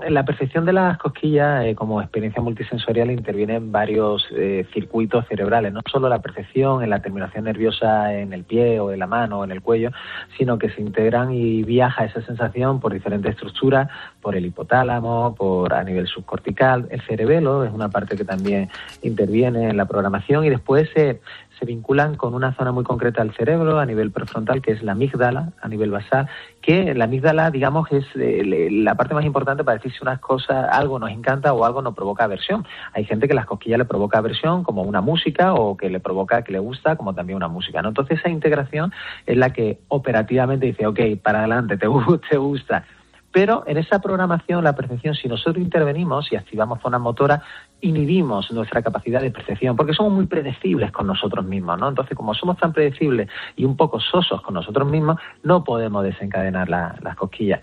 la 0.09 0.25
percepción 0.25 0.65
de 0.65 0.73
las 0.73 0.97
cosquillas 0.97 1.67
eh, 1.67 1.75
como 1.75 2.01
experiencia 2.01 2.41
multisensorial 2.41 3.11
interviene 3.11 3.57
en 3.57 3.71
varios 3.71 4.27
eh, 4.35 4.67
circuitos 4.73 5.27
cerebrales, 5.29 5.71
no 5.71 5.83
solo 5.91 6.09
la 6.09 6.23
percepción 6.23 6.83
en 6.83 6.89
la 6.89 7.03
terminación 7.03 7.45
nerviosa 7.45 8.15
en 8.15 8.33
el 8.33 8.45
pie 8.45 8.81
o 8.81 8.91
en 8.91 9.01
la 9.01 9.07
mano 9.07 9.41
o 9.41 9.45
en 9.45 9.51
el 9.51 9.61
cuello, 9.61 9.91
sino 10.39 10.59
que 10.59 10.71
se 10.71 10.81
integran 10.81 11.31
y 11.35 11.63
viaja 11.63 12.07
esa 12.07 12.23
sensación 12.23 12.81
por 12.81 12.95
diferentes 12.95 13.33
estructuras, 13.33 13.91
por 14.23 14.35
el 14.35 14.47
hipotálamo, 14.47 15.35
por 15.35 15.75
a 15.75 15.85
nivel 15.85 16.07
subcortical, 16.07 16.89
el 16.91 17.03
cerebelo 17.03 17.65
es 17.65 17.73
una 17.73 17.91
parte 17.91 18.17
que 18.17 18.25
también 18.25 18.71
interviene 19.03 19.69
en 19.69 19.77
la 19.77 19.85
programación 19.85 20.47
y 20.47 20.49
después 20.49 20.89
se 20.95 21.21
se 21.59 21.67
vinculan 21.67 22.17
con 22.17 22.35
una 22.35 22.55
zona 22.55 22.73
muy 22.73 22.85
concreta 22.85 23.23
del 23.23 23.35
cerebro 23.35 23.79
a 23.79 23.87
nivel 23.87 24.11
prefrontal, 24.11 24.63
que 24.63 24.73
es 24.73 24.83
la 24.83 24.93
amígdala, 24.93 25.53
a 25.61 25.69
nivel 25.69 25.91
basal, 25.91 26.29
que 26.61 26.95
la 26.95 27.05
amígdala, 27.05 27.51
digamos, 27.51 27.91
es 27.91 28.05
eh, 28.15 28.69
la 28.71 28.95
parte 28.95 29.15
más 29.15 29.25
importante 29.25 29.65
para 29.65 29.77
decir 29.77 29.93
si 29.93 29.99
unas 30.03 30.21
cosas, 30.21 30.69
algo 30.71 30.99
nos 30.99 31.11
encanta 31.11 31.53
o 31.53 31.65
algo 31.65 31.83
nos 31.83 31.95
provoca 31.95 32.25
aversión. 32.25 32.67
Hay 32.93 33.05
gente 33.05 33.29
que 33.29 33.35
las 33.35 33.47
cosquillas 33.47 33.79
le 33.79 33.85
provoca 33.85 34.19
aversión, 34.19 34.63
como 34.63 34.83
una 34.83 35.01
música, 35.01 35.55
o 35.55 35.77
que 35.77 35.91
le 35.91 36.01
provoca, 36.01 36.43
que 36.43 36.53
le 36.53 36.59
gusta, 36.59 36.97
como 36.97 37.15
también 37.15 37.37
una 37.37 37.49
música. 37.49 37.83
¿no? 37.83 37.89
Entonces, 37.89 38.19
esa 38.19 38.29
integración 38.29 38.93
es 39.27 39.37
la 39.37 39.53
que 39.53 39.81
operativamente 39.89 40.67
dice, 40.67 40.87
ok, 40.87 41.01
para 41.23 41.41
adelante, 41.41 41.77
te, 41.77 41.87
te 42.31 42.37
gusta. 42.37 42.85
Pero 43.31 43.65
en 43.67 43.77
esa 43.77 44.01
programación, 44.01 44.65
la 44.65 44.75
percepción, 44.75 45.15
si 45.15 45.29
nosotros 45.29 45.59
intervenimos 45.59 46.33
y 46.33 46.37
activamos 46.37 46.81
zonas 46.81 47.01
motoras, 47.01 47.43
inhibimos 47.81 48.51
nuestra 48.51 48.83
capacidad 48.83 49.21
de 49.21 49.31
percepción, 49.31 49.77
porque 49.77 49.93
somos 49.93 50.13
muy 50.13 50.27
predecibles 50.27 50.91
con 50.91 51.07
nosotros 51.07 51.45
mismos, 51.45 51.79
¿no? 51.79 51.89
Entonces, 51.89 52.17
como 52.17 52.35
somos 52.35 52.57
tan 52.57 52.73
predecibles 52.73 53.29
y 53.57 53.65
un 53.65 53.77
poco 53.77 54.01
sosos 54.01 54.43
con 54.43 54.55
nosotros 54.55 54.89
mismos, 54.89 55.19
no 55.43 55.63
podemos 55.65 56.03
desencadenar 56.05 56.69
la- 56.69 56.97
las 57.03 57.15
cosquillas. 57.17 57.61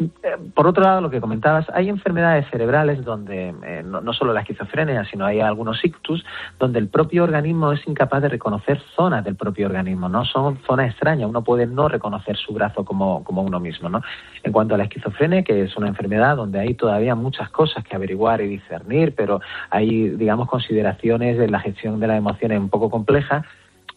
Eh, 0.00 0.36
Por 0.54 0.66
otro 0.66 0.82
lado, 0.82 1.00
lo 1.02 1.10
que 1.10 1.20
comentabas, 1.20 1.66
hay 1.74 1.88
enfermedades 1.88 2.46
cerebrales 2.50 3.04
donde 3.04 3.54
eh, 3.64 3.82
no, 3.84 4.00
no 4.00 4.12
solo 4.14 4.32
la 4.32 4.40
esquizofrenia, 4.40 5.04
sino 5.04 5.26
hay 5.26 5.40
algunos 5.40 5.84
ictus 5.84 6.24
donde 6.58 6.78
el 6.78 6.88
propio 6.88 7.24
organismo 7.24 7.72
es 7.72 7.86
incapaz 7.86 8.22
de 8.22 8.30
reconocer 8.30 8.80
zonas 8.96 9.24
del 9.24 9.36
propio 9.36 9.66
organismo, 9.66 10.08
¿no? 10.08 10.24
Son 10.24 10.58
zonas 10.66 10.90
extrañas, 10.90 11.28
uno 11.28 11.44
puede 11.44 11.66
no 11.66 11.88
reconocer 11.88 12.36
su 12.36 12.54
brazo 12.54 12.84
como, 12.84 13.22
como 13.24 13.42
uno 13.42 13.60
mismo, 13.60 13.88
¿no? 13.88 14.00
En 14.42 14.52
cuanto 14.52 14.74
a 14.74 14.78
la 14.78 14.84
esquizofrenia, 14.84 15.42
que 15.42 15.62
es 15.64 15.76
una 15.76 15.88
enfermedad 15.88 16.36
donde 16.36 16.60
hay 16.60 16.74
todavía 16.74 17.14
muchas 17.14 17.50
cosas 17.50 17.84
que 17.84 17.94
averiguar 17.94 18.40
y 18.40 18.46
discernir, 18.46 19.14
pero 19.14 19.40
hay, 19.68 20.08
digamos, 20.10 20.48
consideraciones 20.48 21.36
de 21.36 21.48
la 21.48 21.60
gestión 21.60 22.00
de 22.00 22.06
las 22.06 22.16
emociones 22.16 22.58
un 22.58 22.70
poco 22.70 22.88
complejas, 22.88 23.44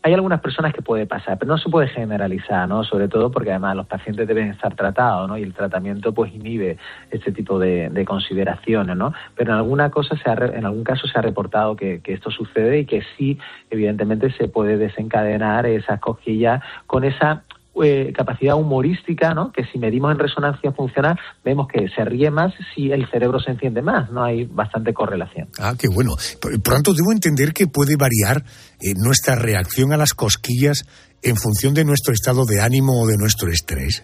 hay 0.04 0.14
algunas 0.14 0.42
personas 0.42 0.74
que 0.74 0.82
puede 0.82 1.06
pasar, 1.06 1.38
pero 1.40 1.50
no 1.50 1.58
se 1.58 1.70
puede 1.70 1.88
generalizar, 1.88 2.68
¿no? 2.68 2.84
Sobre 2.84 3.08
todo 3.08 3.32
porque 3.32 3.52
además 3.52 3.78
los 3.78 3.88
pacientes 3.88 4.28
deben 4.28 4.50
estar 4.50 4.76
tratados, 4.76 5.30
¿no? 5.30 5.38
Y 5.38 5.44
el 5.44 5.54
tratamiento 5.54 6.14
pues 6.14 6.34
inhibe 6.34 6.78
este 7.10 7.32
tipo 7.32 7.58
de, 7.58 7.90
de 7.90 8.04
consideraciones, 8.04 8.98
¿no? 8.98 9.14
Pero 9.36 9.54
en 9.54 9.60
alguna 9.60 9.90
cosa 9.92 10.18
se 10.18 10.30
ha 10.30 10.34
en 10.34 10.66
algún 10.66 10.84
caso 10.84 11.08
se 11.08 11.18
ha 11.18 11.22
reportado 11.22 11.78
que, 11.78 12.02
que 12.02 12.14
esto 12.14 12.32
sucede 12.32 12.80
y 12.80 12.86
que 12.86 13.02
sí, 13.18 13.40
evidentemente 13.70 14.30
se 14.32 14.50
puede 14.50 14.78
desencadenar 14.78 15.66
esas 15.66 16.02
cosquillas 16.02 16.62
con 16.86 17.06
esa 17.06 17.44
eh, 17.82 18.14
capacidad 18.16 18.56
humorística, 18.56 19.34
¿no? 19.34 19.52
Que 19.52 19.64
si 19.66 19.80
medimos 19.80 20.12
en 20.12 20.20
resonancia 20.20 20.72
funcional 20.74 21.20
vemos 21.44 21.68
que 21.68 21.88
se 21.90 22.06
ríe 22.06 22.30
más 22.30 22.54
si 22.76 22.92
el 22.92 23.10
cerebro 23.10 23.40
se 23.40 23.52
enciende 23.52 23.82
más, 23.82 24.12
¿no? 24.12 24.24
Hay 24.24 24.46
bastante 24.46 24.94
correlación. 24.94 25.48
Ah, 25.60 25.74
qué 25.78 25.88
bueno. 25.88 26.12
Por 26.40 26.62
pronto 26.62 26.94
debo 26.94 27.12
entender 27.12 27.52
que 27.52 27.66
puede 27.68 27.96
variar 27.96 28.44
eh, 28.80 28.94
nuestra 28.96 29.36
reacción 29.36 29.92
a 29.92 29.98
las 29.98 30.14
cosquillas 30.14 30.84
en 31.24 31.36
función 31.36 31.74
de 31.74 31.86
nuestro 31.86 32.14
estado 32.14 32.46
de 32.46 32.62
ánimo 32.62 33.02
o 33.02 33.08
de 33.08 33.18
nuestro 33.18 33.50
estrés. 33.50 34.04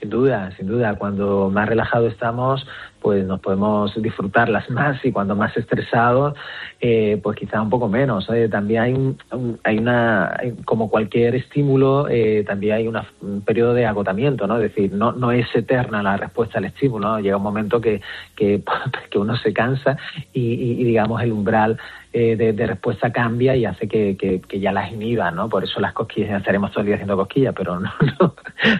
Sin 0.00 0.10
duda, 0.10 0.54
sin 0.56 0.68
duda. 0.68 0.94
Cuando 0.96 1.50
más 1.50 1.68
relajado 1.68 2.06
estamos, 2.06 2.64
pues 3.00 3.24
nos 3.24 3.40
podemos 3.40 3.92
disfrutarlas 4.00 4.68
más 4.70 5.04
y 5.04 5.12
cuando 5.12 5.36
más 5.36 5.56
estresados, 5.56 6.34
eh, 6.80 7.18
pues 7.22 7.38
quizá 7.38 7.60
un 7.60 7.70
poco 7.70 7.88
menos. 7.88 8.28
También 8.50 8.82
hay, 8.82 8.92
un, 8.92 9.58
hay 9.64 9.78
una, 9.78 10.38
como 10.64 10.90
cualquier 10.90 11.34
estímulo, 11.34 12.08
eh, 12.08 12.44
también 12.46 12.74
hay 12.74 12.88
un 12.88 13.40
periodo 13.42 13.74
de 13.74 13.86
agotamiento, 13.86 14.46
¿no? 14.46 14.56
Es 14.56 14.74
decir, 14.74 14.92
no, 14.92 15.12
no 15.12 15.32
es 15.32 15.46
eterna 15.54 16.02
la 16.02 16.16
respuesta 16.16 16.58
al 16.58 16.64
estímulo, 16.66 17.18
Llega 17.20 17.36
un 17.36 17.42
momento 17.42 17.80
que, 17.80 18.00
que, 18.36 18.62
que 19.10 19.18
uno 19.18 19.36
se 19.36 19.52
cansa 19.52 19.96
y, 20.32 20.84
digamos, 20.84 21.22
el 21.22 21.32
umbral 21.32 21.78
eh, 22.12 22.36
de, 22.36 22.66
respuesta 22.66 23.12
cambia 23.12 23.54
y 23.54 23.64
hace 23.64 23.86
que, 23.86 24.16
que, 24.16 24.60
ya 24.60 24.72
las 24.72 24.90
inhiba, 24.90 25.30
¿no? 25.30 25.48
Por 25.48 25.64
eso 25.64 25.80
las 25.80 25.92
cosquillas, 25.92 26.38
estaremos 26.38 26.70
todo 26.70 26.80
el 26.80 26.86
día 26.86 26.94
haciendo 26.96 27.16
cosquillas, 27.16 27.54
pero 27.56 27.78
no, 27.80 27.90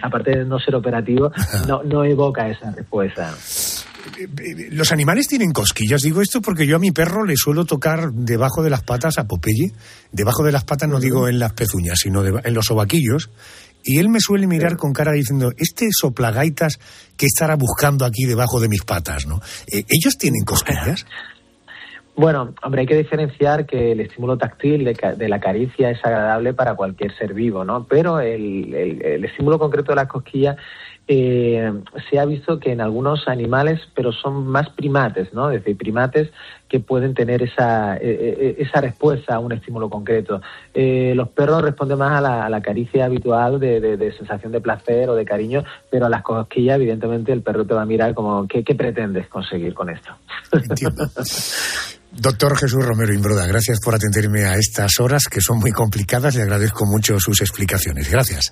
aparte 0.01 0.39
de 0.39 0.45
no 0.45 0.59
ser 0.59 0.75
operativo, 0.75 1.31
no, 1.67 1.83
no 1.83 2.03
evoca 2.03 2.49
esa 2.49 2.71
respuesta. 2.71 3.31
Los 4.71 4.91
animales 4.91 5.27
tienen 5.27 5.51
cosquillas, 5.51 6.01
digo 6.01 6.21
esto 6.21 6.41
porque 6.41 6.67
yo 6.67 6.75
a 6.75 6.79
mi 6.79 6.91
perro 6.91 7.23
le 7.23 7.35
suelo 7.35 7.65
tocar 7.65 8.11
debajo 8.11 8.63
de 8.63 8.69
las 8.69 8.83
patas 8.83 9.17
a 9.17 9.27
Popeye, 9.27 9.71
debajo 10.11 10.43
de 10.43 10.51
las 10.51 10.63
patas 10.63 10.89
no 10.89 10.99
digo 10.99 11.27
en 11.27 11.39
las 11.39 11.53
pezuñas, 11.53 11.99
sino 11.99 12.25
en 12.25 12.53
los 12.53 12.69
ovaquillos, 12.71 13.29
y 13.83 13.97
él 13.99 14.09
me 14.09 14.19
suele 14.19 14.47
mirar 14.47 14.77
con 14.77 14.93
cara 14.93 15.11
diciendo, 15.13 15.51
este 15.57 15.87
soplagaitas 15.91 16.79
que 17.17 17.25
estará 17.25 17.55
buscando 17.55 18.05
aquí 18.05 18.25
debajo 18.25 18.59
de 18.59 18.67
mis 18.67 18.83
patas, 18.83 19.25
¿no? 19.25 19.39
Eh, 19.71 19.83
¿Ellos 19.87 20.17
tienen 20.17 20.43
cosquillas? 20.45 21.05
Bueno, 22.15 22.53
hombre, 22.63 22.81
hay 22.81 22.87
que 22.87 22.97
diferenciar 22.97 23.65
que 23.65 23.93
el 23.93 24.01
estímulo 24.01 24.37
táctil 24.37 24.83
de, 24.83 25.29
la 25.29 25.39
caricia 25.39 25.89
es 25.89 26.03
agradable 26.03 26.53
para 26.53 26.75
cualquier 26.75 27.15
ser 27.17 27.33
vivo, 27.33 27.63
¿no? 27.63 27.85
Pero 27.85 28.19
el, 28.19 28.73
el 28.73 29.23
estímulo 29.23 29.57
concreto 29.57 29.93
de 29.93 29.95
las 29.95 30.09
cosquillas 30.09 30.57
eh, 31.11 31.73
se 32.07 32.19
ha 32.19 32.25
visto 32.25 32.59
que 32.59 32.71
en 32.71 32.81
algunos 32.81 33.27
animales, 33.27 33.81
pero 33.95 34.11
son 34.11 34.45
más 34.45 34.69
primates, 34.69 35.33
¿no? 35.33 35.49
Es 35.49 35.63
decir, 35.63 35.75
primates 35.75 36.29
que 36.67 36.79
pueden 36.79 37.15
tener 37.15 37.41
esa, 37.41 37.97
eh, 37.97 37.99
eh, 38.01 38.55
esa 38.59 38.79
respuesta 38.79 39.33
a 39.33 39.39
un 39.39 39.51
estímulo 39.51 39.89
concreto. 39.89 40.39
los 40.75 41.29
perros 41.29 41.63
responden 41.63 41.97
más 41.97 42.23
a 42.23 42.49
la, 42.49 42.61
caricia 42.61 43.05
habitual 43.05 43.59
de, 43.59 44.13
sensación 44.15 44.51
de 44.51 44.61
placer 44.61 45.09
o 45.09 45.15
de 45.15 45.25
cariño, 45.25 45.63
pero 45.89 46.05
a 46.05 46.09
las 46.09 46.21
cosquillas, 46.21 46.75
evidentemente, 46.75 47.31
el 47.31 47.41
perro 47.41 47.65
te 47.65 47.73
va 47.73 47.81
a 47.81 47.85
mirar 47.87 48.13
como, 48.13 48.47
¿qué, 48.47 48.63
pretendes 48.75 49.27
conseguir 49.29 49.73
con 49.73 49.89
esto? 49.89 50.15
Entiendo. 50.51 51.07
Doctor 52.11 52.55
Jesús 52.55 52.85
Romero 52.85 53.11
Imbroda, 53.15 53.47
gracias 53.47 53.79
por 53.83 53.95
atenderme 53.95 54.43
a 54.43 54.57
estas 54.57 54.99
horas 54.99 55.23
que 55.25 55.41
son 55.41 55.57
muy 55.57 55.71
complicadas. 55.71 56.35
Le 56.35 56.43
agradezco 56.43 56.85
mucho 56.85 57.19
sus 57.19 57.41
explicaciones. 57.41 58.11
Gracias. 58.11 58.51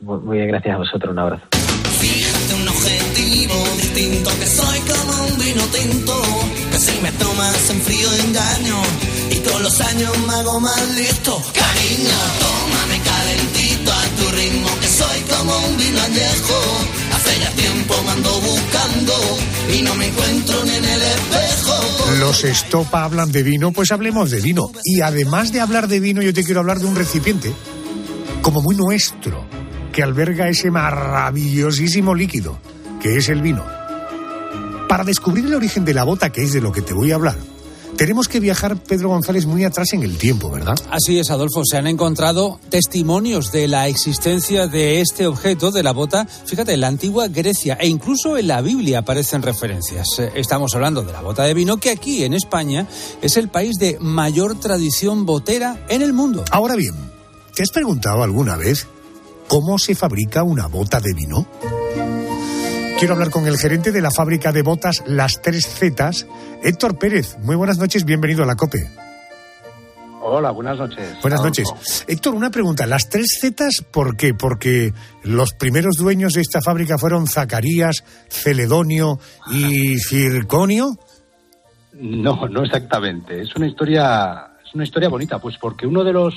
Muy 0.00 0.38
bien, 0.38 0.48
gracias 0.48 0.74
a 0.74 0.78
vosotros. 0.78 1.12
Un 1.12 1.18
abrazo. 1.18 1.71
Distinto, 3.94 4.30
que 4.38 4.46
soy 4.46 4.78
como 4.80 5.26
un 5.26 5.38
vino 5.38 5.62
tinto, 5.66 6.22
que 6.70 6.78
si 6.78 6.98
me 7.02 7.12
tomas 7.12 7.70
en 7.70 7.82
frío 7.82 8.08
engaño, 8.24 8.82
y 9.30 9.36
con 9.40 9.62
los 9.62 9.80
años 9.82 10.18
me 10.26 10.32
hago 10.32 10.60
más 10.60 10.94
listo. 10.96 11.42
Cariño, 11.52 12.16
tómame 12.40 13.02
calentito 13.04 13.92
a 13.92 14.02
tu 14.16 14.34
ritmo, 14.34 14.68
que 14.80 14.88
soy 14.88 15.20
como 15.28 15.58
un 15.66 15.76
vino 15.76 16.00
añejo. 16.00 16.58
Hace 17.14 17.38
ya 17.38 17.50
tiempo 17.50 17.94
me 18.06 18.10
ando 18.12 18.40
buscando 18.40 19.12
y 19.76 19.82
no 19.82 19.94
me 19.96 20.06
encuentro 20.06 20.64
ni 20.64 20.74
en 20.74 20.84
el 20.84 21.02
espejo. 21.02 22.18
Los 22.18 22.44
estopa 22.44 23.04
hablan 23.04 23.30
de 23.30 23.42
vino, 23.42 23.72
pues 23.72 23.92
hablemos 23.92 24.30
de 24.30 24.40
vino. 24.40 24.72
Y 24.84 25.02
además 25.02 25.52
de 25.52 25.60
hablar 25.60 25.86
de 25.88 26.00
vino, 26.00 26.22
yo 26.22 26.32
te 26.32 26.44
quiero 26.44 26.60
hablar 26.60 26.80
de 26.80 26.86
un 26.86 26.96
recipiente 26.96 27.52
como 28.40 28.62
muy 28.62 28.74
nuestro 28.74 29.46
que 29.92 30.02
alberga 30.02 30.48
ese 30.48 30.70
maravillosísimo 30.70 32.14
líquido, 32.14 32.58
que 33.02 33.18
es 33.18 33.28
el 33.28 33.42
vino. 33.42 33.81
Para 34.92 35.04
descubrir 35.04 35.46
el 35.46 35.54
origen 35.54 35.86
de 35.86 35.94
la 35.94 36.04
bota, 36.04 36.28
que 36.28 36.42
es 36.42 36.52
de 36.52 36.60
lo 36.60 36.70
que 36.70 36.82
te 36.82 36.92
voy 36.92 37.12
a 37.12 37.14
hablar, 37.14 37.38
tenemos 37.96 38.28
que 38.28 38.40
viajar, 38.40 38.76
Pedro 38.76 39.08
González, 39.08 39.46
muy 39.46 39.64
atrás 39.64 39.94
en 39.94 40.02
el 40.02 40.18
tiempo, 40.18 40.50
¿verdad? 40.50 40.78
Así 40.90 41.18
es, 41.18 41.30
Adolfo. 41.30 41.62
Se 41.64 41.78
han 41.78 41.86
encontrado 41.86 42.60
testimonios 42.68 43.50
de 43.52 43.68
la 43.68 43.88
existencia 43.88 44.66
de 44.66 45.00
este 45.00 45.26
objeto, 45.26 45.70
de 45.70 45.82
la 45.82 45.92
bota, 45.92 46.26
fíjate, 46.26 46.74
en 46.74 46.82
la 46.82 46.88
antigua 46.88 47.28
Grecia 47.28 47.78
e 47.80 47.88
incluso 47.88 48.36
en 48.36 48.48
la 48.48 48.60
Biblia 48.60 48.98
aparecen 48.98 49.40
referencias. 49.40 50.06
Eh, 50.18 50.30
estamos 50.34 50.74
hablando 50.74 51.00
de 51.00 51.12
la 51.12 51.22
bota 51.22 51.44
de 51.44 51.54
vino, 51.54 51.78
que 51.78 51.88
aquí 51.88 52.24
en 52.24 52.34
España 52.34 52.86
es 53.22 53.38
el 53.38 53.48
país 53.48 53.76
de 53.78 53.96
mayor 53.98 54.60
tradición 54.60 55.24
botera 55.24 55.86
en 55.88 56.02
el 56.02 56.12
mundo. 56.12 56.44
Ahora 56.50 56.76
bien, 56.76 56.94
¿te 57.54 57.62
has 57.62 57.70
preguntado 57.70 58.22
alguna 58.22 58.58
vez 58.58 58.86
¿Cómo 59.52 59.78
se 59.78 59.94
fabrica 59.94 60.42
una 60.42 60.66
bota 60.66 60.98
de 60.98 61.12
vino? 61.12 61.46
Quiero 63.02 63.14
hablar 63.14 63.30
con 63.30 63.48
el 63.48 63.58
gerente 63.58 63.90
de 63.90 64.00
la 64.00 64.12
fábrica 64.12 64.52
de 64.52 64.62
botas 64.62 65.02
Las 65.08 65.42
Tres 65.42 65.66
Zetas, 65.66 66.24
Héctor 66.62 67.00
Pérez. 67.00 67.36
Muy 67.40 67.56
buenas 67.56 67.76
noches, 67.76 68.04
bienvenido 68.04 68.44
a 68.44 68.46
la 68.46 68.54
COPE. 68.54 68.88
Hola, 70.20 70.52
buenas 70.52 70.78
noches. 70.78 71.16
Buenas 71.20 71.42
noches. 71.42 72.04
Héctor, 72.06 72.32
una 72.36 72.50
pregunta. 72.50 72.86
¿Las 72.86 73.08
tres 73.08 73.38
Zetas 73.40 73.84
por 73.90 74.16
qué? 74.16 74.34
¿Porque 74.34 74.92
los 75.24 75.52
primeros 75.52 75.96
dueños 75.96 76.34
de 76.34 76.42
esta 76.42 76.62
fábrica 76.62 76.96
fueron 76.96 77.26
Zacarías, 77.26 78.04
Celedonio 78.28 79.18
y 79.50 79.98
Circonio? 79.98 80.90
No, 81.94 82.46
no 82.46 82.62
exactamente. 82.62 83.40
Es 83.40 83.56
una 83.56 83.66
historia, 83.66 84.52
es 84.64 84.72
una 84.76 84.84
historia 84.84 85.08
bonita, 85.08 85.40
pues 85.40 85.58
porque 85.60 85.88
uno 85.88 86.04
de 86.04 86.12
los 86.12 86.34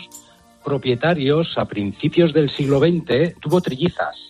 propietarios 0.63 1.47
a 1.57 1.65
principios 1.65 2.33
del 2.33 2.49
siglo 2.49 2.79
XX 2.79 3.39
tuvo 3.39 3.61
trillizas 3.61 4.24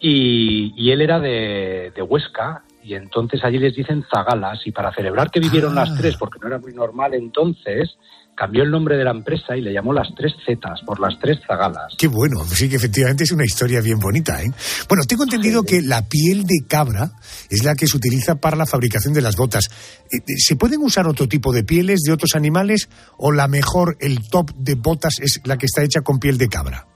y, 0.00 0.90
él 0.90 1.00
era 1.00 1.18
de, 1.18 1.92
Huesca 2.08 2.62
y 2.82 2.94
entonces 2.94 3.42
allí 3.42 3.58
les 3.58 3.74
dicen 3.74 4.04
zagalas 4.12 4.60
y 4.64 4.70
para 4.70 4.94
celebrar 4.94 5.30
que 5.30 5.40
vivieron 5.40 5.74
las 5.74 5.90
ah. 5.90 5.94
tres, 5.98 6.16
porque 6.16 6.38
no 6.40 6.46
era 6.46 6.58
muy 6.58 6.72
normal 6.72 7.14
entonces, 7.14 7.96
cambió 8.36 8.62
el 8.62 8.70
nombre 8.70 8.96
de 8.96 9.04
la 9.04 9.10
empresa 9.10 9.56
y 9.56 9.62
le 9.62 9.72
llamó 9.72 9.92
las 9.92 10.08
tres 10.14 10.34
Zetas, 10.44 10.80
por 10.86 11.00
las 11.00 11.18
tres 11.18 11.38
zagalas. 11.46 11.94
Qué 11.98 12.06
bueno, 12.06 12.44
sí 12.44 12.68
que 12.68 12.76
efectivamente 12.76 13.24
es 13.24 13.32
una 13.32 13.44
historia 13.44 13.80
bien 13.80 13.98
bonita. 13.98 14.40
¿eh? 14.42 14.52
Bueno, 14.88 15.02
tengo 15.08 15.24
entendido 15.24 15.64
que 15.64 15.80
la 15.80 16.06
piel 16.06 16.44
de 16.44 16.66
cabra 16.68 17.10
es 17.50 17.64
la 17.64 17.74
que 17.74 17.86
se 17.86 17.96
utiliza 17.96 18.36
para 18.36 18.56
la 18.56 18.66
fabricación 18.66 19.14
de 19.14 19.22
las 19.22 19.36
botas. 19.36 19.68
Eh, 20.12 20.18
eh, 20.18 20.34
¿Se 20.36 20.54
pueden 20.54 20.82
usar 20.82 21.08
otro 21.08 21.26
tipo 21.26 21.52
de 21.52 21.64
pieles 21.64 22.02
de 22.02 22.12
otros 22.12 22.34
animales 22.36 22.88
o 23.16 23.32
la 23.32 23.48
mejor, 23.48 23.96
el 24.00 24.28
top 24.28 24.52
de 24.54 24.74
botas 24.74 25.14
es 25.20 25.40
la 25.44 25.56
que 25.56 25.66
está 25.66 25.82
hecha 25.82 26.02
con 26.02 26.18
piel 26.18 26.36
de 26.38 26.48
cabra? 26.48 26.86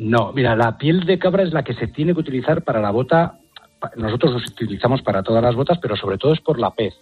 No, 0.00 0.32
mira, 0.32 0.56
la 0.56 0.78
piel 0.78 1.04
de 1.04 1.18
cabra 1.18 1.42
es 1.42 1.52
la 1.52 1.62
que 1.62 1.74
se 1.74 1.86
tiene 1.86 2.14
que 2.14 2.20
utilizar 2.20 2.62
para 2.62 2.80
la 2.80 2.90
bota. 2.90 3.38
Nosotros 3.96 4.32
los 4.32 4.46
utilizamos 4.50 5.02
para 5.02 5.22
todas 5.22 5.42
las 5.42 5.54
botas, 5.54 5.78
pero 5.78 5.94
sobre 5.94 6.18
todo 6.18 6.32
es 6.32 6.40
por 6.40 6.58
la 6.58 6.70
pez 6.70 6.94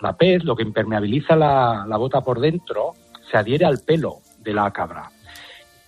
la 0.00 0.16
pez, 0.16 0.44
lo 0.44 0.56
que 0.56 0.62
impermeabiliza 0.62 1.36
la, 1.36 1.96
bota 1.98 2.20
por 2.20 2.40
dentro, 2.40 2.94
se 3.30 3.36
adhiere 3.36 3.64
al 3.64 3.80
pelo 3.84 4.18
de 4.40 4.52
la 4.52 4.70
cabra. 4.70 5.10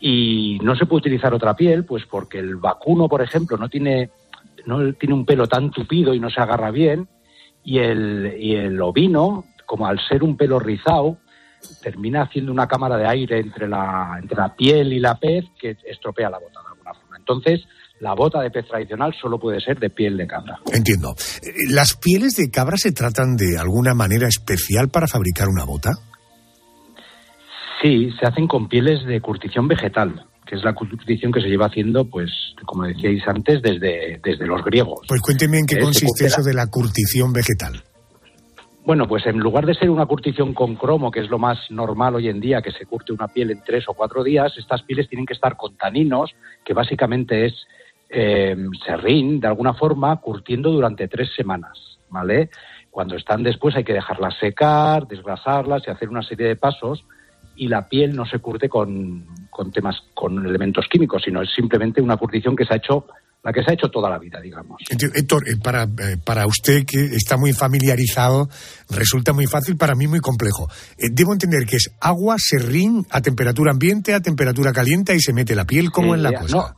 Y 0.01 0.59
no 0.62 0.74
se 0.76 0.86
puede 0.86 1.01
utilizar 1.01 1.34
otra 1.34 1.55
piel, 1.55 1.84
pues 1.84 2.05
porque 2.07 2.38
el 2.38 2.57
vacuno, 2.57 3.09
por 3.09 3.22
ejemplo, 3.22 3.57
no 3.57 3.68
tiene, 3.68 4.11
no 4.66 4.92
tiene 4.94 5.14
un 5.14 5.26
pelo 5.26 5.46
tan 5.46 5.70
tupido 5.70 6.14
y 6.14 6.20
no 6.20 6.30
se 6.30 6.40
agarra 6.40 6.70
bien, 6.70 7.09
y 7.62 7.78
el, 7.78 8.34
y 8.38 8.55
el 8.55 8.80
ovino, 8.80 9.44
como 9.66 9.86
al 9.86 10.01
ser 10.01 10.22
un 10.22 10.36
pelo 10.36 10.59
rizado, 10.59 11.18
termina 11.82 12.22
haciendo 12.22 12.52
una 12.52 12.66
cámara 12.66 12.96
de 12.96 13.06
aire 13.06 13.40
entre 13.40 13.68
la, 13.68 14.18
entre 14.20 14.36
la 14.36 14.54
piel 14.54 14.92
y 14.92 15.00
la 15.00 15.18
pez 15.18 15.44
que 15.58 15.76
estropea 15.84 16.30
la 16.30 16.38
bota 16.38 16.61
de 16.61 16.68
alguna 16.68 16.94
forma. 16.94 17.16
Entonces, 17.16 17.61
la 18.00 18.14
bota 18.14 18.40
de 18.40 18.50
pez 18.50 18.66
tradicional 18.66 19.14
solo 19.20 19.38
puede 19.38 19.61
ser 19.61 19.78
de 19.78 19.90
piel 19.90 20.16
de 20.16 20.26
cabra. 20.26 20.58
Entiendo. 20.72 21.14
¿Las 21.68 21.96
pieles 21.96 22.36
de 22.36 22.50
cabra 22.50 22.76
se 22.76 22.92
tratan 22.92 23.36
de 23.36 23.58
alguna 23.58 23.94
manera 23.94 24.26
especial 24.26 24.88
para 24.88 25.06
fabricar 25.06 25.48
una 25.48 25.64
bota? 25.64 25.90
Sí, 27.82 28.11
se 28.18 28.26
hacen 28.26 28.46
con 28.46 28.68
pieles 28.68 29.06
de 29.06 29.20
curtición 29.20 29.68
vegetal, 29.68 30.26
que 30.46 30.56
es 30.56 30.64
la 30.64 30.74
curtición 30.74 31.32
que 31.32 31.40
se 31.40 31.48
lleva 31.48 31.66
haciendo, 31.66 32.08
pues, 32.08 32.30
como 32.66 32.84
decíais 32.84 33.22
antes, 33.26 33.62
desde, 33.62 34.20
desde 34.22 34.46
los 34.46 34.62
griegos. 34.64 35.00
Pues 35.08 35.20
cuénteme 35.20 35.58
en 35.58 35.66
qué 35.66 35.76
eh, 35.76 35.80
consiste 35.80 36.26
eso 36.26 36.42
de 36.42 36.54
la 36.54 36.66
curtición 36.66 37.32
vegetal. 37.32 37.82
Bueno, 38.85 39.07
pues 39.07 39.26
en 39.26 39.39
lugar 39.39 39.66
de 39.66 39.74
ser 39.74 39.91
una 39.91 40.07
curtición 40.07 40.55
con 40.55 40.74
cromo, 40.74 41.11
que 41.11 41.20
es 41.20 41.28
lo 41.28 41.39
más 41.39 41.70
normal 41.70 42.14
hoy 42.14 42.28
en 42.28 42.41
día, 42.41 42.62
que 42.62 42.72
se 42.72 42.87
curte 42.87 43.12
una 43.12 43.28
piel 43.28 43.51
en 43.51 43.62
tres 43.62 43.85
o 43.89 43.95
cuatro 43.95 44.24
días, 44.24 44.57
estas 44.57 44.83
pieles 44.83 45.09
tienen 45.09 45.26
que 45.26 45.35
estar 45.35 45.57
con 45.57 45.76
taninos, 45.76 46.35
que 46.64 46.72
básicamente 46.72 47.45
es 47.45 47.66
eh, 48.09 48.57
serrín, 48.85 49.39
de 49.39 49.49
alguna 49.49 49.74
forma, 49.74 50.16
curtiendo 50.16 50.70
durante 50.72 51.09
tres 51.09 51.31
semanas, 51.37 51.99
¿vale? 52.09 52.49
Cuando 52.91 53.16
están 53.16 53.43
después 53.43 53.76
hay 53.76 53.85
que 53.85 53.93
dejarlas 53.93 54.39
secar, 54.39 55.07
desgrasarlas 55.07 55.83
y 55.87 55.91
hacer 55.91 56.09
una 56.09 56.22
serie 56.22 56.49
de 56.49 56.57
pasos 56.57 57.05
y 57.55 57.68
la 57.68 57.89
piel 57.89 58.16
no 58.16 58.24
se 58.24 58.39
curte 58.39 58.70
con, 58.70 59.26
con 59.51 59.70
temas, 59.70 60.03
con 60.14 60.45
elementos 60.45 60.89
químicos, 60.89 61.22
sino 61.22 61.43
es 61.43 61.53
simplemente 61.53 62.01
una 62.01 62.16
curtición 62.16 62.57
que 62.57 62.64
se 62.64 62.72
ha 62.72 62.78
hecho 62.78 63.05
la 63.43 63.53
que 63.53 63.62
se 63.62 63.70
ha 63.70 63.74
hecho 63.74 63.88
toda 63.88 64.11
la 64.11 64.18
vida, 64.18 64.41
digamos. 64.41 64.82
Héctor, 64.91 65.49
eh, 65.49 65.57
para, 65.62 65.84
eh, 65.84 66.16
para 66.24 66.47
usted 66.47 66.84
que 66.84 66.99
está 67.16 67.36
muy 67.36 67.53
familiarizado, 67.53 68.49
resulta 68.91 69.32
muy 69.32 69.47
fácil, 69.47 69.76
para 69.76 69.95
mí 69.95 70.07
muy 70.07 70.20
complejo. 70.20 70.68
Eh, 70.99 71.09
debo 71.11 71.32
entender 71.32 71.66
que 71.66 71.76
es 71.76 71.91
agua, 72.01 72.36
serrín, 72.38 73.07
a 73.11 73.20
temperatura 73.20 73.72
ambiente, 73.72 74.14
a 74.14 74.20
temperatura 74.20 74.72
caliente 74.72 75.14
y 75.14 75.20
se 75.20 75.32
mete 75.32 75.55
la 75.55 75.64
piel, 75.64 75.91
como 75.91 76.14
en 76.14 76.22
la 76.22 76.32
cosa? 76.32 76.76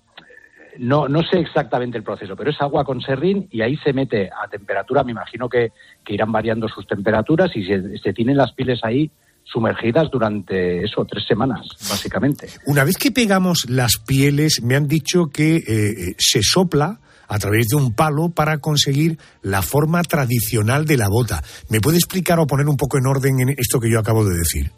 no, 0.79 1.07
no 1.07 1.23
sé 1.23 1.39
exactamente 1.39 1.99
el 1.99 2.05
proceso, 2.05 2.35
pero 2.35 2.51
es 2.51 2.61
agua 2.61 2.85
con 2.85 3.01
serrín 3.01 3.47
y 3.51 3.61
ahí 3.61 3.77
se 3.79 3.93
mete 3.93 4.31
a 4.31 4.49
temperatura, 4.49 5.05
me 5.05 5.13
imagino 5.13 5.49
que, 5.49 5.73
que 6.05 6.15
irán 6.15 6.33
variando 6.33 6.67
sus 6.69 6.87
temperaturas 6.87 7.55
y 7.55 7.65
se, 7.65 7.99
se 7.99 8.13
tienen 8.13 8.37
las 8.37 8.53
pieles 8.53 8.81
ahí 8.83 9.11
sumergidas 9.45 10.11
durante 10.11 10.85
eso, 10.85 11.05
tres 11.05 11.25
semanas, 11.27 11.61
básicamente. 11.89 12.49
Una 12.67 12.85
vez 12.85 12.97
que 12.97 13.11
pegamos 13.11 13.67
las 13.69 13.99
pieles, 13.99 14.63
me 14.63 14.77
han 14.77 14.89
dicho 14.89 15.27
que 15.27 15.57
eh, 15.57 16.15
se 16.19 16.43
sopla 16.43 17.01
a 17.29 17.39
través 17.39 17.69
de 17.69 17.77
un 17.77 17.95
palo 17.95 18.31
para 18.31 18.59
conseguir 18.59 19.19
la 19.43 19.63
forma 19.63 20.03
tradicional 20.03 20.85
de 20.85 20.97
la 20.97 21.09
bota. 21.09 21.43
¿Me 21.71 21.81
puede 21.81 21.97
explicar 21.97 22.39
o 22.39 22.47
poner 22.47 22.67
un 22.67 22.77
poco 22.77 22.99
en 22.99 23.07
orden 23.07 23.41
en 23.41 23.49
esto 23.51 23.81
que 23.81 23.91
yo 23.91 23.99
acabo 23.99 24.25
de 24.25 24.37
decir? 24.37 24.71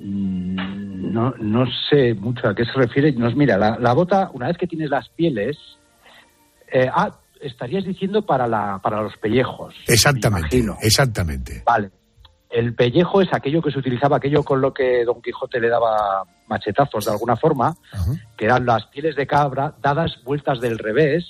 Mm, 0.00 1.12
No, 1.12 1.34
no 1.38 1.66
sé 1.90 2.14
mucho 2.14 2.48
a 2.48 2.54
qué 2.54 2.64
se 2.64 2.72
refiere. 2.72 3.12
Nos, 3.12 3.36
mira, 3.36 3.58
la, 3.58 3.78
la 3.78 3.92
bota, 3.92 4.30
una 4.32 4.48
vez 4.48 4.56
que 4.56 4.66
tienes 4.66 4.88
las 4.88 5.08
pieles, 5.10 5.58
eh, 6.72 6.88
ah, 6.90 7.10
estarías 7.42 7.84
diciendo 7.84 8.24
para, 8.24 8.46
la, 8.46 8.80
para 8.82 9.02
los 9.02 9.14
pellejos. 9.18 9.74
Exactamente, 9.86 10.64
exactamente. 10.80 11.62
Vale. 11.66 11.90
El 12.52 12.74
pellejo 12.74 13.22
es 13.22 13.32
aquello 13.32 13.62
que 13.62 13.70
se 13.70 13.78
utilizaba, 13.78 14.18
aquello 14.18 14.42
con 14.42 14.60
lo 14.60 14.74
que 14.74 15.04
Don 15.06 15.22
Quijote 15.22 15.58
le 15.58 15.68
daba 15.70 16.24
machetazos 16.48 17.06
de 17.06 17.10
alguna 17.10 17.34
forma, 17.36 17.74
que 18.36 18.44
eran 18.44 18.66
las 18.66 18.86
pieles 18.86 19.16
de 19.16 19.26
cabra 19.26 19.74
dadas 19.80 20.22
vueltas 20.22 20.60
del 20.60 20.78
revés 20.78 21.24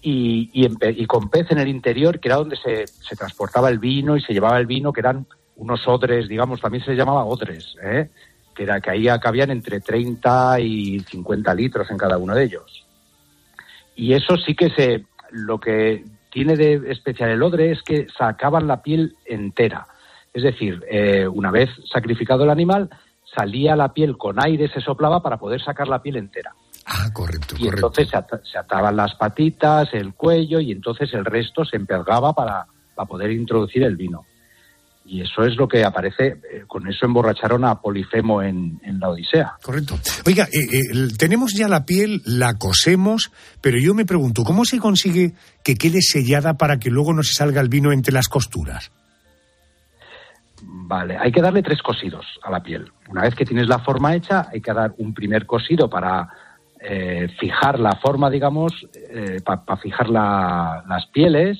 y, 0.00 0.48
y, 0.52 0.64
en 0.64 0.76
pe- 0.76 0.94
y 0.96 1.06
con 1.06 1.28
pez 1.28 1.50
en 1.50 1.58
el 1.58 1.68
interior, 1.68 2.20
que 2.20 2.28
era 2.28 2.36
donde 2.36 2.56
se, 2.56 2.86
se 2.86 3.16
transportaba 3.16 3.68
el 3.68 3.78
vino 3.78 4.16
y 4.16 4.22
se 4.22 4.32
llevaba 4.32 4.58
el 4.58 4.66
vino, 4.66 4.92
que 4.92 5.00
eran 5.00 5.26
unos 5.56 5.86
odres, 5.88 6.28
digamos, 6.28 6.60
también 6.60 6.82
se 6.84 6.90
les 6.92 6.98
llamaba 6.98 7.24
odres, 7.24 7.74
¿eh? 7.82 8.08
que, 8.54 8.62
era, 8.62 8.80
que 8.80 8.90
ahí 8.90 9.06
cabían 9.20 9.50
entre 9.50 9.80
30 9.80 10.60
y 10.60 11.00
50 11.00 11.52
litros 11.54 11.90
en 11.90 11.98
cada 11.98 12.16
uno 12.16 12.34
de 12.34 12.44
ellos. 12.44 12.86
Y 13.96 14.12
eso 14.14 14.36
sí 14.36 14.54
que 14.54 14.70
se, 14.70 15.04
lo 15.32 15.58
que 15.58 16.04
tiene 16.30 16.56
de 16.56 16.92
especial 16.92 17.30
el 17.30 17.42
odre 17.42 17.72
es 17.72 17.82
que 17.82 18.06
sacaban 18.16 18.66
la 18.68 18.82
piel 18.82 19.16
entera. 19.26 19.86
Es 20.38 20.44
decir, 20.44 20.80
eh, 20.88 21.26
una 21.26 21.50
vez 21.50 21.68
sacrificado 21.92 22.44
el 22.44 22.50
animal, 22.50 22.88
salía 23.36 23.74
la 23.74 23.92
piel 23.92 24.16
con 24.16 24.36
aire, 24.40 24.70
se 24.72 24.80
soplaba 24.80 25.20
para 25.20 25.36
poder 25.36 25.60
sacar 25.60 25.88
la 25.88 26.00
piel 26.00 26.14
entera. 26.16 26.52
Ah, 26.86 27.08
correcto, 27.12 27.56
Y 27.58 27.66
entonces 27.66 28.08
se, 28.08 28.16
ata- 28.16 28.40
se 28.50 28.56
ataban 28.56 28.94
las 28.94 29.16
patitas, 29.16 29.88
el 29.94 30.14
cuello 30.14 30.60
y 30.60 30.70
entonces 30.70 31.12
el 31.12 31.24
resto 31.24 31.64
se 31.64 31.74
empelgaba 31.76 32.32
para, 32.34 32.66
para 32.94 33.08
poder 33.08 33.32
introducir 33.32 33.82
el 33.82 33.96
vino. 33.96 34.24
Y 35.04 35.22
eso 35.22 35.42
es 35.42 35.56
lo 35.56 35.66
que 35.66 35.82
aparece, 35.84 36.26
eh, 36.52 36.64
con 36.68 36.86
eso 36.86 37.04
emborracharon 37.06 37.64
a 37.64 37.80
Polifemo 37.80 38.42
en, 38.42 38.78
en 38.84 39.00
la 39.00 39.08
Odisea. 39.08 39.54
Correcto. 39.62 39.98
Oiga, 40.24 40.44
eh, 40.52 40.58
eh, 40.70 41.08
tenemos 41.18 41.52
ya 41.54 41.66
la 41.66 41.84
piel, 41.84 42.22
la 42.26 42.54
cosemos, 42.58 43.32
pero 43.60 43.78
yo 43.80 43.92
me 43.94 44.04
pregunto, 44.04 44.44
¿cómo 44.44 44.64
se 44.64 44.78
consigue 44.78 45.32
que 45.64 45.74
quede 45.74 46.00
sellada 46.00 46.54
para 46.58 46.78
que 46.78 46.90
luego 46.90 47.12
no 47.12 47.24
se 47.24 47.32
salga 47.32 47.60
el 47.60 47.68
vino 47.68 47.90
entre 47.90 48.12
las 48.14 48.28
costuras? 48.28 48.92
Vale, 50.88 51.18
hay 51.18 51.30
que 51.30 51.42
darle 51.42 51.62
tres 51.62 51.82
cosidos 51.82 52.24
a 52.42 52.50
la 52.50 52.62
piel. 52.62 52.90
Una 53.10 53.20
vez 53.22 53.34
que 53.34 53.44
tienes 53.44 53.68
la 53.68 53.78
forma 53.80 54.14
hecha, 54.14 54.46
hay 54.50 54.62
que 54.62 54.72
dar 54.72 54.94
un 54.96 55.12
primer 55.12 55.44
cosido 55.44 55.90
para 55.90 56.30
eh, 56.80 57.28
fijar 57.38 57.78
la 57.78 57.92
forma, 57.96 58.30
digamos, 58.30 58.72
para 59.44 59.76
fijar 59.76 60.08
la- 60.08 60.82
las 60.88 61.06
pieles. 61.08 61.58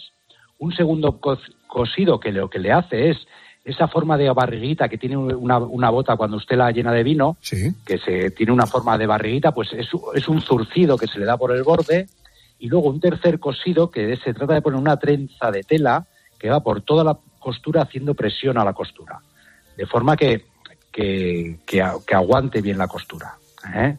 Un 0.58 0.72
segundo 0.72 1.20
cos- 1.20 1.52
cosido 1.66 2.18
que 2.18 2.32
lo 2.32 2.48
que 2.48 2.58
le 2.58 2.72
hace 2.72 3.10
es 3.10 3.18
esa 3.64 3.86
forma 3.88 4.16
de 4.16 4.30
barriguita 4.30 4.88
que 4.88 4.96
tiene 4.96 5.16
una, 5.18 5.58
una 5.58 5.90
bota 5.90 6.16
cuando 6.16 6.38
usted 6.38 6.56
la 6.56 6.70
llena 6.70 6.92
de 6.92 7.02
vino, 7.02 7.36
que 7.84 7.98
se 7.98 8.30
tiene 8.30 8.52
una 8.52 8.66
forma 8.66 8.96
de 8.96 9.06
barriguita, 9.06 9.52
pues 9.52 9.72
es, 9.74 9.88
es 10.14 10.26
un 10.28 10.40
zurcido 10.40 10.96
que 10.96 11.06
se 11.06 11.18
le 11.18 11.26
da 11.26 11.36
por 11.36 11.54
el 11.54 11.64
borde. 11.64 12.06
Y 12.60 12.68
luego 12.68 12.88
un 12.88 12.98
tercer 12.98 13.38
cosido 13.38 13.90
que 13.90 14.16
se 14.16 14.32
trata 14.32 14.54
de 14.54 14.62
poner 14.62 14.80
una 14.80 14.96
trenza 14.96 15.50
de 15.50 15.64
tela 15.64 16.06
que 16.38 16.48
va 16.48 16.60
por 16.60 16.80
toda 16.80 17.04
la 17.04 17.18
costura 17.48 17.82
haciendo 17.82 18.12
presión 18.14 18.58
a 18.58 18.64
la 18.64 18.72
costura, 18.74 19.20
de 19.76 19.86
forma 19.86 20.16
que, 20.16 20.44
que, 20.92 21.58
que 22.06 22.14
aguante 22.14 22.60
bien 22.60 22.76
la 22.78 22.88
costura. 22.88 23.28
¿eh? 23.74 23.96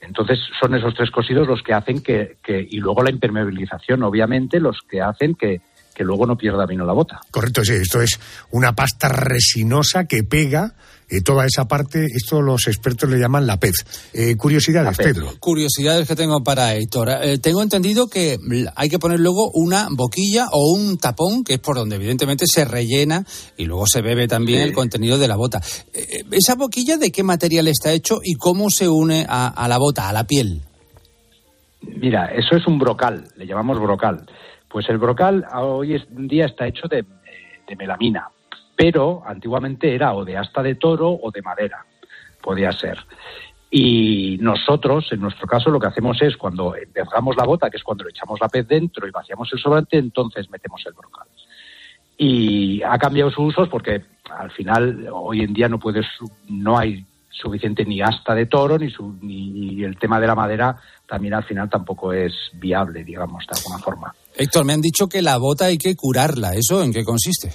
Entonces 0.00 0.38
son 0.60 0.74
esos 0.74 0.94
tres 0.94 1.10
cosidos 1.10 1.46
los 1.46 1.62
que 1.62 1.74
hacen 1.74 2.02
que, 2.02 2.38
que- 2.42 2.66
y 2.70 2.78
luego 2.80 3.02
la 3.02 3.10
impermeabilización, 3.10 4.02
obviamente, 4.02 4.58
los 4.60 4.80
que 4.82 5.00
hacen 5.00 5.34
que, 5.34 5.60
que 5.98 6.04
luego 6.04 6.26
no 6.26 6.36
pierda 6.36 6.64
vino 6.64 6.86
la 6.86 6.92
bota. 6.92 7.20
Correcto, 7.32 7.64
sí, 7.64 7.72
esto 7.72 8.00
es 8.00 8.20
una 8.52 8.72
pasta 8.72 9.08
resinosa 9.08 10.04
que 10.04 10.22
pega 10.22 10.74
eh, 11.10 11.22
toda 11.22 11.44
esa 11.44 11.66
parte, 11.66 12.06
esto 12.06 12.40
los 12.40 12.68
expertos 12.68 13.10
le 13.10 13.18
llaman 13.18 13.48
la 13.48 13.56
pez. 13.56 13.74
Eh, 14.12 14.36
curiosidades, 14.36 14.96
Pedro. 14.96 15.32
Curiosidades 15.40 16.06
que 16.06 16.14
tengo 16.14 16.44
para 16.44 16.76
Héctor. 16.76 17.08
Eh, 17.22 17.38
tengo 17.38 17.62
entendido 17.62 18.06
que 18.06 18.36
hay 18.76 18.88
que 18.88 19.00
poner 19.00 19.18
luego 19.18 19.50
una 19.54 19.88
boquilla 19.90 20.46
o 20.52 20.72
un 20.72 20.98
tapón, 20.98 21.42
que 21.42 21.54
es 21.54 21.60
por 21.60 21.74
donde 21.74 21.96
evidentemente 21.96 22.44
se 22.46 22.64
rellena 22.64 23.24
y 23.56 23.64
luego 23.64 23.84
se 23.86 24.00
bebe 24.00 24.28
también 24.28 24.60
el 24.62 24.72
contenido 24.72 25.18
de 25.18 25.26
la 25.26 25.34
bota. 25.34 25.60
Eh, 25.92 26.22
¿Esa 26.30 26.54
boquilla 26.54 26.96
de 26.96 27.10
qué 27.10 27.24
material 27.24 27.66
está 27.66 27.92
hecho 27.92 28.20
y 28.22 28.34
cómo 28.34 28.70
se 28.70 28.88
une 28.88 29.26
a, 29.28 29.48
a 29.48 29.66
la 29.66 29.78
bota, 29.78 30.08
a 30.08 30.12
la 30.12 30.24
piel? 30.24 30.62
Mira, 31.80 32.26
eso 32.26 32.54
es 32.54 32.66
un 32.68 32.78
brocal, 32.78 33.24
le 33.36 33.46
llamamos 33.46 33.80
brocal. 33.80 34.26
Pues 34.68 34.88
el 34.88 34.98
brocal 34.98 35.46
a- 35.50 35.62
hoy 35.62 35.94
en 35.94 36.28
día 36.28 36.46
está 36.46 36.66
hecho 36.66 36.88
de, 36.88 37.04
melamina, 37.76 38.28
pero 38.76 39.22
antiguamente 39.26 39.94
era 39.94 40.14
o 40.14 40.24
de 40.24 40.36
asta 40.36 40.62
de 40.62 40.74
toro 40.76 41.10
o 41.10 41.30
de 41.30 41.42
madera, 41.42 41.84
podía 42.42 42.72
ser. 42.72 42.98
Y 43.70 44.38
nosotros, 44.40 45.12
en 45.12 45.20
nuestro 45.20 45.46
caso, 45.46 45.68
lo 45.70 45.78
que 45.78 45.88
hacemos 45.88 46.20
es 46.22 46.36
cuando 46.38 46.74
empezamos 46.74 47.36
la 47.36 47.44
bota, 47.44 47.68
que 47.68 47.76
es 47.76 47.82
cuando 47.84 48.04
le 48.04 48.10
echamos 48.10 48.40
la 48.40 48.48
pez 48.48 48.66
dentro 48.66 49.06
y 49.06 49.10
vaciamos 49.10 49.52
el 49.52 49.58
sobrante, 49.58 49.98
entonces 49.98 50.48
metemos 50.50 50.82
el 50.86 50.94
brocal. 50.94 51.26
Y 52.16 52.82
ha 52.82 52.98
cambiado 52.98 53.30
sus 53.30 53.48
usos 53.50 53.68
porque 53.68 54.02
al 54.30 54.50
final 54.50 55.08
hoy 55.12 55.42
en 55.42 55.52
día 55.52 55.68
no 55.68 55.78
puedes, 55.78 56.06
no 56.48 56.78
hay 56.78 57.04
suficiente 57.30 57.84
ni 57.84 58.00
asta 58.00 58.34
de 58.34 58.46
toro 58.46 58.78
ni, 58.78 58.90
su- 58.90 59.18
ni 59.20 59.84
el 59.84 59.96
tema 59.98 60.18
de 60.18 60.26
la 60.26 60.34
madera 60.34 60.76
también 61.06 61.34
al 61.34 61.44
final 61.44 61.68
tampoco 61.70 62.12
es 62.12 62.32
viable, 62.54 63.04
digamos, 63.04 63.46
de 63.46 63.56
alguna 63.56 63.78
forma. 63.78 64.14
Héctor, 64.38 64.64
me 64.64 64.72
han 64.72 64.80
dicho 64.80 65.08
que 65.08 65.20
la 65.20 65.36
bota 65.36 65.64
hay 65.64 65.78
que 65.78 65.96
curarla. 65.96 66.54
¿Eso 66.54 66.84
en 66.84 66.92
qué 66.92 67.04
consiste? 67.04 67.50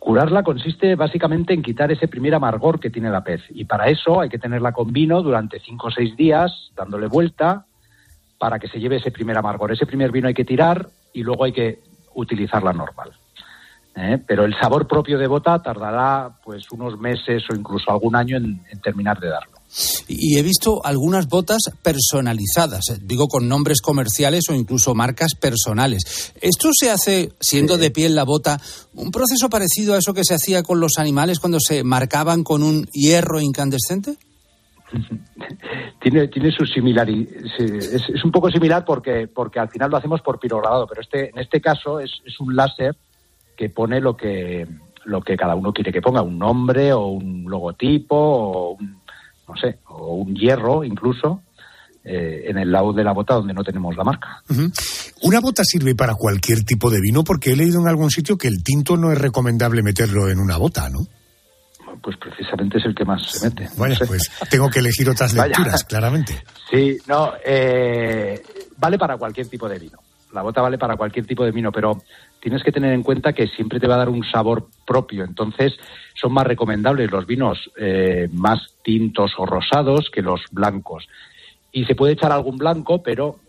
Curarla 0.00 0.42
consiste 0.42 0.96
básicamente 0.96 1.54
en 1.54 1.62
quitar 1.62 1.92
ese 1.92 2.08
primer 2.08 2.34
amargor 2.34 2.80
que 2.80 2.90
tiene 2.90 3.10
la 3.10 3.22
pez. 3.22 3.40
Y 3.50 3.64
para 3.64 3.88
eso 3.88 4.20
hay 4.20 4.28
que 4.28 4.40
tenerla 4.40 4.72
con 4.72 4.92
vino 4.92 5.22
durante 5.22 5.60
cinco 5.60 5.86
o 5.86 5.90
seis 5.92 6.16
días, 6.16 6.50
dándole 6.74 7.06
vuelta, 7.06 7.64
para 8.38 8.58
que 8.58 8.66
se 8.66 8.80
lleve 8.80 8.96
ese 8.96 9.12
primer 9.12 9.38
amargor. 9.38 9.70
Ese 9.70 9.86
primer 9.86 10.10
vino 10.10 10.26
hay 10.26 10.34
que 10.34 10.44
tirar 10.44 10.88
y 11.12 11.22
luego 11.22 11.44
hay 11.44 11.52
que 11.52 11.78
utilizarla 12.16 12.72
normal. 12.72 13.12
¿eh? 13.94 14.18
Pero 14.26 14.44
el 14.44 14.58
sabor 14.58 14.88
propio 14.88 15.16
de 15.16 15.28
bota 15.28 15.62
tardará 15.62 16.40
pues 16.44 16.70
unos 16.72 16.98
meses 16.98 17.44
o 17.50 17.54
incluso 17.54 17.92
algún 17.92 18.16
año 18.16 18.36
en, 18.36 18.60
en 18.68 18.80
terminar 18.80 19.20
de 19.20 19.28
darlo. 19.28 19.53
Y 20.06 20.38
he 20.38 20.42
visto 20.42 20.84
algunas 20.84 21.28
botas 21.28 21.62
personalizadas, 21.82 22.90
eh, 22.90 22.98
digo 23.00 23.26
con 23.28 23.48
nombres 23.48 23.80
comerciales 23.80 24.44
o 24.50 24.54
incluso 24.54 24.94
marcas 24.94 25.34
personales. 25.34 26.32
¿Esto 26.40 26.70
se 26.72 26.90
hace, 26.90 27.32
siendo 27.40 27.76
de 27.76 27.90
piel 27.90 28.14
la 28.14 28.24
bota, 28.24 28.60
un 28.94 29.10
proceso 29.10 29.48
parecido 29.48 29.94
a 29.94 29.98
eso 29.98 30.14
que 30.14 30.24
se 30.24 30.34
hacía 30.34 30.62
con 30.62 30.80
los 30.80 30.98
animales 30.98 31.40
cuando 31.40 31.58
se 31.60 31.82
marcaban 31.84 32.44
con 32.44 32.62
un 32.62 32.86
hierro 32.92 33.40
incandescente? 33.40 34.16
tiene, 36.00 36.28
tiene 36.28 36.52
su 36.52 36.64
similaridad. 36.66 37.28
Es, 37.58 38.08
es 38.08 38.24
un 38.24 38.30
poco 38.30 38.50
similar 38.50 38.84
porque, 38.84 39.26
porque 39.26 39.58
al 39.58 39.68
final 39.68 39.90
lo 39.90 39.96
hacemos 39.96 40.20
por 40.20 40.38
pirograbado, 40.38 40.86
pero 40.86 41.00
este, 41.00 41.30
en 41.30 41.38
este 41.38 41.60
caso 41.60 42.00
es, 42.00 42.12
es 42.24 42.38
un 42.40 42.54
láser 42.54 42.96
que 43.56 43.70
pone 43.70 44.00
lo 44.00 44.16
que, 44.16 44.66
lo 45.04 45.20
que 45.20 45.36
cada 45.36 45.54
uno 45.54 45.72
quiere 45.72 45.92
que 45.92 46.02
ponga, 46.02 46.22
un 46.22 46.38
nombre 46.38 46.92
o 46.92 47.06
un 47.06 47.44
logotipo 47.48 48.16
o 48.16 48.70
un, 48.72 49.03
no 49.48 49.56
sé, 49.56 49.78
o 49.88 50.14
un 50.14 50.34
hierro 50.34 50.84
incluso 50.84 51.42
eh, 52.04 52.44
en 52.50 52.58
el 52.58 52.70
lado 52.70 52.92
de 52.92 53.02
la 53.02 53.12
bota 53.12 53.34
donde 53.34 53.54
no 53.54 53.64
tenemos 53.64 53.96
la 53.96 54.04
marca. 54.04 54.42
Una 55.22 55.40
bota 55.40 55.64
sirve 55.64 55.94
para 55.94 56.14
cualquier 56.14 56.62
tipo 56.62 56.90
de 56.90 57.00
vino 57.00 57.24
porque 57.24 57.52
he 57.52 57.56
leído 57.56 57.80
en 57.80 57.88
algún 57.88 58.10
sitio 58.10 58.36
que 58.36 58.48
el 58.48 58.62
tinto 58.62 58.98
no 58.98 59.10
es 59.10 59.18
recomendable 59.18 59.82
meterlo 59.82 60.28
en 60.28 60.38
una 60.38 60.58
bota, 60.58 60.90
¿no? 60.90 61.00
Pues 62.02 62.18
precisamente 62.18 62.76
es 62.76 62.84
el 62.84 62.94
que 62.94 63.06
más 63.06 63.22
se 63.24 63.48
mete. 63.48 63.70
Bueno, 63.78 63.94
pues 64.06 64.30
tengo 64.50 64.68
que 64.68 64.80
elegir 64.80 65.08
otras 65.08 65.32
lecturas, 65.32 65.84
claramente. 65.84 66.42
Sí, 66.70 66.98
no, 67.06 67.32
eh, 67.42 68.42
vale 68.76 68.98
para 68.98 69.16
cualquier 69.16 69.48
tipo 69.48 69.66
de 69.66 69.78
vino. 69.78 69.98
La 70.34 70.42
bota 70.42 70.60
vale 70.60 70.76
para 70.76 70.96
cualquier 70.96 71.24
tipo 71.24 71.44
de 71.44 71.52
vino, 71.52 71.70
pero 71.72 72.02
tienes 72.44 72.62
que 72.62 72.72
tener 72.72 72.92
en 72.92 73.02
cuenta 73.02 73.32
que 73.32 73.48
siempre 73.48 73.80
te 73.80 73.88
va 73.88 73.94
a 73.94 73.98
dar 73.98 74.10
un 74.10 74.22
sabor 74.22 74.68
propio. 74.86 75.24
Entonces, 75.24 75.72
son 76.14 76.34
más 76.34 76.46
recomendables 76.46 77.10
los 77.10 77.26
vinos 77.26 77.58
eh, 77.78 78.28
más 78.32 78.60
tintos 78.84 79.32
o 79.38 79.46
rosados 79.46 80.10
que 80.12 80.20
los 80.20 80.42
blancos. 80.52 81.08
Y 81.72 81.86
se 81.86 81.94
puede 81.94 82.12
echar 82.12 82.32
algún 82.32 82.58
blanco, 82.58 83.02
pero 83.02 83.40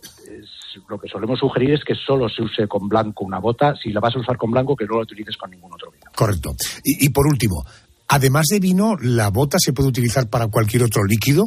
lo 0.88 0.98
que 0.98 1.10
solemos 1.10 1.40
sugerir 1.40 1.74
es 1.74 1.84
que 1.84 1.94
solo 1.94 2.30
se 2.30 2.42
use 2.42 2.70
con 2.70 2.88
blanco 2.88 3.26
una 3.26 3.40
bota. 3.40 3.76
Si 3.76 3.92
la 3.92 4.00
vas 4.00 4.16
a 4.16 4.20
usar 4.20 4.38
con 4.38 4.52
blanco, 4.52 4.78
que 4.78 4.86
no 4.86 4.96
lo 4.96 5.02
utilices 5.02 5.36
con 5.36 5.52
ningún 5.52 5.74
otro 5.74 5.92
vino. 5.92 6.06
Correcto. 6.16 6.52
Y, 6.82 7.06
y 7.06 7.10
por 7.10 7.28
último, 7.28 7.66
además 8.08 8.46
de 8.50 8.62
vino, 8.62 8.96
¿la 9.02 9.30
bota 9.30 9.58
se 9.60 9.74
puede 9.74 9.90
utilizar 9.90 10.30
para 10.30 10.48
cualquier 10.48 10.84
otro 10.84 11.04
líquido? 11.04 11.44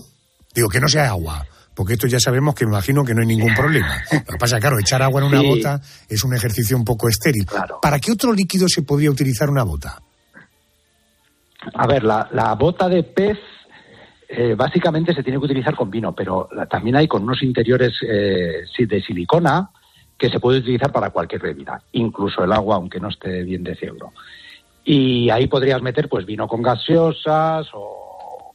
Digo, 0.55 0.69
que 0.69 0.81
no 0.81 0.89
sea 0.89 1.09
agua, 1.09 1.47
porque 1.79 1.93
esto 1.93 2.09
ya 2.09 2.19
sabemos 2.19 2.57
que 2.57 2.67
me 2.67 2.73
imagino 2.73 3.05
que 3.05 3.15
no 3.15 3.21
hay 3.21 3.27
ningún 3.29 3.55
problema. 3.55 4.03
Lo 4.13 4.25
que 4.33 4.37
pasa, 4.37 4.59
claro, 4.59 4.81
echar 4.81 5.01
agua 5.01 5.21
en 5.21 5.29
una 5.29 5.41
Sí. 5.41 5.47
bota 5.47 5.81
es 6.09 6.25
un 6.25 6.35
ejercicio 6.35 6.77
un 6.77 6.85
poco 6.85 7.09
estéril. 7.09 7.47
¿Para 7.81 8.01
qué 8.01 8.11
otro 8.11 8.33
líquido 8.33 8.67
se 8.69 8.83
podría 8.83 9.13
utilizar 9.13 9.49
una 9.49 9.63
bota? 9.63 10.03
A 11.75 11.87
ver, 11.87 12.03
la, 12.03 12.29
la 12.33 12.55
bota 12.55 12.89
de 12.89 13.05
pez 13.05 13.39
eh, 14.29 14.55
básicamente 14.57 15.15
se 15.15 15.23
tiene 15.23 15.39
que 15.39 15.45
utilizar 15.47 15.77
con 15.77 15.89
vino, 15.91 16.13
pero 16.15 16.49
la- 16.53 16.67
también 16.67 16.97
hay 16.97 17.07
con 17.07 17.23
unos 17.23 17.43
interiores 17.45 17.93
eh, 18.03 18.65
de 18.77 19.03
silicona 19.03 19.71
que 20.19 20.29
se 20.31 20.41
puede 20.41 20.59
utilizar 20.59 20.91
para 20.91 21.11
cualquier 21.11 21.41
bebida, 21.41 21.81
incluso 21.93 22.43
el 22.43 22.53
agua, 22.53 22.75
aunque 22.77 22.99
no 22.99 23.09
esté 23.09 23.45
bien 23.45 23.63
de 23.63 23.77
ciegro. 23.77 24.13
Y 24.85 25.31
ahí 25.31 25.47
podrías 25.47 25.81
meter 25.81 26.09
pues 26.09 26.27
vino 26.27 26.49
con 26.49 26.61
gaseosas 26.61 27.69
o, 27.73 27.98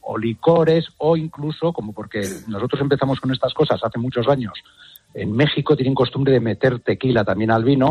o 0.04 0.18
licores 0.18 0.86
o 0.98 1.16
incluso, 1.16 1.72
como 1.72 1.92
porque 1.92 2.20
nosotros 2.48 2.80
empezamos 2.80 3.20
con 3.20 3.32
estas 3.32 3.54
cosas 3.54 3.80
hace 3.82 3.98
muchos 3.98 4.28
años, 4.28 4.52
en 5.14 5.32
México 5.32 5.76
tienen 5.76 5.94
costumbre 5.94 6.32
de 6.32 6.40
meter 6.40 6.80
tequila 6.80 7.24
también 7.24 7.50
al 7.50 7.64
vino 7.64 7.90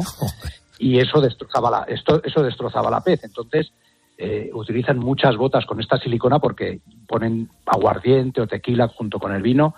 y 0.77 0.99
eso 0.99 1.21
destrozaba 1.21 1.71
la, 1.71 1.83
esto, 1.87 2.21
eso 2.23 2.43
destrozaba 2.43 2.91
la 2.91 3.01
pez. 3.01 3.23
Entonces, 3.23 3.71
eh, 4.17 4.49
utilizan 4.53 4.99
muchas 4.99 5.35
botas 5.37 5.65
con 5.65 5.79
esta 5.79 5.97
silicona 5.97 6.39
porque 6.39 6.81
ponen 7.07 7.49
aguardiente 7.65 8.41
o 8.41 8.47
tequila 8.47 8.87
junto 8.89 9.19
con 9.19 9.33
el 9.33 9.41
vino 9.41 9.75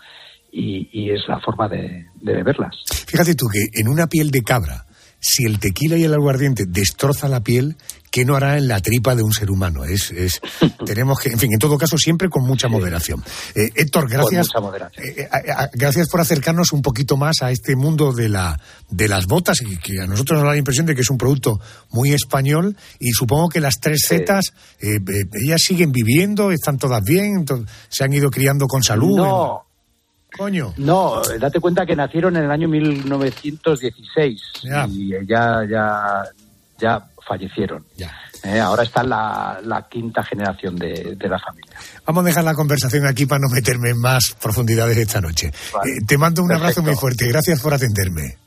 y, 0.52 0.90
y 0.92 1.12
es 1.12 1.28
la 1.28 1.40
forma 1.40 1.68
de, 1.68 2.08
de 2.16 2.34
beberlas. 2.34 2.76
Fíjate 3.08 3.36
tú 3.36 3.46
que 3.52 3.80
en 3.80 3.88
una 3.88 4.08
piel 4.08 4.32
de 4.32 4.42
cabra, 4.42 4.85
si 5.28 5.44
el 5.46 5.60
tequila 5.60 5.98
y 5.98 6.04
el 6.04 6.14
aguardiente 6.14 6.66
destroza 6.68 7.28
la 7.28 7.42
piel, 7.42 7.78
¿qué 8.12 8.26
no 8.26 8.36
hará 8.36 8.58
en 8.60 8.68
la 8.68 8.80
tripa 8.80 9.16
de 9.16 9.24
un 9.24 9.34
ser 9.34 9.50
humano? 9.50 9.84
Es, 9.84 10.12
es 10.12 10.40
tenemos 10.86 11.20
que, 11.20 11.30
en 11.30 11.40
fin, 11.40 11.52
en 11.52 11.58
todo 11.60 11.78
caso, 11.80 11.98
siempre 11.98 12.30
con 12.30 12.44
mucha 12.46 12.68
moderación. 12.68 13.24
Eh, 13.56 13.70
Héctor, 13.76 14.08
gracias. 14.08 14.50
moderación. 14.62 15.04
eh, 15.06 15.16
eh, 15.22 15.28
a- 15.52 15.70
gracias 15.74 16.10
por 16.10 16.22
acercarnos 16.22 16.72
un 16.74 16.82
poquito 16.84 17.18
más 17.18 17.38
a 17.42 17.50
este 17.50 17.76
mundo 17.76 18.14
de 18.14 18.30
la 18.30 18.60
de 18.90 19.08
las 19.08 19.26
botas 19.26 19.62
y 19.64 19.78
que 19.78 20.00
a 20.00 20.06
nosotros 20.06 20.38
nos 20.38 20.46
da 20.46 20.52
la 20.52 20.58
impresión 20.58 20.86
de 20.86 20.94
que 20.94 21.02
es 21.02 21.10
un 21.10 21.18
producto 21.18 21.60
muy 21.90 22.14
español 22.14 22.78
y 23.00 23.12
supongo 23.12 23.50
que 23.50 23.60
las 23.62 23.80
tres 23.80 24.02
Zetas 24.08 24.54
eh, 24.80 24.98
eh, 24.98 25.26
ellas 25.44 25.62
siguen 25.66 25.92
viviendo, 25.92 26.52
están 26.52 26.78
todas 26.78 27.04
bien, 27.04 27.46
se 27.90 28.04
han 28.04 28.14
ido 28.14 28.30
criando 28.30 28.68
con 28.68 28.84
salud. 28.84 29.18
No. 29.18 29.62
Coño. 30.38 30.74
No, 30.78 31.22
date 31.40 31.60
cuenta 31.60 31.86
que 31.86 31.96
nacieron 31.96 32.36
en 32.38 32.44
el 32.46 32.52
año 32.52 32.68
1916 32.68 34.42
Ya. 34.64 34.86
y 34.90 35.12
ya, 35.28 35.62
ya, 35.70 36.24
ya 36.78 37.06
fallecieron. 37.28 37.86
Eh, 38.44 38.60
ahora 38.60 38.84
está 38.84 39.02
la, 39.04 39.60
la 39.64 39.88
quinta 39.88 40.24
generación 40.24 40.76
de, 40.76 41.16
de 41.18 41.28
la 41.30 41.40
familia. 41.40 41.72
Vamos 42.06 42.24
a 42.24 42.28
dejar 42.28 42.44
la 42.44 42.54
conversación 42.54 43.06
aquí 43.08 43.26
para 43.26 43.40
no 43.40 43.48
meterme 43.50 43.90
en 43.92 44.00
más 44.00 44.36
profundidades 44.40 44.98
esta 44.98 45.20
noche. 45.22 45.48
Eh, 45.48 46.06
te 46.06 46.18
mando 46.18 46.44
un 46.44 46.52
abrazo 46.52 46.84
muy 46.84 46.96
fuerte. 46.96 47.28
Gracias 47.28 47.62
por 47.62 47.74
atenderme. 47.74 48.38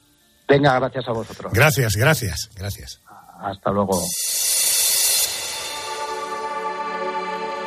Venga, 0.47 0.79
gracias 0.79 1.09
a 1.09 1.13
vosotros. 1.13 1.53
Gracias, 1.53 1.95
gracias, 1.97 2.51
gracias. 2.57 3.01
Hasta 3.41 3.71
luego. 3.73 4.01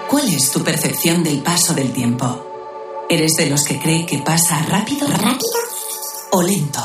¿Cuál 0.10 0.28
es 0.28 0.52
tu 0.52 0.64
percepción 0.64 1.24
del 1.24 1.42
paso 1.42 1.74
del 1.74 1.92
tiempo? 1.94 2.51
¿Eres 3.12 3.34
de 3.34 3.50
los 3.50 3.66
que 3.66 3.78
cree 3.78 4.06
que 4.06 4.20
pasa 4.20 4.64
rápido? 4.70 5.06
¿Rápido? 5.06 5.52
¿O 6.32 6.42
lento? 6.42 6.80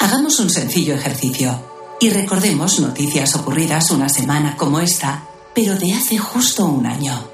Hagamos 0.00 0.40
un 0.40 0.50
sencillo 0.50 0.96
ejercicio 0.96 1.96
y 2.00 2.10
recordemos 2.10 2.80
noticias 2.80 3.36
ocurridas 3.36 3.92
una 3.92 4.08
semana 4.08 4.56
como 4.56 4.80
esta, 4.80 5.28
pero 5.54 5.76
de 5.78 5.92
hace 5.92 6.18
justo 6.18 6.64
un 6.64 6.86
año. 6.86 7.24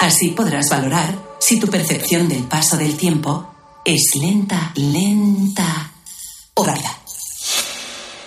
Así 0.00 0.30
podrás 0.30 0.68
valorar 0.68 1.16
si 1.38 1.60
tu 1.60 1.68
percepción 1.68 2.28
del 2.28 2.42
paso 2.42 2.76
del 2.76 2.96
tiempo 2.96 3.54
es 3.84 4.16
lenta, 4.20 4.72
lenta 4.74 5.92
o 6.54 6.64
rápida. 6.64 6.90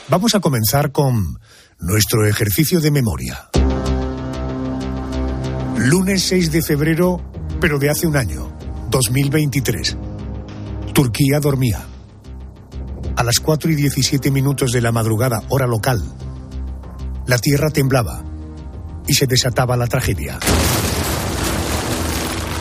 Vamos 0.08 0.36
a 0.36 0.39
comenzar 0.39 0.93
con 0.93 1.38
nuestro 1.80 2.26
ejercicio 2.26 2.80
de 2.80 2.91
memoria. 2.91 3.50
Lunes 5.76 6.24
6 6.24 6.54
de 6.54 6.62
febrero, 6.62 7.30
pero 7.60 7.80
de 7.80 7.89
hace 7.89 8.07
un 8.07 8.16
año, 8.16 8.51
2023. 8.89 9.97
Turquía 10.93 11.39
dormía. 11.39 11.86
A 13.16 13.24
las 13.24 13.39
4 13.39 13.72
y 13.72 13.76
17 13.76 14.32
minutos 14.32 14.72
de 14.72 14.82
la 14.82 14.91
madrugada, 14.91 15.43
hora 15.49 15.68
local, 15.68 16.01
la 17.28 17.38
tierra 17.38 17.70
temblaba 17.70 18.24
y 19.07 19.14
se 19.14 19.28
desataba 19.28 19.76
la 19.76 19.88
tragedia. 19.88 20.39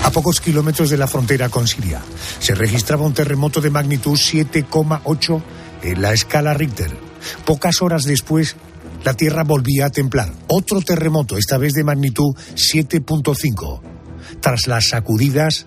A 0.05 0.11
pocos 0.11 0.41
kilómetros 0.41 0.91
de 0.91 0.97
la 0.97 1.07
frontera 1.07 1.49
con 1.49 1.69
Siria, 1.69 2.01
se 2.41 2.55
registraba 2.55 3.05
un 3.05 3.15
terremoto 3.15 3.61
de 3.61 3.71
magnitud 3.71 4.19
7,8 4.19 5.43
en 5.83 6.03
la 6.03 6.13
escala 6.13 6.55
Richter. 6.55 6.97
Pocas 7.45 7.83
horas 7.83 8.05
después, 8.05 8.57
la 9.05 9.15
tierra 9.15 9.45
volvía 9.45 9.87
a 9.87 9.91
temblar. 9.91 10.33
Otro 10.49 10.81
terremoto, 10.81 11.37
esta 11.37 11.59
vez 11.59 11.75
de 11.75 11.85
magnitud 11.85 12.35
7.5. 12.55 13.98
Tras 14.41 14.67
las 14.67 14.89
sacudidas, 14.89 15.67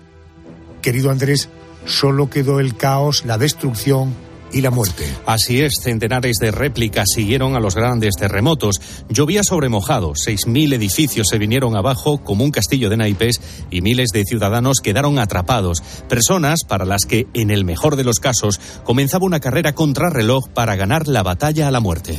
querido 0.80 1.10
Andrés, 1.10 1.48
solo 1.84 2.30
quedó 2.30 2.60
el 2.60 2.76
caos, 2.76 3.24
la 3.24 3.38
destrucción 3.38 4.14
y 4.52 4.60
la 4.60 4.70
muerte. 4.70 5.04
Así 5.26 5.60
es, 5.60 5.74
centenares 5.82 6.36
de 6.36 6.50
réplicas 6.50 7.06
siguieron 7.14 7.56
a 7.56 7.60
los 7.60 7.74
grandes 7.74 8.14
terremotos. 8.18 8.80
Llovía 9.08 9.42
sobre 9.42 9.68
mojado, 9.68 10.12
6.000 10.12 10.74
edificios 10.74 11.28
se 11.28 11.38
vinieron 11.38 11.76
abajo 11.76 12.22
como 12.22 12.44
un 12.44 12.50
castillo 12.50 12.90
de 12.90 12.98
naipes 12.98 13.40
y 13.70 13.80
miles 13.80 14.10
de 14.12 14.24
ciudadanos 14.24 14.80
quedaron 14.82 15.18
atrapados. 15.18 15.82
Personas 16.08 16.60
para 16.68 16.84
las 16.84 17.04
que, 17.06 17.26
en 17.34 17.50
el 17.50 17.64
mejor 17.64 17.96
de 17.96 18.04
los 18.04 18.20
casos, 18.20 18.60
comenzaba 18.84 19.24
una 19.24 19.40
carrera 19.40 19.74
contrarreloj 19.74 20.48
para 20.50 20.76
ganar 20.76 21.08
la 21.08 21.22
batalla 21.22 21.68
a 21.68 21.70
la 21.70 21.80
muerte. 21.80 22.18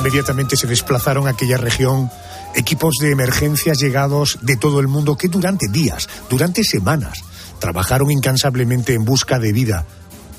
Inmediatamente 0.00 0.56
se 0.56 0.66
desplazaron 0.66 1.26
a 1.26 1.32
aquella 1.32 1.58
región 1.58 2.10
equipos 2.54 2.94
de 3.02 3.10
emergencias 3.10 3.76
llegados 3.78 4.38
de 4.40 4.56
todo 4.56 4.80
el 4.80 4.88
mundo 4.88 5.18
que 5.18 5.28
durante 5.28 5.68
días, 5.68 6.08
durante 6.30 6.64
semanas, 6.64 7.22
trabajaron 7.58 8.10
incansablemente 8.10 8.94
en 8.94 9.04
busca 9.04 9.38
de 9.38 9.52
vida. 9.52 9.84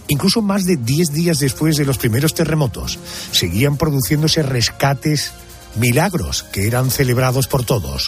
Incluso 0.08 0.42
más 0.42 0.64
de 0.64 0.78
10 0.78 1.14
días 1.14 1.38
después 1.38 1.78
de 1.78 1.86
los 1.86 2.00
primeros 2.00 2.34
terremotos, 2.34 2.98
seguían 3.32 3.78
produciéndose 3.78 4.42
rescates, 4.42 5.32
milagros 5.76 6.42
que 6.52 6.66
eran 6.66 6.90
celebrados 6.90 7.46
por 7.46 7.64
todos. 7.64 8.08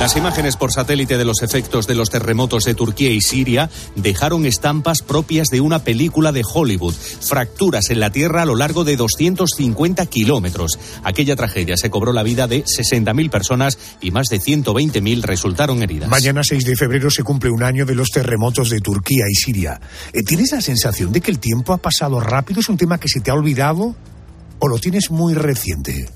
Las 0.00 0.16
imágenes 0.16 0.56
por 0.56 0.72
satélite 0.72 1.16
de 1.16 1.24
los 1.24 1.42
efectos 1.42 1.86
de 1.86 1.94
los 1.94 2.10
terremotos 2.10 2.64
de 2.64 2.74
Turquía 2.74 3.10
y 3.10 3.20
Siria 3.20 3.70
dejaron 3.94 4.44
estampas 4.44 5.02
propias 5.02 5.48
de 5.48 5.60
una 5.60 5.78
película 5.78 6.32
de 6.32 6.42
Hollywood. 6.44 6.94
Fracturas 6.94 7.90
en 7.90 8.00
la 8.00 8.10
tierra 8.10 8.42
a 8.42 8.44
lo 8.44 8.56
largo 8.56 8.84
de 8.84 8.96
250 8.96 10.04
kilómetros. 10.06 10.78
Aquella 11.04 11.36
tragedia 11.36 11.76
se 11.76 11.90
cobró 11.90 12.12
la 12.12 12.24
vida 12.24 12.48
de 12.48 12.64
60.000 12.64 13.30
personas 13.30 13.78
y 14.00 14.10
más 14.10 14.26
de 14.26 14.40
120.000 14.40 15.22
resultaron 15.22 15.82
heridas. 15.82 16.10
Mañana 16.10 16.42
6 16.42 16.64
de 16.64 16.76
febrero 16.76 17.08
se 17.08 17.22
cumple 17.22 17.50
un 17.50 17.62
año 17.62 17.86
de 17.86 17.94
los 17.94 18.10
terremotos 18.10 18.70
de 18.70 18.80
Turquía 18.80 19.24
y 19.30 19.34
Siria. 19.34 19.80
Eh, 20.12 20.22
¿Tienes 20.22 20.52
la 20.52 20.60
sensación 20.60 21.12
de 21.12 21.20
que 21.20 21.30
el 21.30 21.38
tiempo 21.38 21.72
ha 21.72 21.78
pasado 21.78 22.20
rápido? 22.20 22.60
¿Es 22.60 22.68
un 22.68 22.76
tema 22.76 22.98
que 22.98 23.08
se 23.08 23.20
te 23.20 23.30
ha 23.30 23.34
olvidado? 23.34 23.94
¿O 24.58 24.68
lo 24.68 24.78
tienes 24.78 25.10
muy 25.10 25.34
reciente? 25.34 26.08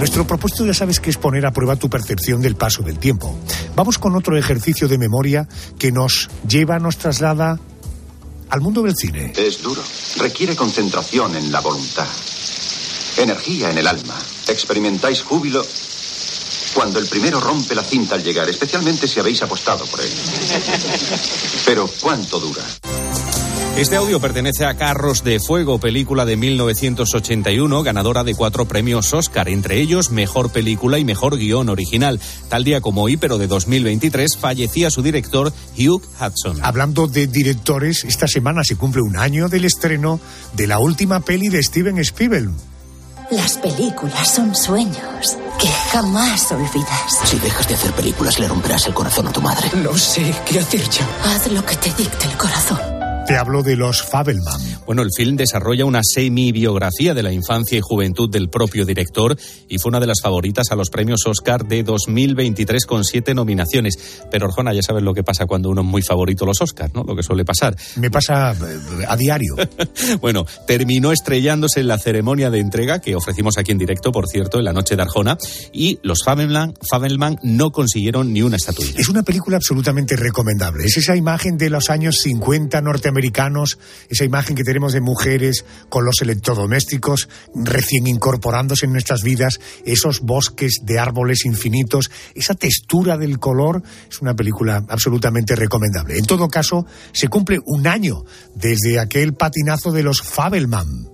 Nuestro 0.00 0.26
propósito 0.26 0.64
ya 0.64 0.72
sabes 0.72 0.98
que 0.98 1.10
es 1.10 1.18
poner 1.18 1.44
a 1.44 1.52
prueba 1.52 1.76
tu 1.76 1.90
percepción 1.90 2.40
del 2.40 2.56
paso 2.56 2.82
del 2.82 2.98
tiempo. 2.98 3.38
Vamos 3.76 3.98
con 3.98 4.16
otro 4.16 4.34
ejercicio 4.34 4.88
de 4.88 4.96
memoria 4.96 5.46
que 5.78 5.92
nos 5.92 6.30
lleva, 6.48 6.78
nos 6.78 6.96
traslada 6.96 7.60
al 8.48 8.60
mundo 8.62 8.80
del 8.80 8.96
cine. 8.96 9.34
Es 9.36 9.60
duro. 9.60 9.82
Requiere 10.16 10.56
concentración 10.56 11.36
en 11.36 11.52
la 11.52 11.60
voluntad. 11.60 12.06
Energía 13.18 13.70
en 13.70 13.76
el 13.76 13.86
alma. 13.86 14.18
Experimentáis 14.48 15.20
júbilo 15.20 15.62
cuando 16.72 16.98
el 16.98 17.06
primero 17.06 17.38
rompe 17.38 17.74
la 17.74 17.84
cinta 17.84 18.14
al 18.14 18.24
llegar, 18.24 18.48
especialmente 18.48 19.06
si 19.06 19.20
habéis 19.20 19.42
apostado 19.42 19.84
por 19.84 20.00
él. 20.00 20.10
Pero 21.66 21.86
¿cuánto 22.00 22.40
dura? 22.40 22.64
Este 23.76 23.96
audio 23.96 24.20
pertenece 24.20 24.66
a 24.66 24.74
Carros 24.74 25.24
de 25.24 25.40
Fuego, 25.40 25.78
película 25.78 26.26
de 26.26 26.36
1981, 26.36 27.82
ganadora 27.82 28.24
de 28.24 28.34
cuatro 28.34 28.66
premios 28.66 29.14
Oscar, 29.14 29.48
entre 29.48 29.80
ellos 29.80 30.10
Mejor 30.10 30.50
Película 30.50 30.98
y 30.98 31.04
Mejor 31.04 31.38
Guión 31.38 31.70
Original. 31.70 32.20
Tal 32.50 32.62
día 32.62 32.82
como 32.82 33.02
hoy, 33.02 33.16
pero 33.16 33.38
de 33.38 33.46
2023, 33.46 34.36
fallecía 34.36 34.90
su 34.90 35.02
director 35.02 35.50
Hugh 35.78 36.02
Hudson. 36.20 36.58
Hablando 36.62 37.06
de 37.06 37.26
directores, 37.26 38.04
esta 38.04 38.26
semana 38.26 38.64
se 38.64 38.76
cumple 38.76 39.00
un 39.00 39.16
año 39.16 39.48
del 39.48 39.64
estreno 39.64 40.20
de 40.52 40.66
la 40.66 40.78
última 40.78 41.20
peli 41.20 41.48
de 41.48 41.62
Steven 41.62 41.98
Spielberg. 42.00 42.50
Las 43.30 43.56
películas 43.58 44.28
son 44.28 44.54
sueños 44.54 45.38
que 45.58 45.68
jamás 45.92 46.50
olvidas. 46.52 47.18
Si 47.24 47.38
dejas 47.38 47.68
de 47.68 47.74
hacer 47.74 47.92
películas, 47.92 48.38
le 48.38 48.48
romperás 48.48 48.88
el 48.88 48.94
corazón 48.94 49.28
a 49.28 49.32
tu 49.32 49.40
madre. 49.40 49.70
No 49.76 49.96
sé 49.96 50.34
qué 50.44 50.58
hacer 50.58 50.82
yo. 50.90 51.04
Haz 51.24 51.50
lo 51.50 51.64
que 51.64 51.76
te 51.76 51.90
dicte 51.94 52.26
el 52.26 52.36
corazón. 52.36 52.99
Te 53.30 53.36
hablo 53.36 53.62
de 53.62 53.76
los 53.76 54.02
Fabelman. 54.02 54.60
Bueno, 54.86 55.02
el 55.02 55.10
film 55.16 55.36
desarrolla 55.36 55.84
una 55.84 56.00
semi-biografía 56.02 57.14
de 57.14 57.22
la 57.22 57.32
infancia 57.32 57.78
y 57.78 57.80
juventud 57.80 58.28
del 58.28 58.50
propio 58.50 58.84
director 58.84 59.38
y 59.68 59.78
fue 59.78 59.90
una 59.90 60.00
de 60.00 60.08
las 60.08 60.20
favoritas 60.20 60.72
a 60.72 60.74
los 60.74 60.90
premios 60.90 61.24
Oscar 61.28 61.64
de 61.64 61.84
2023 61.84 62.86
con 62.86 63.04
siete 63.04 63.32
nominaciones. 63.32 64.24
Pero, 64.32 64.46
Orjona, 64.46 64.74
ya 64.74 64.82
sabes 64.82 65.04
lo 65.04 65.14
que 65.14 65.22
pasa 65.22 65.46
cuando 65.46 65.70
uno 65.70 65.82
es 65.82 65.86
muy 65.86 66.02
favorito 66.02 66.42
a 66.42 66.48
los 66.48 66.60
Oscars, 66.60 66.92
¿no? 66.92 67.04
Lo 67.04 67.14
que 67.14 67.22
suele 67.22 67.44
pasar. 67.44 67.76
Me 67.94 68.10
pasa 68.10 68.50
eh, 68.50 69.04
a 69.06 69.16
diario. 69.16 69.54
bueno, 70.20 70.44
terminó 70.66 71.12
estrellándose 71.12 71.78
en 71.78 71.86
la 71.86 71.98
ceremonia 71.98 72.50
de 72.50 72.58
entrega 72.58 73.00
que 73.00 73.14
ofrecimos 73.14 73.58
aquí 73.58 73.70
en 73.70 73.78
directo, 73.78 74.10
por 74.10 74.26
cierto, 74.26 74.58
en 74.58 74.64
la 74.64 74.72
noche 74.72 74.96
de 74.96 75.02
Arjona, 75.02 75.38
y 75.72 76.00
los 76.02 76.24
Fabelman, 76.24 76.74
Fabelman 76.90 77.38
no 77.44 77.70
consiguieron 77.70 78.32
ni 78.32 78.42
una 78.42 78.56
estatuilla. 78.56 78.98
Es 78.98 79.08
una 79.08 79.22
película 79.22 79.58
absolutamente 79.58 80.16
recomendable. 80.16 80.82
Es 80.84 80.96
esa 80.96 81.14
imagen 81.14 81.56
de 81.56 81.70
los 81.70 81.90
años 81.90 82.16
50 82.22 82.80
norteamericanos 82.80 83.19
esa 84.08 84.24
imagen 84.24 84.56
que 84.56 84.64
tenemos 84.64 84.92
de 84.92 85.00
mujeres 85.00 85.64
con 85.88 86.04
los 86.04 86.20
electrodomésticos 86.22 87.28
recién 87.54 88.06
incorporándose 88.06 88.86
en 88.86 88.92
nuestras 88.92 89.22
vidas, 89.22 89.60
esos 89.84 90.20
bosques 90.20 90.80
de 90.82 90.98
árboles 90.98 91.44
infinitos, 91.44 92.10
esa 92.34 92.54
textura 92.54 93.16
del 93.16 93.38
color, 93.38 93.82
es 94.08 94.20
una 94.20 94.34
película 94.34 94.84
absolutamente 94.88 95.56
recomendable. 95.56 96.18
En 96.18 96.24
todo 96.24 96.48
caso, 96.48 96.86
se 97.12 97.28
cumple 97.28 97.58
un 97.66 97.86
año 97.86 98.24
desde 98.54 98.98
aquel 98.98 99.34
patinazo 99.34 99.92
de 99.92 100.02
los 100.02 100.22
Fabelman. 100.22 101.08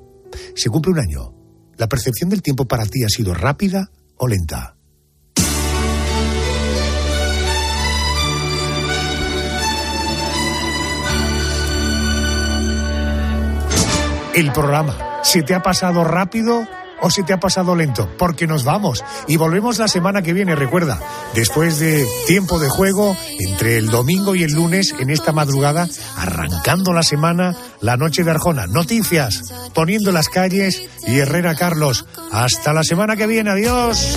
Se 0.55 0.71
cumple 0.71 0.93
un 0.93 1.01
año. 1.01 1.33
¿La 1.77 1.89
percepción 1.89 2.31
del 2.31 2.43
tiempo 2.43 2.67
para 2.67 2.87
ti 2.87 3.05
ha 3.05 3.09
sido 3.09 3.35
rápida 3.35 3.91
o 4.17 4.29
lenta? 4.29 4.76
El 14.37 14.53
programa. 14.53 14.95
¿Se 15.23 15.43
te 15.43 15.55
ha 15.55 15.63
pasado 15.63 16.05
rápido 16.05 16.69
o 17.01 17.11
se 17.11 17.23
te 17.23 17.33
ha 17.33 17.41
pasado 17.41 17.75
lento? 17.75 18.09
Porque 18.19 18.47
nos 18.47 18.65
vamos 18.65 19.03
y 19.27 19.39
volvemos 19.39 19.79
la 19.79 19.89
semana 19.89 20.21
que 20.21 20.35
viene, 20.35 20.55
recuerda, 20.55 21.01
después 21.35 21.79
de 21.79 22.07
tiempo 22.27 22.59
de 22.59 22.69
juego, 22.69 23.17
entre 23.41 23.79
el 23.79 23.89
domingo 23.89 24.35
y 24.35 24.43
el 24.43 24.53
lunes, 24.53 24.95
en 24.99 25.09
esta 25.09 25.33
madrugada, 25.33 25.89
arrancando 26.19 26.93
la 26.93 27.03
semana, 27.03 27.57
la 27.81 27.97
noche 27.97 28.25
de 28.25 28.31
Arjona. 28.31 28.67
Noticias, 28.67 29.43
poniendo 29.75 30.13
las 30.13 30.29
calles 30.29 30.83
y 31.07 31.19
Herrera 31.19 31.55
Carlos. 31.55 32.05
Hasta 32.31 32.75
la 32.75 32.85
semana 32.85 33.17
que 33.17 33.27
viene, 33.27 33.51
adiós. 33.51 34.17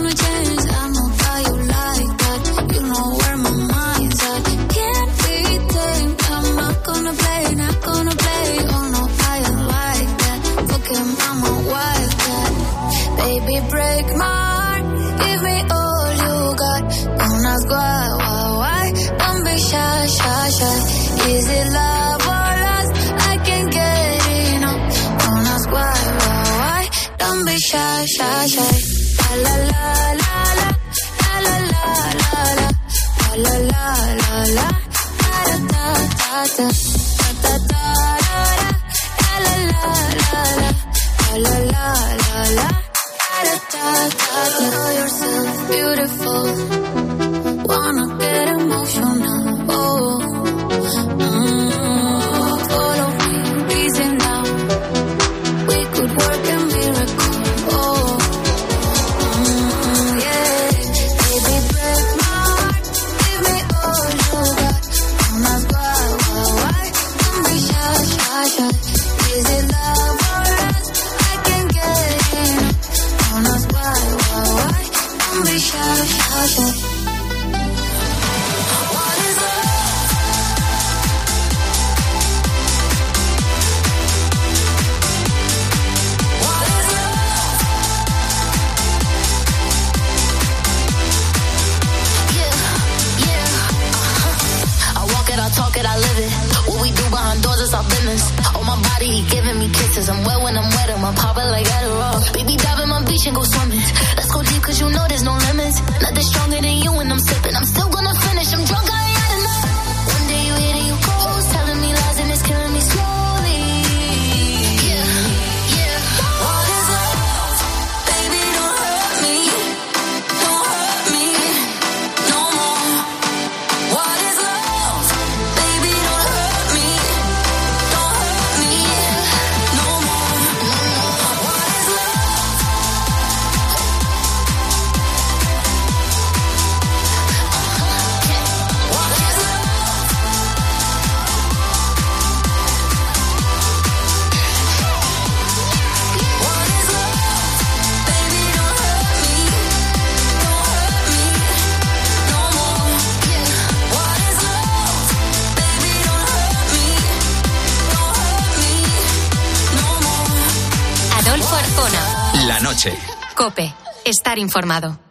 estar 164.31 164.39
informado. 164.39 165.10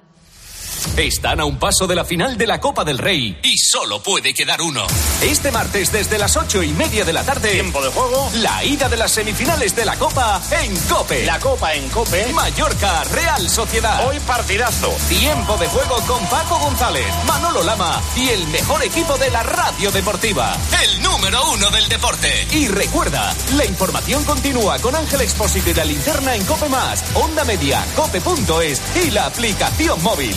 Están 0.96 1.40
a 1.40 1.44
un 1.44 1.58
paso 1.58 1.86
de 1.86 1.94
la 1.94 2.04
final 2.04 2.36
de 2.36 2.46
la 2.46 2.60
Copa 2.60 2.84
del 2.84 2.98
Rey 2.98 3.38
y 3.42 3.56
solo 3.56 4.02
puede 4.02 4.34
quedar 4.34 4.60
uno. 4.60 4.86
Este 5.22 5.50
martes 5.50 5.92
desde 5.92 6.18
las 6.18 6.36
ocho 6.36 6.62
y 6.62 6.72
media 6.72 7.04
de 7.04 7.12
la 7.12 7.22
tarde. 7.22 7.52
Tiempo 7.52 7.82
de 7.82 7.90
juego. 7.90 8.30
La 8.36 8.64
ida 8.64 8.88
de 8.88 8.96
las 8.96 9.12
semifinales 9.12 9.74
de 9.74 9.84
la 9.84 9.96
Copa 9.96 10.42
en 10.50 10.76
Cope. 10.88 11.24
La 11.24 11.38
Copa 11.38 11.74
en 11.74 11.88
Cope. 11.88 12.32
Mallorca, 12.32 13.04
Real 13.04 13.48
Sociedad. 13.48 14.08
Hoy 14.08 14.18
partidazo. 14.20 14.90
Tiempo 15.08 15.56
de 15.56 15.68
juego 15.68 15.96
con 16.06 16.24
Paco 16.26 16.58
González, 16.58 17.06
Manolo 17.26 17.62
Lama 17.62 18.00
y 18.16 18.28
el 18.28 18.46
mejor 18.48 18.82
equipo 18.84 19.16
de 19.16 19.30
la 19.30 19.42
radio 19.42 19.90
deportiva. 19.92 20.56
El 20.82 21.02
número 21.02 21.50
uno 21.52 21.70
del 21.70 21.88
deporte. 21.88 22.46
Y 22.52 22.68
recuerda, 22.68 23.34
la 23.56 23.64
información 23.64 24.24
continúa 24.24 24.78
con 24.80 24.94
Ángel 24.94 25.22
Expósito 25.22 25.70
y 25.70 25.74
la 25.74 25.84
linterna 25.84 26.34
en 26.34 26.44
Cope 26.44 26.68
Más, 26.68 27.04
Onda 27.14 27.44
Media, 27.44 27.84
Cope.es 27.96 28.82
y 28.96 29.10
la 29.12 29.26
aplicación 29.26 30.02
móvil. 30.02 30.36